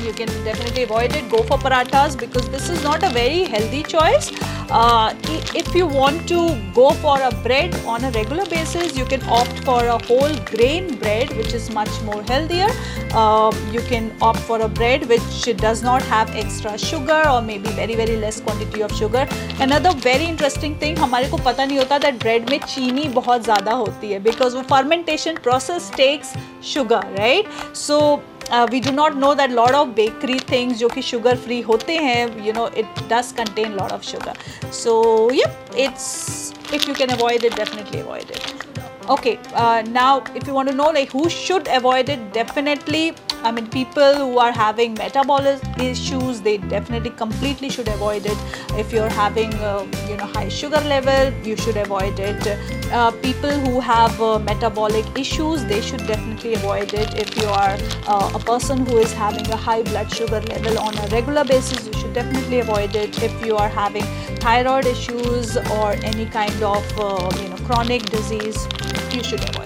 you 0.09 0.13
can 0.21 0.35
definitely 0.51 0.85
avoid 0.91 1.17
it 1.23 1.33
go 1.37 1.43
for 1.53 1.59
parathas 1.69 2.21
because 2.27 2.53
this 2.57 2.69
is 2.77 2.85
not 2.91 3.09
a 3.11 3.15
very 3.17 3.43
healthy 3.57 3.83
choice 3.95 4.31
uh, 4.71 5.15
if 5.55 5.75
you 5.75 5.87
want 5.87 6.29
to 6.29 6.61
go 6.75 6.91
for 6.91 7.21
a 7.21 7.31
bread 7.43 7.75
on 7.87 8.05
a 8.05 8.11
regular 8.11 8.45
basis, 8.47 8.97
you 8.97 9.05
can 9.05 9.23
opt 9.29 9.65
for 9.65 9.85
a 9.87 9.99
whole 10.07 10.35
grain 10.45 10.97
bread 10.97 11.31
which 11.37 11.53
is 11.55 11.71
much 11.71 11.91
more 12.03 12.23
healthier. 12.25 12.67
Uh, 13.13 13.53
you 13.71 13.81
can 13.83 14.13
opt 14.21 14.41
for 14.41 14.61
a 14.63 14.69
bread 14.69 15.09
which 15.09 15.57
does 15.57 15.83
not 15.83 16.03
have 16.03 16.35
extra 16.35 16.77
sugar 16.77 17.23
or 17.29 17.41
maybe 17.41 17.66
very 17.75 17.95
very 17.95 18.17
less 18.17 18.41
quantity 18.41 18.83
of 18.83 18.93
sugar. 18.93 19.27
Another 19.61 19.93
very 20.07 20.25
interesting 20.25 20.79
thing 20.79 20.97
हमारे 20.99 21.29
को 21.31 21.37
पता 21.49 21.65
नहीं 21.65 21.79
होता 21.79 21.99
that 22.01 22.19
bread 22.19 22.51
में 22.51 22.59
चीनी 22.67 23.09
बहुत 23.19 23.45
ज़्यादा 23.45 23.73
होती 23.73 24.13
है 24.13 24.23
because 24.25 24.55
वो 24.55 24.63
fermentation 24.75 25.43
process 25.49 25.91
takes 25.91 26.33
sugar 26.63 27.03
right. 27.19 27.47
So 27.73 28.23
uh, 28.51 28.67
we 28.71 28.81
do 28.81 28.93
not 28.93 29.17
know 29.17 29.35
that 29.35 29.51
lot 29.51 29.75
of 29.75 29.95
bakery 29.95 30.39
things 30.39 30.79
जो 30.79 30.89
कि 30.89 31.03
sugar 31.03 31.37
free 31.47 31.63
होते 31.69 31.97
हैं 31.99 32.45
you 32.47 32.53
know 32.53 32.67
it 32.83 32.87
does 33.09 33.33
contain 33.33 33.77
lot 33.77 33.93
of 33.93 34.05
sugar 34.05 34.35
so 34.71 35.31
yep 35.31 35.77
it's 35.77 36.53
if 36.73 36.87
you 36.89 36.95
can 36.95 37.11
avoid 37.11 37.45
it 37.45 37.57
definitely 37.57 38.01
avoid 38.01 38.31
it 38.31 38.67
okay 39.09 39.39
uh, 39.55 39.83
now 39.89 40.23
if 40.35 40.47
you 40.47 40.55
want 40.55 40.69
to 40.69 40.75
know 40.75 40.91
like 40.91 41.11
who 41.13 41.29
should 41.29 41.69
avoid 41.69 42.09
it 42.09 42.33
definitely 42.33 43.15
I 43.43 43.53
mean, 43.53 43.69
people 43.69 44.15
who 44.15 44.39
are 44.39 44.53
having 44.53 44.95
metabolic 44.95 45.61
issues, 45.79 46.41
they 46.41 46.59
definitely 46.59 47.11
completely 47.11 47.69
should 47.69 47.89
avoid 47.89 48.27
it. 48.27 48.37
If 48.77 48.93
you're 48.93 49.09
having, 49.09 49.55
uh, 49.55 49.87
you 50.09 50.17
know, 50.17 50.27
high 50.27 50.49
sugar 50.49 50.81
level, 50.81 51.33
you 51.47 51.57
should 51.57 51.77
avoid 51.77 52.19
it. 52.19 52.47
Uh, 52.93 53.11
people 53.23 53.51
who 53.51 53.81
have 53.81 54.21
uh, 54.21 54.39
metabolic 54.39 55.07
issues, 55.19 55.65
they 55.65 55.81
should 55.81 56.07
definitely 56.07 56.55
avoid 56.55 56.93
it. 56.95 57.15
If 57.15 57.37
you 57.37 57.47
are 57.47 57.77
uh, 58.07 58.33
a 58.35 58.39
person 58.39 58.85
who 58.87 58.99
is 58.99 59.13
having 59.13 59.47
a 59.51 59.57
high 59.57 59.83
blood 59.83 60.13
sugar 60.13 60.41
level 60.41 60.79
on 60.79 60.99
a 60.99 61.07
regular 61.09 61.45
basis, 61.45 61.87
you 61.87 61.93
should 61.95 62.15
definitely 62.15 62.61
avoid 62.61 62.97
it. 62.97 63.23
If 63.23 63.45
you 63.45 63.57
are 63.57 63.69
having 63.69 64.05
thyroid 64.37 64.87
issues 64.87 65.57
or 65.57 65.93
any 66.03 66.27
kind 66.27 66.63
of, 66.63 66.85
uh, 66.99 67.31
you 67.41 67.49
know, 67.49 67.57
chronic 67.67 68.03
disease, 68.07 68.67
you 69.13 69.23
should 69.23 69.49
avoid 69.49 69.66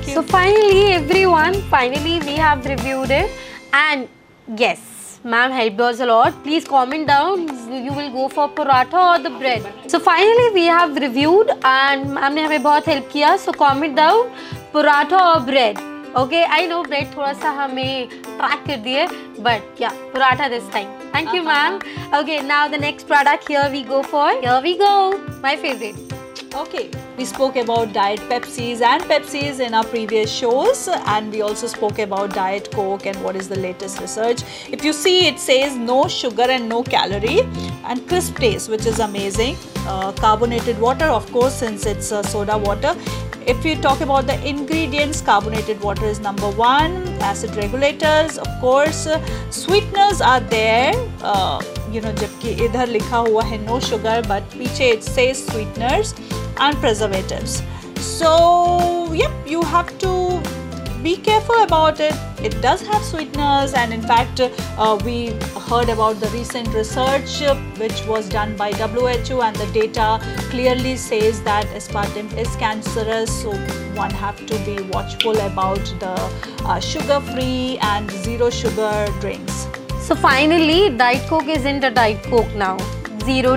Thank 0.00 0.08
you. 0.08 0.14
So 0.14 0.22
finally 0.22 0.92
everyone, 0.94 1.54
finally 1.62 2.20
we 2.20 2.34
have 2.36 2.64
reviewed 2.66 3.10
it 3.10 3.30
and 3.72 4.08
yes, 4.56 5.20
ma'am 5.24 5.50
helped 5.50 5.80
us 5.80 6.00
a 6.00 6.06
lot. 6.06 6.42
Please 6.42 6.64
comment 6.64 7.06
down 7.06 7.48
you 7.84 7.92
will 7.92 8.10
go 8.10 8.28
for 8.28 8.48
paratha 8.48 9.00
or 9.16 9.18
the 9.22 9.30
bread. 9.38 9.66
So 9.86 9.98
finally 9.98 10.50
we 10.54 10.66
have 10.66 10.96
reviewed 10.96 11.50
and 11.64 12.14
ma'am 12.14 12.34
ने 12.34 12.42
हमें 12.46 12.62
बहुत 12.62 12.84
help 12.84 13.10
किया. 13.12 13.38
So 13.38 13.52
comment 13.52 13.96
down 13.96 14.30
paratha 14.72 15.20
or 15.34 15.40
bread. 15.50 15.78
Okay, 16.16 16.44
I 16.48 16.66
know 16.66 16.82
bread 16.82 17.14
थोड़ा 17.14 17.32
सा 17.40 17.50
हमें 17.60 18.08
track 18.38 18.66
कर 18.66 18.82
दिए 18.84 19.06
but 19.42 19.62
yeah, 19.78 19.92
paratha 20.14 20.48
this 20.48 20.66
time. 20.68 20.88
Thank 21.12 21.34
you 21.34 21.42
ma'am. 21.42 21.80
Okay, 22.14 22.40
now 22.40 22.66
the 22.68 22.78
next 22.78 23.06
product 23.06 23.48
here 23.48 23.68
we 23.70 23.82
go 23.82 24.02
for. 24.02 24.30
Here 24.40 24.60
we 24.62 24.78
go. 24.78 24.92
My 25.42 25.56
favorite. 25.56 25.96
Okay, 26.53 26.89
we 27.17 27.23
spoke 27.23 27.55
about 27.55 27.93
Diet 27.93 28.19
Pepsis 28.29 28.81
and 28.81 29.01
Pepsis 29.03 29.61
in 29.61 29.73
our 29.73 29.85
previous 29.85 30.29
shows 30.29 30.89
and 30.89 31.31
we 31.31 31.41
also 31.41 31.65
spoke 31.65 31.97
about 31.99 32.33
Diet 32.33 32.69
Coke 32.71 33.05
and 33.05 33.23
what 33.23 33.37
is 33.37 33.47
the 33.47 33.57
latest 33.57 34.01
research. 34.01 34.43
If 34.69 34.83
you 34.83 34.91
see 34.91 35.27
it 35.27 35.39
says 35.39 35.77
no 35.77 36.09
sugar 36.09 36.43
and 36.43 36.67
no 36.67 36.83
calorie 36.83 37.43
and 37.85 38.05
crisp 38.05 38.35
taste 38.35 38.69
which 38.69 38.85
is 38.85 38.99
amazing. 38.99 39.55
Uh, 39.87 40.11
carbonated 40.11 40.77
water 40.77 41.05
of 41.05 41.31
course 41.31 41.53
since 41.53 41.85
it's 41.85 42.11
uh, 42.11 42.21
soda 42.21 42.57
water. 42.57 42.97
If 43.47 43.63
you 43.63 43.77
talk 43.77 44.01
about 44.01 44.27
the 44.27 44.37
ingredients, 44.45 45.21
carbonated 45.21 45.79
water 45.81 46.05
is 46.05 46.19
number 46.19 46.51
one, 46.51 47.07
acid 47.21 47.55
regulators, 47.55 48.37
of 48.37 48.47
course, 48.59 49.07
sweeteners 49.49 50.21
are 50.21 50.41
there. 50.41 50.93
Uh, 51.90 51.92
you 51.92 52.00
know, 52.00 52.12
जबकि 52.12 52.64
इधर 52.64 52.88
लिखा 52.88 53.16
हुआ 53.16 53.42
है 53.42 53.66
no 53.66 53.80
sugar, 53.80 54.22
but 54.28 54.42
पीछे 54.58 54.92
it 54.92 55.02
says 55.02 55.46
sweeteners 55.46 56.14
and 56.58 56.76
preservatives. 56.76 57.62
So, 58.00 59.12
yep, 59.12 59.30
you 59.46 59.62
have 59.62 59.98
to 59.98 60.40
be 61.02 61.16
careful 61.16 61.62
about 61.62 62.00
it. 62.00 62.14
It 62.42 62.60
does 62.60 62.86
have 62.86 63.02
sweeteners, 63.02 63.74
and 63.74 63.92
in 63.92 64.02
fact, 64.02 64.40
uh, 64.40 64.98
we 65.04 65.28
heard 65.68 65.88
about 65.88 66.20
the 66.20 66.28
recent 66.28 66.68
research 66.68 67.40
which 67.78 68.04
was 68.06 68.28
done 68.28 68.56
by 68.56 68.72
WHO, 68.72 69.40
and 69.42 69.56
the 69.56 69.66
data 69.66 70.20
clearly 70.50 70.96
says 70.96 71.42
that 71.42 71.66
aspartame 71.66 72.36
is 72.36 72.56
cancerous. 72.56 73.42
So, 73.42 73.50
one 73.94 74.10
have 74.10 74.46
to 74.46 74.58
be 74.58 74.82
watchful 74.82 75.38
about 75.40 75.84
the 76.00 76.14
uh, 76.64 76.80
sugar-free 76.80 77.78
and 77.80 78.10
zero 78.10 78.50
sugar 78.50 79.06
drinks. 79.20 79.66
So 80.11 80.15
finally, 80.17 80.89
Diet 80.89 81.25
Coke 81.29 81.47
is 81.47 81.63
in 81.63 81.79
the 81.79 81.89
Diet 81.89 82.21
Coke 82.23 82.53
now. 82.53 82.77
Zero 83.21 83.53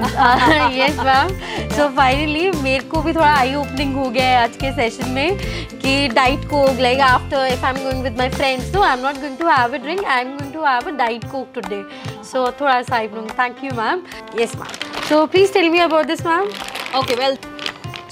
yes 0.72 0.98
ma'am 0.98 1.28
so 1.70 1.86
finally 1.96 2.50
मेरे 2.62 2.84
को 2.88 3.00
भी 3.02 3.12
थोड़ा 3.12 3.32
आई 3.34 3.54
opening 3.54 3.94
हो 3.94 4.08
गया 4.10 4.26
है 4.26 4.36
आज 4.42 4.56
के 4.56 4.72
session 4.72 5.10
में 5.10 5.38
कि 5.82 5.94
Diet 6.08 6.44
Coke 6.50 6.80
like 6.80 7.00
after 7.00 7.46
if 7.52 7.64
I 7.64 7.72
am 7.72 7.82
going 7.84 8.02
with 8.02 8.18
my 8.18 8.28
friends 8.30 8.74
no 8.74 8.82
I 8.82 8.92
am 8.92 9.02
not 9.04 9.20
going 9.20 9.36
to 9.38 9.48
have 9.48 9.74
a 9.74 9.78
drink 9.86 10.04
I 10.04 10.20
am 10.20 10.36
going 10.36 10.52
to 10.52 10.64
have 10.64 10.88
a 10.88 10.96
Diet 10.98 11.24
Coke 11.30 11.48
today 11.54 11.82
so 12.30 12.50
थोड़ा 12.60 12.80
सा 12.82 12.96
I 12.96 13.08
thank 13.40 13.64
you 13.64 13.72
ma'am 13.80 14.02
yes 14.40 14.56
ma'am 14.56 15.02
so 15.08 15.24
please 15.26 15.52
tell 15.54 15.70
me 15.70 15.78
about 15.88 16.06
this 16.06 16.26
ma'am 16.26 16.50
okay 16.98 17.14
well 17.14 17.36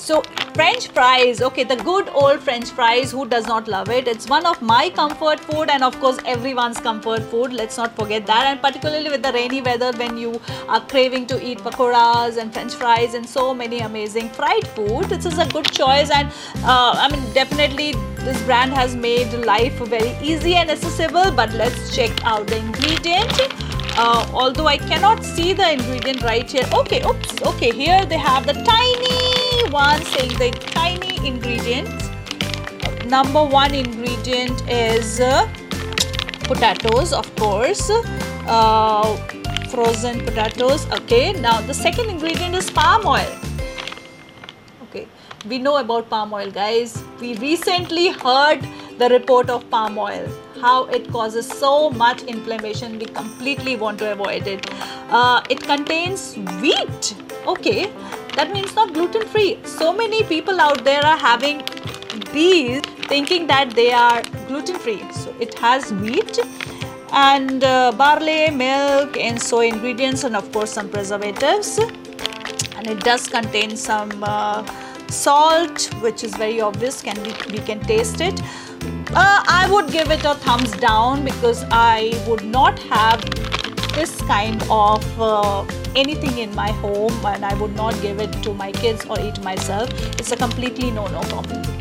So 0.02 0.22
French 0.54 0.88
fries, 0.88 1.40
okay, 1.40 1.62
the 1.62 1.76
good 1.76 2.08
old 2.08 2.40
French 2.40 2.70
fries, 2.70 3.12
who 3.12 3.24
does 3.24 3.46
not 3.46 3.68
love 3.68 3.88
it? 3.88 4.08
It's 4.08 4.28
one 4.28 4.44
of 4.44 4.60
my 4.60 4.90
comfort 4.90 5.38
food 5.38 5.70
and 5.70 5.84
of 5.84 5.98
course 6.00 6.18
everyone's 6.26 6.78
comfort 6.78 7.22
food. 7.22 7.52
Let's 7.52 7.76
not 7.76 7.94
forget 7.94 8.26
that 8.26 8.46
and 8.48 8.60
particularly 8.60 9.10
with 9.10 9.22
the 9.22 9.32
rainy 9.32 9.62
weather 9.62 9.92
when 9.92 10.18
you 10.18 10.40
are 10.68 10.80
craving 10.80 11.26
to 11.28 11.40
eat 11.40 11.58
pakoras 11.58 12.36
and 12.36 12.52
French 12.52 12.74
fries 12.74 13.14
and 13.14 13.24
so 13.24 13.54
many 13.54 13.78
amazing 13.78 14.28
fried 14.30 14.66
food. 14.78 15.04
This 15.04 15.24
is 15.24 15.38
a 15.38 15.46
good 15.46 15.70
choice 15.70 16.10
and 16.10 16.32
uh, 16.64 16.94
I 16.96 17.08
mean 17.08 17.32
definitely 17.32 17.92
this 18.24 18.42
brand 18.42 18.72
has 18.72 18.96
made 18.96 19.32
life 19.44 19.78
very 19.94 20.16
easy 20.20 20.56
and 20.56 20.68
accessible 20.68 21.30
but 21.30 21.52
let's 21.52 21.94
check 21.94 22.24
out 22.24 22.48
the 22.48 22.56
ingredient. 22.56 23.40
Uh, 23.96 24.28
although 24.32 24.66
I 24.66 24.78
cannot 24.78 25.24
see 25.24 25.52
the 25.52 25.70
ingredient 25.70 26.22
right 26.22 26.50
here. 26.50 26.68
Okay, 26.74 27.06
oops, 27.06 27.40
okay, 27.42 27.70
here 27.70 28.04
they 28.06 28.18
have 28.18 28.46
the 28.46 28.54
tiny 28.54 29.41
one 29.72 30.02
saying 30.04 30.36
the 30.38 30.50
tiny 30.72 31.26
ingredients. 31.26 32.10
Number 33.06 33.42
one 33.44 33.74
ingredient 33.74 34.62
is 34.68 35.20
uh, 35.20 35.48
potatoes, 36.44 37.12
of 37.12 37.34
course. 37.36 37.90
Uh, 38.46 39.16
frozen 39.70 40.20
potatoes. 40.20 40.86
Okay. 40.92 41.32
Now 41.32 41.60
the 41.62 41.74
second 41.74 42.10
ingredient 42.10 42.54
is 42.54 42.70
palm 42.70 43.06
oil. 43.06 43.34
Okay. 44.84 45.06
We 45.48 45.58
know 45.58 45.78
about 45.78 46.10
palm 46.10 46.34
oil, 46.34 46.50
guys. 46.50 47.02
We 47.20 47.34
recently 47.36 48.08
heard 48.10 48.60
the 48.98 49.08
report 49.08 49.48
of 49.48 49.68
palm 49.70 49.98
oil 49.98 50.28
how 50.60 50.84
it 50.96 51.10
causes 51.10 51.48
so 51.48 51.90
much 51.90 52.22
inflammation 52.22 52.98
we 52.98 53.06
completely 53.06 53.74
want 53.74 53.98
to 53.98 54.12
avoid 54.12 54.46
it 54.46 54.68
uh, 55.10 55.42
it 55.50 55.60
contains 55.60 56.36
wheat 56.60 57.14
okay 57.46 57.90
that 58.36 58.52
means 58.52 58.74
not 58.74 58.92
gluten 58.94 59.26
free. 59.26 59.58
So 59.64 59.92
many 59.92 60.22
people 60.24 60.60
out 60.60 60.84
there 60.84 61.04
are 61.04 61.16
having 61.16 61.62
these 62.32 62.80
thinking 63.12 63.46
that 63.46 63.70
they 63.74 63.92
are 63.92 64.22
gluten 64.46 64.78
free. 64.78 65.02
So 65.12 65.34
it 65.38 65.58
has 65.58 65.92
wheat 65.92 66.38
and 67.12 67.62
uh, 67.62 67.92
barley, 67.92 68.50
milk 68.50 69.18
and 69.18 69.40
soy 69.40 69.68
ingredients 69.68 70.24
and 70.24 70.34
of 70.34 70.50
course 70.52 70.72
some 70.72 70.88
preservatives 70.88 71.78
and 72.76 72.88
it 72.88 73.00
does 73.00 73.28
contain 73.28 73.76
some 73.76 74.24
uh, 74.24 74.64
salt 75.08 75.92
which 76.00 76.24
is 76.24 76.34
very 76.36 76.60
obvious 76.60 77.02
can 77.02 77.22
be 77.22 77.34
we 77.52 77.58
can 77.58 77.80
taste 77.80 78.22
it 78.22 78.40
uh, 79.14 79.44
I 79.46 79.68
would 79.70 79.92
give 79.92 80.10
it 80.10 80.24
a 80.24 80.34
thumbs 80.36 80.72
down 80.72 81.22
because 81.24 81.64
I 81.70 82.12
would 82.26 82.44
not 82.44 82.78
have 82.78 83.22
this 83.93 84.15
kind 84.23 84.63
of 84.69 85.21
uh, 85.21 85.65
anything 85.95 86.37
in 86.37 86.53
my 86.55 86.71
home 86.83 87.25
and 87.25 87.45
I 87.45 87.53
would 87.55 87.75
not 87.75 87.99
give 88.01 88.19
it 88.19 88.31
to 88.43 88.53
my 88.53 88.71
kids 88.71 89.05
or 89.05 89.19
eat 89.19 89.41
myself. 89.43 89.89
It's 90.19 90.31
a 90.31 90.37
completely 90.37 90.91
no-no 90.91 91.21
for 91.23 91.41
me. 91.43 91.77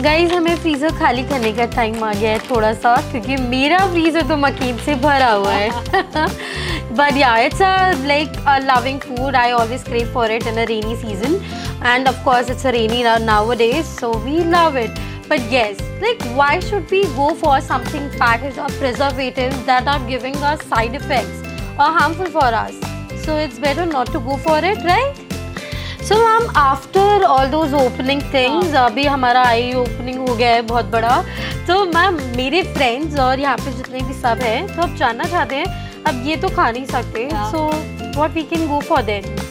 Guys 0.00 0.32
हमें 0.32 0.54
freezer 0.56 0.90
खाली 0.98 1.22
करने 1.24 1.52
का 1.52 1.64
time 1.74 2.02
आ 2.04 2.12
गया 2.12 2.30
है 2.30 2.38
थोड़ा 2.48 2.72
सा 2.74 2.94
क्योंकि 3.10 3.36
मेरा 3.42 3.78
फ्रीज़र 3.90 4.22
तो 4.28 4.36
मकीन 4.36 4.78
से 4.84 4.94
भरा 5.04 5.30
हुआ 5.32 5.52
है 5.52 5.70
बट 6.98 7.16
या 7.16 7.36
it's 7.44 7.62
a 7.62 8.06
like 8.06 8.36
a 8.48 8.58
loving 8.64 9.00
food 9.00 9.36
I 9.36 9.52
always 9.52 9.84
crave 9.84 10.12
for 10.14 10.32
it 10.32 10.46
in 10.46 10.60
a 10.62 10.64
rainy 10.68 10.96
season 10.96 11.40
and 11.86 12.08
of 12.08 12.22
course 12.24 12.50
it's 12.50 12.66
a 12.66 12.70
rainy 12.70 13.02
nowadays 13.54 13.84
so 13.86 14.12
we 14.24 14.38
love 14.50 14.78
it 14.78 14.98
But 15.29 15.41
yes, 15.51 15.79
like 16.01 16.23
why 16.33 16.59
should 16.59 16.89
we 16.89 17.03
go 17.15 17.35
for 17.35 17.61
something 17.61 18.09
packaged 18.11 18.57
or 18.57 18.67
preservatives 18.75 19.63
that 19.65 19.87
are 19.87 19.99
giving 20.07 20.35
us 20.37 20.63
side 20.65 20.95
effects 20.95 21.43
or 21.73 21.89
harmful 21.97 22.25
for 22.27 22.45
us? 22.45 22.73
So 23.17 23.37
it's 23.37 23.59
better 23.59 23.85
not 23.85 24.07
to 24.07 24.19
go 24.21 24.37
for 24.37 24.57
it, 24.59 24.85
right? 24.85 25.25
So 26.01 26.15
ma'am 26.17 26.47
after 26.57 27.23
all 27.23 27.47
those 27.47 27.73
opening 27.73 28.21
things 28.33 28.73
अभी 28.75 29.03
हमारा 29.05 29.41
आई 29.47 29.73
opening 29.77 30.17
हो 30.19 30.35
गया 30.35 30.53
है 30.53 30.61
बहुत 30.71 30.85
बड़ा 30.91 31.21
तो 31.67 31.83
ma'am 31.85 32.17
मेरे 32.37 32.61
friends 32.73 33.19
और 33.19 33.39
यहाँ 33.39 33.57
पे 33.57 33.71
जितने 33.71 34.01
भी 34.07 34.13
सब 34.21 34.41
हैं 34.43 34.65
तो 34.75 34.81
अब 34.81 34.95
जानना 34.97 35.23
चाहते 35.35 35.55
हैं 35.55 36.03
अब 36.03 36.25
ये 36.27 36.35
तो 36.37 36.49
खा 36.55 36.69
नहीं 36.71 36.85
सकते 36.85 37.29
so 37.51 37.67
what 38.15 38.33
we 38.35 38.43
can 38.43 38.67
go 38.67 38.79
for 38.89 39.01
that 39.11 39.48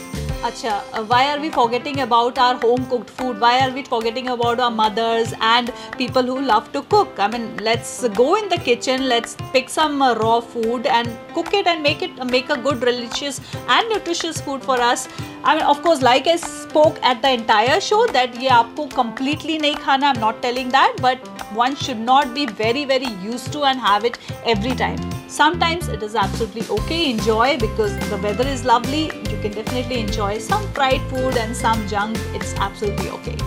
Acha, 0.48 0.82
uh, 0.92 1.04
why 1.04 1.30
are 1.30 1.40
we 1.40 1.50
forgetting 1.50 2.00
about 2.00 2.38
our 2.38 2.54
home 2.56 2.86
cooked 2.86 3.10
food? 3.10 3.40
Why 3.40 3.60
are 3.60 3.70
we 3.72 3.82
forgetting 3.82 4.28
about 4.28 4.60
our 4.60 4.70
mothers 4.70 5.34
and 5.40 5.72
people 5.96 6.22
who 6.22 6.40
love 6.40 6.70
to 6.72 6.82
cook? 6.82 7.18
I 7.18 7.28
mean, 7.28 7.56
let's 7.58 8.06
go 8.08 8.36
in 8.36 8.48
the 8.48 8.58
kitchen, 8.58 9.08
let's 9.08 9.36
pick 9.52 9.68
some 9.68 10.02
uh, 10.02 10.14
raw 10.14 10.40
food 10.40 10.86
and 10.86 11.08
cook 11.34 11.54
it 11.54 11.66
and 11.66 11.82
make 11.82 12.02
it 12.02 12.24
make 12.26 12.50
a 12.50 12.58
good, 12.58 12.80
delicious 12.80 13.40
and 13.68 13.88
nutritious 13.88 14.40
food 14.40 14.62
for 14.62 14.80
us. 14.80 15.08
I 15.44 15.56
mean, 15.56 15.64
of 15.64 15.82
course, 15.82 16.02
like 16.02 16.26
I 16.26 16.36
spoke 16.36 16.98
at 17.02 17.20
the 17.22 17.30
entire 17.30 17.80
show 17.80 18.06
that 18.08 18.40
ये 18.42 18.48
आपको 18.60 18.90
completely 18.94 19.58
नहीं 19.58 19.74
खाना. 19.76 20.14
I'm 20.14 20.20
not 20.20 20.40
telling 20.42 20.70
that, 20.70 20.96
but 21.00 21.18
one 21.64 21.76
should 21.76 21.98
not 21.98 22.34
be 22.34 22.46
very 22.46 22.84
very 22.84 23.12
used 23.32 23.52
to 23.52 23.64
and 23.64 23.78
have 23.80 24.04
it 24.04 24.18
every 24.44 24.74
time. 24.74 25.17
Sometimes 25.29 25.87
it 25.89 26.01
is 26.01 26.15
absolutely 26.15 26.63
okay. 26.75 27.11
Enjoy 27.11 27.55
because 27.59 27.95
the 28.09 28.17
weather 28.17 28.47
is 28.47 28.65
lovely. 28.65 29.11
You 29.29 29.37
can 29.41 29.51
definitely 29.51 29.99
enjoy 29.99 30.39
some 30.39 30.63
fried 30.73 31.01
food 31.11 31.37
and 31.37 31.55
some 31.55 31.87
junk. 31.87 32.17
It's 32.33 32.55
absolutely 32.55 33.09
okay. 33.17 33.37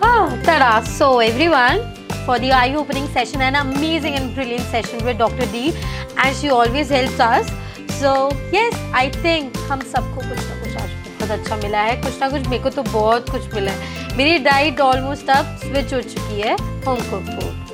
Ah, 0.00 0.38
tada. 0.44 0.86
So 0.86 1.18
everyone, 1.18 1.82
for 2.24 2.38
the 2.38 2.52
eye-opening 2.52 3.08
session, 3.08 3.42
an 3.42 3.56
amazing 3.56 4.14
and 4.14 4.32
brilliant 4.36 4.62
session 4.76 5.04
with 5.04 5.18
Dr. 5.18 5.46
D, 5.46 5.74
and 6.16 6.36
she 6.36 6.50
always 6.50 6.90
helps 6.90 7.18
us. 7.18 7.50
So 7.98 8.30
yes, 8.52 8.78
I 8.94 9.10
think 9.24 9.58
हम 9.70 9.82
सबको 9.94 10.28
कुछ 10.28 10.46
ना 10.46 10.60
कुछ 10.62 10.76
आज 10.82 10.90
बहुत 11.18 11.30
अच्छा 11.38 11.56
मिला 11.64 11.80
है 11.88 11.96
कुछ 12.02 12.20
ना 12.20 12.28
कुछ 12.30 12.46
मेरे 12.48 12.62
को 12.62 12.70
तो 12.78 12.82
बहुत 12.92 13.30
कुछ 13.30 13.52
मिला 13.54 13.72
है 13.72 14.16
मेरी 14.16 14.38
डाइट 14.46 14.80
ऑलमोस्ट 14.80 15.30
अब 15.30 15.56
स्विच 15.64 15.94
हो 15.94 16.00
चुकी 16.14 16.40
है 16.40 16.54
home 16.86 17.00
cook 17.10 17.28
food 17.34 17.69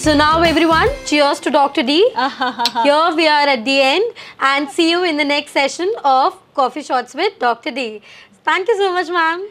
So 0.00 0.16
now 0.16 0.40
everyone, 0.40 0.88
cheers 1.04 1.40
to 1.40 1.50
Dr. 1.50 1.82
D. 1.82 2.08
Here 2.82 3.14
we 3.14 3.28
are 3.28 3.46
at 3.54 3.66
the 3.66 3.82
end 3.82 4.14
and 4.40 4.66
see 4.70 4.88
you 4.90 5.04
in 5.04 5.18
the 5.18 5.26
next 5.26 5.52
session 5.52 5.92
of 6.02 6.38
Coffee 6.54 6.82
Shots 6.82 7.14
with 7.14 7.38
Dr. 7.38 7.70
D. 7.70 8.00
Thank 8.42 8.68
you 8.68 8.78
so 8.78 8.94
much, 8.94 9.10
ma'am. 9.10 9.46